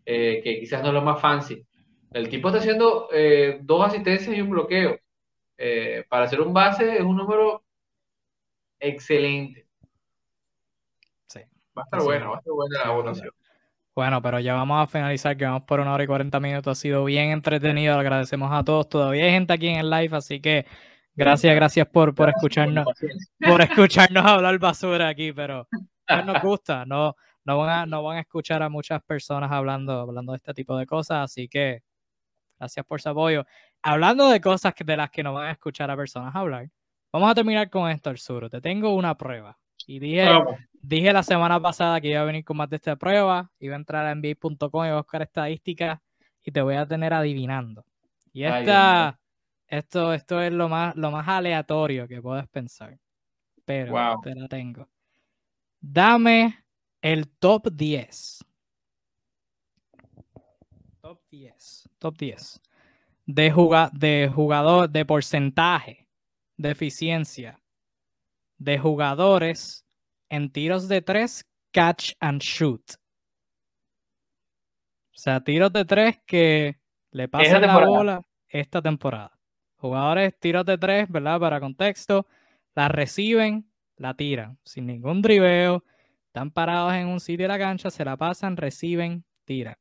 [0.04, 1.64] eh, que quizás no es lo más fancy.
[2.12, 4.98] El tipo está haciendo eh, dos asistencias y un bloqueo.
[6.10, 7.64] para hacer un base es un número
[8.80, 9.67] excelente.
[11.78, 13.32] Va a estar bueno, va a estar buena la votación.
[13.94, 16.78] Bueno, pero ya vamos a finalizar, que vamos por una hora y 40 minutos.
[16.78, 18.90] Ha sido bien entretenido, agradecemos a todos.
[18.90, 20.66] Todavía hay gente aquí en el live, así que
[21.16, 22.86] gracias, gracias por, por escucharnos,
[23.40, 25.68] por escucharnos hablar basura aquí, pero
[26.26, 30.32] nos gusta, no, no, van a, no van a escuchar a muchas personas hablando, hablando
[30.34, 31.82] de este tipo de cosas, así que
[32.60, 33.46] gracias por su apoyo.
[33.82, 36.70] Hablando de cosas de las que no van a escuchar a personas hablar,
[37.12, 38.50] vamos a terminar con esto, Arzuro.
[38.50, 39.58] Te tengo una prueba.
[39.90, 40.28] Y dije,
[40.74, 43.80] dije la semana pasada que iba a venir con más de esta prueba, iba a
[43.80, 46.02] entrar a NBA.com y a buscar estadísticas
[46.44, 47.86] y te voy a tener adivinando.
[48.34, 49.18] Y esta,
[49.66, 53.00] esto, esto es lo más, lo más aleatorio que puedes pensar.
[53.64, 54.90] Pero te la tengo.
[55.80, 56.66] Dame
[57.02, 58.44] el top 10.
[61.00, 61.90] Top 10.
[61.98, 62.62] Top 10.
[63.26, 66.08] De, de jugador, de porcentaje,
[66.58, 67.62] de eficiencia
[68.58, 69.86] de jugadores
[70.30, 72.82] en tiros de tres, catch and shoot.
[75.14, 76.80] O sea, tiros de tres que
[77.12, 78.22] le pasan la bola.
[78.48, 79.38] esta temporada.
[79.78, 81.40] Jugadores tiros de tres, ¿verdad?
[81.40, 82.28] Para contexto,
[82.76, 85.84] la reciben, la tiran, sin ningún driveo,
[86.28, 89.76] están parados en un sitio de la cancha, se la pasan, reciben, tiran.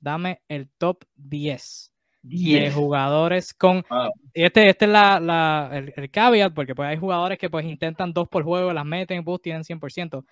[0.00, 1.91] Dame el top 10
[2.22, 3.84] de jugadores con...
[4.32, 8.12] Este, este es la, la, el, el, caveat, porque pues hay jugadores que pues intentan
[8.12, 10.24] dos por juego, las meten, bus tienen 100%.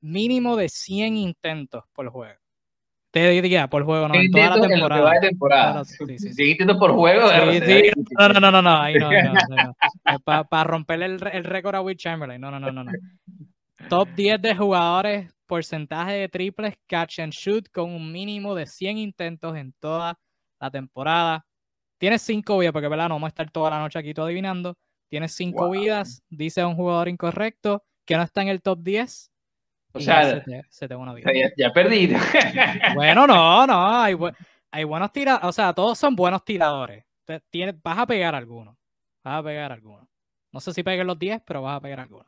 [0.00, 2.38] Mínimo de 100 intentos por juego.
[3.10, 5.14] Te diría por juego, no, en toda la temporada.
[5.14, 5.84] En temporada.
[5.84, 6.50] Sí, sí, sí.
[6.50, 7.28] intentos por juego.
[8.18, 11.96] No, no, no, no, no, ahí no, no, Para romper el, el récord a Will
[11.96, 12.40] Chamberlain.
[12.40, 12.92] No, no, no, no, no.
[13.88, 18.98] Top 10 de jugadores, porcentaje de triples, catch and shoot con un mínimo de 100
[18.98, 20.18] intentos en toda
[20.66, 21.46] la temporada.
[21.98, 23.08] Tienes 5 vidas, porque ¿verdad?
[23.08, 24.76] no vamos a estar toda la noche aquí todo adivinando.
[25.08, 29.32] Tienes 5 vidas, dice un jugador incorrecto que no está en el top 10.
[29.92, 31.30] O sea, se te, una vida.
[31.56, 32.08] Ya, perdí.
[32.94, 34.14] bueno, no, no, hay,
[34.70, 37.04] hay buenos tiradores, o sea, todos son buenos tiradores.
[37.50, 38.76] Tienes, vas a pegar algunos.
[39.24, 40.06] Vas a pegar algunos.
[40.52, 42.26] No sé si peguen los 10, pero vas a pegar algunos.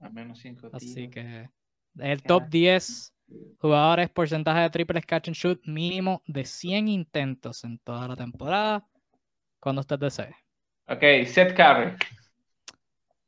[0.00, 1.48] Al menos 5 Así que
[1.98, 3.14] el top 10
[3.58, 8.86] jugadores, porcentaje de triples catch and shoot mínimo de 100 intentos en toda la temporada.
[9.60, 10.34] Cuando usted desee.
[10.86, 11.96] Ok, Seth Curry.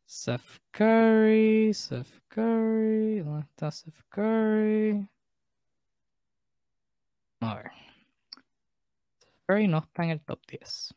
[0.05, 3.21] Seth Curry, Seth Curry.
[3.21, 5.09] ¿Dónde está Seth Curry?
[7.41, 7.71] A ver.
[9.19, 10.95] Seth Curry no está en el top 10.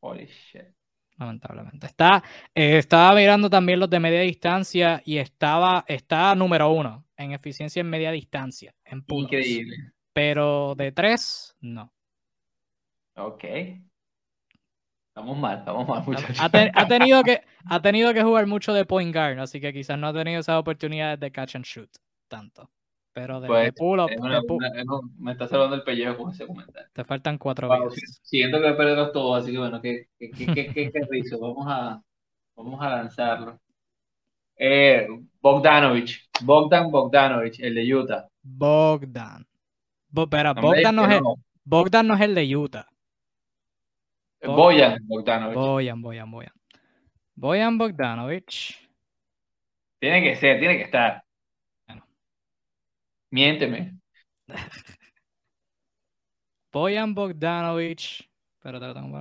[0.00, 0.76] Holy shit
[1.18, 1.86] lamentablemente.
[1.86, 2.22] Está,
[2.54, 7.80] eh, estaba mirando también los de media distancia y estaba, está número uno en eficiencia
[7.80, 8.74] en media distancia.
[8.84, 9.92] En Increíble.
[10.12, 11.92] Pero de tres, no.
[13.16, 13.44] Ok.
[15.08, 16.38] Estamos mal, estamos mal, muchachos.
[16.38, 16.50] Ha,
[16.88, 20.12] tenido que, ha tenido que jugar mucho de point guard, así que quizás no ha
[20.12, 21.90] tenido esas oportunidades de catch and shoot
[22.28, 22.70] tanto.
[23.16, 23.72] Pero de, pues,
[25.18, 26.90] me está salvando el pellejo con ese comentario.
[26.92, 27.90] Te faltan cuatro wow,
[28.20, 31.64] Siento que voy a perderlos todos, así que bueno, qué, qué, qué, qué, qué Vamos
[31.66, 32.02] a,
[32.54, 33.58] vamos a lanzarlo.
[34.54, 35.08] Eh,
[35.40, 36.28] Bogdanovich.
[36.42, 38.28] Bogdan Bogdanovich, el de Utah.
[38.42, 39.46] Bogdan.
[40.30, 41.22] pero Bogdan, no es el,
[41.64, 42.86] Bogdan no es el de Utah.
[44.42, 45.54] Boyan Bogdanovich.
[45.54, 46.52] Boyan, Boyan, Boyan.
[47.34, 48.78] Boyan Bogdanovich.
[50.00, 51.25] Tiene que ser, tiene que estar.
[53.30, 53.98] Miénteme.
[56.72, 58.28] Boyan Bogdanovich.
[58.60, 59.18] Pero te lo tengo.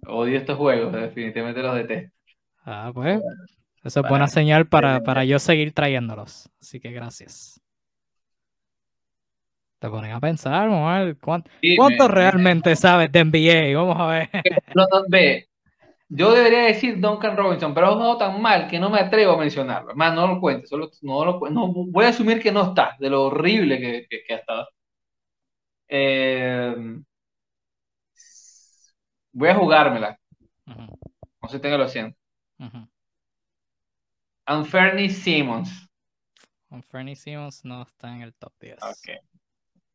[0.05, 2.15] Odio estos juegos, definitivamente los detesto.
[2.63, 3.21] Ah, pues.
[3.83, 6.49] Eso es buena señal para, para yo seguir trayéndolos.
[6.59, 7.59] Así que gracias.
[9.79, 13.77] Te ponen a pensar, vamos a ver cuánto, realmente sabes de NBA.
[13.77, 14.29] Vamos a ver.
[15.09, 15.47] ve,
[16.09, 19.37] yo debería decir Duncan Robinson, pero es un tan mal que no me atrevo a
[19.37, 19.93] mencionarlo.
[19.95, 23.09] Más no lo cuentes, solo no lo no, voy a asumir que no está, de
[23.09, 24.67] lo horrible que, que, ha estado.
[25.89, 26.75] Eh,
[29.31, 30.19] voy a jugármela.
[30.65, 32.17] No sé, tengo lo siento.
[32.59, 32.87] Uh
[35.09, 35.87] Simmons.
[36.83, 38.77] Fernie Simmons no está en el top 10.
[38.81, 39.17] Okay.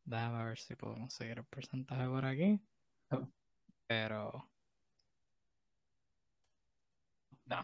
[0.05, 2.61] Déjame ver si puedo conseguir el porcentaje por aquí.
[3.87, 4.49] Pero.
[7.47, 7.61] No,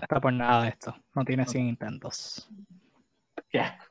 [0.00, 0.94] está por, nada de esto.
[1.14, 2.48] No tiene 100 intentos.
[3.52, 3.78] Ya.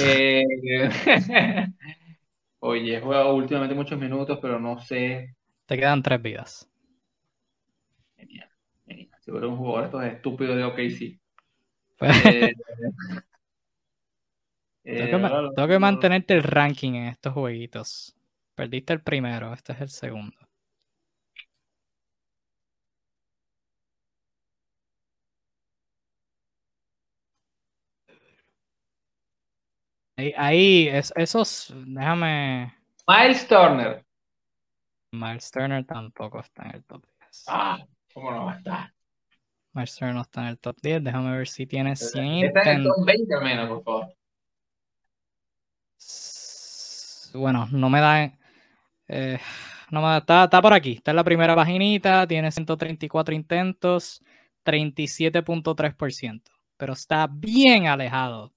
[0.00, 0.44] Eh,
[2.60, 5.34] oye, he jugado últimamente muchos minutos, pero no sé.
[5.66, 6.70] Te quedan tres vidas.
[8.16, 8.48] Genial.
[8.86, 9.10] Genial.
[9.18, 11.20] Seguro un jugador estos estúpidos de OKC.
[11.98, 12.26] Pues...
[12.26, 12.54] Eh,
[14.82, 18.16] tengo, que, mantenerte el ranking en estos jueguitos.
[18.54, 20.36] Perdiste el primero, este es el segundo.
[30.36, 32.74] Ahí, esos, déjame.
[33.08, 34.04] Miles Turner.
[35.12, 37.44] Miles Turner tampoco está en el top 10.
[37.48, 37.78] Ah,
[38.12, 38.92] ¿cómo no va a estar?
[39.72, 41.04] Miles Turner no está en el top 10.
[41.04, 44.19] Déjame ver si tiene 100 Está en el top 20 menos, por favor
[47.34, 48.32] bueno, no me da.
[49.08, 49.38] Eh,
[49.90, 50.92] no está, está por aquí.
[50.92, 54.22] Está en la primera paginita, tiene 134 intentos,
[54.64, 56.42] 37.3%.
[56.76, 58.54] Pero está bien alejado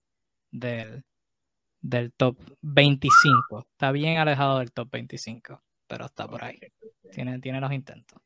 [0.51, 1.03] del,
[1.81, 3.67] del top 25.
[3.71, 6.59] Está bien alejado del top 25, pero está por ahí.
[7.11, 8.21] Tiene, tiene los intentos.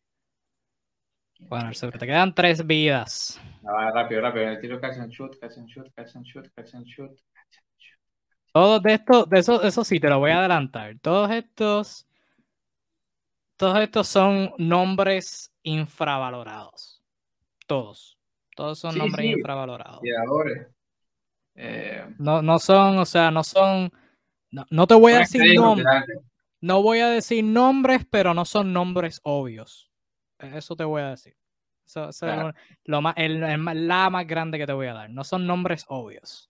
[1.39, 3.39] Bueno, te quedan tres vidas.
[3.63, 4.49] Ah, rápido, rápido.
[4.49, 7.11] El tiro catch and shoot, catch and shoot, catch and shoot.
[8.57, 10.97] Todos de estos, de eso, eso sí, te lo voy a adelantar.
[10.99, 12.07] Todos estos,
[13.55, 17.03] todos estos son nombres infravalorados.
[17.67, 18.17] Todos.
[18.55, 19.99] Todos son nombres infravalorados.
[21.53, 23.91] Eh, no, no son, o sea, no son.
[24.49, 25.87] No, te voy a decir nombres.
[26.59, 29.91] No voy a decir nombres, pero no son nombres obvios.
[30.39, 31.37] Eso te voy a decir.
[31.85, 32.21] Eso, es
[32.85, 33.39] lo más, el,
[33.87, 35.11] la más grande que te voy a dar.
[35.11, 36.49] No son nombres obvios.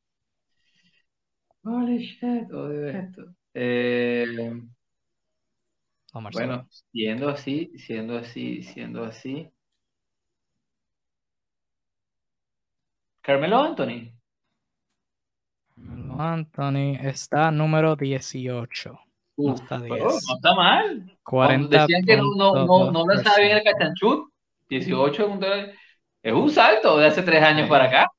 [1.70, 3.24] Holy shit, odio esto.
[3.54, 4.26] Eh,
[6.14, 9.52] bueno, siendo así, siendo así, siendo así.
[13.20, 14.14] Carmelo Anthony.
[15.76, 18.98] Carmelo Anthony está número 18.
[19.36, 20.00] no está 10.
[20.00, 21.18] no está mal.
[21.24, 24.30] 40 decían que no, no, no, no le estaba bien el cachanchut.
[24.70, 25.40] 18
[26.24, 28.12] es un salto de hace tres años para acá.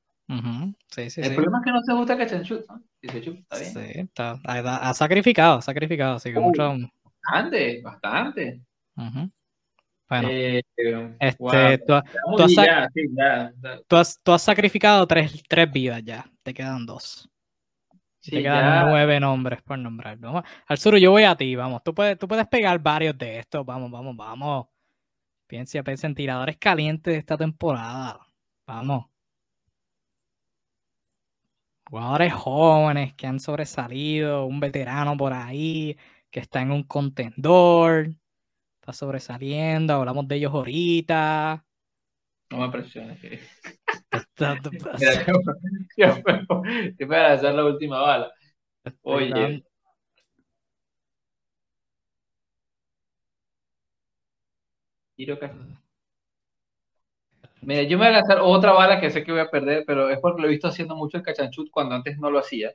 [0.89, 2.65] Sí, sí, el problema es que no se gusta cachanchut.
[2.67, 2.81] ¿no?
[3.01, 3.73] está bien.
[3.73, 6.15] Sí, está, ha, sacrificado, ha sacrificado.
[6.15, 6.75] Así que uh, mucho...
[7.03, 8.61] Bastante, bastante.
[10.09, 10.63] Bueno, eh,
[11.19, 11.93] este, tú,
[13.95, 17.29] has, tú, has, sacrificado tres, tres, vidas ya, te quedan dos.
[18.21, 20.17] te quedan nueve nombres por nombrar.
[20.17, 21.83] Vamos, al sur yo voy a ti, vamos.
[21.83, 24.67] Tú puedes, tú puedes pegar varios de estos, vamos, vamos, vamos.
[25.45, 28.19] Piensa, piensa en tiradores calientes de esta temporada.
[28.65, 29.08] Vamos.
[31.89, 35.97] Jugadores jóvenes que han sobresalido, un veterano por ahí
[36.29, 38.09] que está en un contendor
[38.93, 41.65] sobresaliendo, hablamos de ellos ahorita.
[42.51, 43.19] No me presiones.
[45.97, 46.07] yo,
[47.07, 48.31] voy a lanzar la última bala.
[49.01, 49.63] Oye.
[57.61, 60.09] Mira, yo me voy a lanzar otra bala que sé que voy a perder, pero
[60.09, 62.73] es porque lo he visto haciendo mucho el cachanchut cuando antes no lo hacía.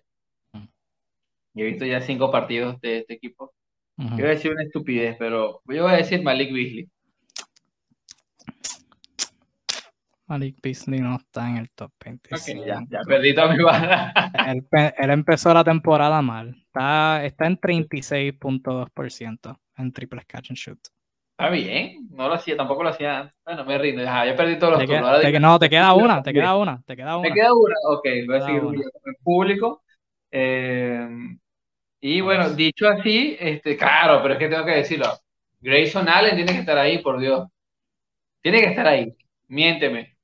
[1.54, 3.54] Y he visto ya cinco partidos de este equipo.
[3.96, 6.88] Yo voy a decir una estupidez, pero yo voy a decir Malik Beasley.
[10.26, 12.30] Malik Beasley no está en el top 20.
[12.66, 14.12] ya, ya, perdí toda mi bala.
[14.98, 16.56] él, empezó la temporada mal.
[16.66, 20.78] Está, está en 36.2% en triple catch and shoot.
[21.36, 23.34] Está bien, no lo hacía, tampoco lo hacía.
[23.44, 25.40] Bueno, me rindo, ya perdí todos los turnos.
[25.40, 27.28] no, te queda una, te queda una, te queda una.
[27.28, 29.82] Me queda una, ok, voy a seguir el público.
[30.30, 31.08] Eh,
[32.00, 35.06] y bueno, dicho así, este, claro, pero es que tengo que decirlo.
[35.60, 37.48] Grayson Allen tiene que estar ahí, por Dios.
[38.40, 39.12] Tiene que estar ahí.
[39.48, 40.16] Miénteme.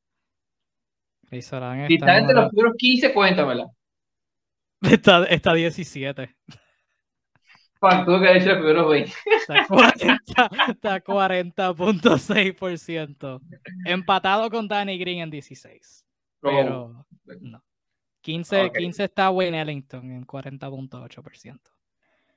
[1.23, 3.67] Grayson Allen si está entre los primeros 15, cuéntamela.
[4.83, 6.37] Está, está 17.
[7.81, 9.13] Los primeros 20.
[10.69, 13.41] Está 40.6%.
[13.87, 16.05] Empatado con Danny Green en 16.
[16.41, 17.07] Pero
[17.41, 17.65] no.
[18.23, 21.61] 15, 15 está Wayne Ellington en 40.8%.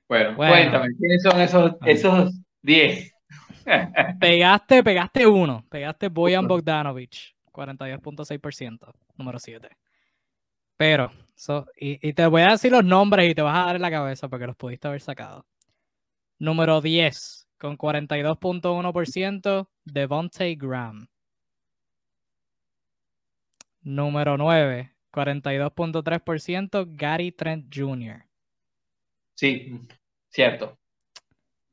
[0.07, 3.11] Bueno, cuéntame, ¿quiénes son esos, esos 10?
[4.19, 5.65] pegaste, pegaste uno.
[5.69, 9.69] Pegaste Boyan Bogdanovich, 42.6%, número 7.
[10.77, 11.11] Pero,
[11.77, 13.91] y, y, te voy a decir los nombres y te vas a dar en la
[13.91, 15.45] cabeza porque los pudiste haber sacado.
[16.39, 21.07] Número 10, con 42.1%, Devontae Graham.
[23.81, 28.25] Número 9, 42.3% Gary Trent Jr.
[29.35, 29.79] Sí,
[30.29, 30.77] cierto.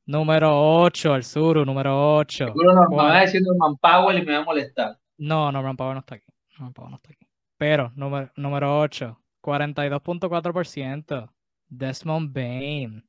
[0.06, 2.46] Número 8, el sur, número 8.
[2.46, 4.98] Seguro no, me va a decir Norman Powell y me va a molestar.
[5.18, 6.32] No, Norman Powell no está aquí.
[6.52, 7.28] Norman Powell no está aquí.
[7.56, 11.30] Pero, número, número 8, 42.4%.
[11.68, 13.04] Desmond Bain.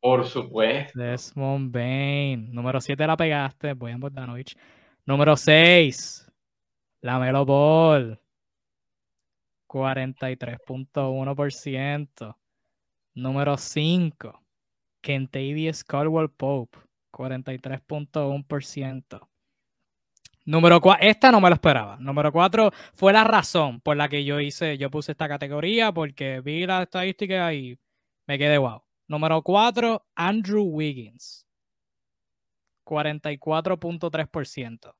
[0.00, 0.98] Por supuesto.
[0.98, 2.52] Desmond Bain.
[2.52, 4.56] Número 7 la pegaste, Voy a Bogdanovich.
[5.04, 6.30] Número 6,
[7.00, 8.20] la Melo Ball.
[9.68, 12.36] 43.1%.
[13.14, 14.42] Número 5,
[15.00, 16.78] Kentavious Caldwell Pope,
[17.12, 19.28] 43.1%.
[20.48, 21.98] Número 4, esta no me lo esperaba.
[22.00, 26.40] Número 4 fue la razón por la que yo hice, yo puse esta categoría porque
[26.40, 27.78] vi la estadística y
[28.26, 28.82] me quedé wow.
[29.08, 31.46] Número 4, Andrew Wiggins,
[32.86, 34.94] 44.3%.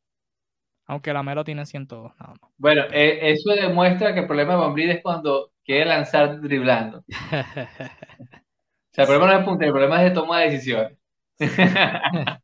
[0.87, 2.51] Aunque la Melo tiene 102 nada más.
[2.57, 7.01] Bueno, eh, eso demuestra que el problema de Van Vliet es cuando quiere lanzar driblando.
[7.09, 7.13] o
[8.93, 10.97] sea, el problema no es punta, el problema es de toma de decisiones.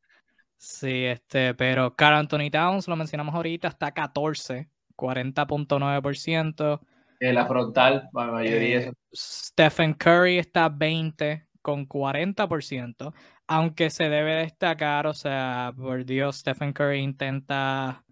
[0.61, 6.81] sí, este, pero Carl Anthony Towns, lo mencionamos ahorita, está 14, 40.9%.
[7.21, 8.81] la frontal, la mayoría.
[8.81, 13.13] Eh, Stephen Curry está 20 con 40%,
[13.47, 18.05] aunque se debe destacar, o sea, por Dios, Stephen Curry intenta,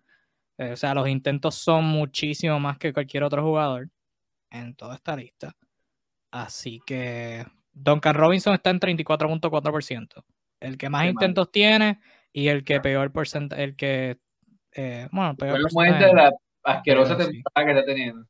[0.56, 3.90] eh, o sea, los intentos son muchísimo más que cualquier otro jugador
[4.50, 5.54] en toda esta lista.
[6.30, 10.24] Así que Duncan Robinson está en 34.4%.
[10.60, 12.00] El que más intentos tiene
[12.38, 14.18] y el que peor porcentaje, el que,
[14.72, 16.04] eh, bueno, peor porcentaje.
[16.04, 16.32] de la
[16.62, 18.26] asquerosa temporada que está teniendo.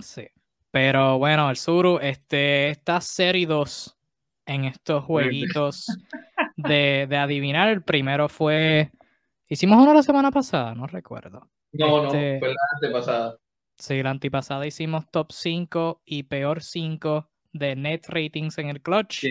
[0.00, 0.26] Sí.
[0.72, 3.96] Pero bueno, el Suru, este, esta serie 2
[4.46, 5.86] en estos jueguitos
[6.56, 7.68] de, de, adivinar.
[7.68, 8.90] El primero fue.
[9.48, 11.48] Hicimos uno la semana pasada, no recuerdo.
[11.70, 13.38] No, no, este, fue la antepasada.
[13.78, 19.26] Sí, la antepasada hicimos top 5 y peor 5 de net ratings en el clutch.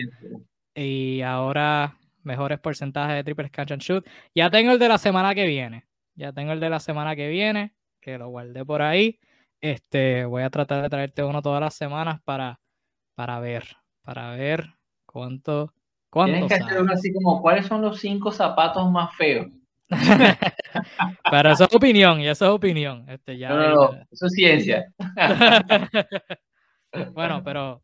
[0.74, 4.06] Y ahora mejores porcentajes de triple catch and shoot.
[4.34, 5.86] Ya tengo el de la semana que viene.
[6.14, 9.18] Ya tengo el de la semana que viene, que lo guardé por ahí.
[9.60, 12.60] Este, voy a tratar de traerte uno todas las semanas para,
[13.14, 13.64] para ver,
[14.02, 14.74] para ver
[15.06, 15.72] cuánto,
[16.10, 16.32] cuánto.
[16.32, 19.48] Tienes que hacer uno así como, ¿cuáles son los cinco zapatos más feos?
[21.30, 23.08] Pero eso es opinión, y eso es opinión.
[23.08, 24.92] Este, ya, no, eso es ciencia.
[27.12, 27.83] bueno, pero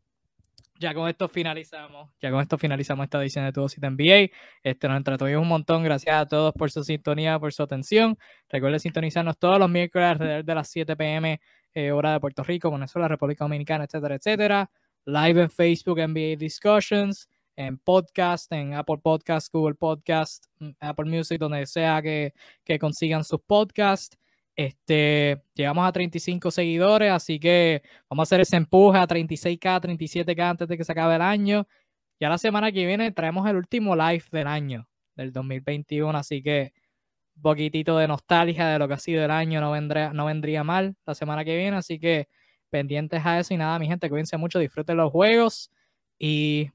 [0.81, 4.35] ya con esto finalizamos, ya con esto finalizamos esta edición de Dosis de NBA.
[4.63, 8.17] Este, nos entretuvimos un montón, gracias a todos por su sintonía, por su atención.
[8.49, 11.39] Recuerden sintonizarnos todos los miércoles alrededor de las 7 pm,
[11.73, 14.71] eh, hora de Puerto Rico, Venezuela, República Dominicana, etcétera, etcétera.
[15.05, 21.37] Live en Facebook, NBA Discussions en podcast, en Apple Podcast, Google Podcast, mm, Apple Music,
[21.39, 22.33] donde sea que,
[22.63, 24.17] que consigan sus podcasts.
[24.55, 30.41] Este, llegamos a 35 seguidores, así que vamos a hacer ese empuje a 36K, 37K
[30.41, 31.67] antes de que se acabe el año.
[32.19, 36.73] Ya la semana que viene traemos el último live del año, del 2021, así que
[37.35, 40.63] un poquitito de nostalgia de lo que ha sido el año no vendría, no vendría
[40.63, 42.27] mal la semana que viene, así que
[42.69, 45.71] pendientes a eso y nada, mi gente, cuídense mucho, disfruten los juegos
[46.19, 46.69] y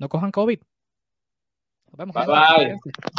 [0.00, 0.60] no cojan COVID.
[1.86, 2.14] Nos vemos.
[2.14, 3.14] Bye bye.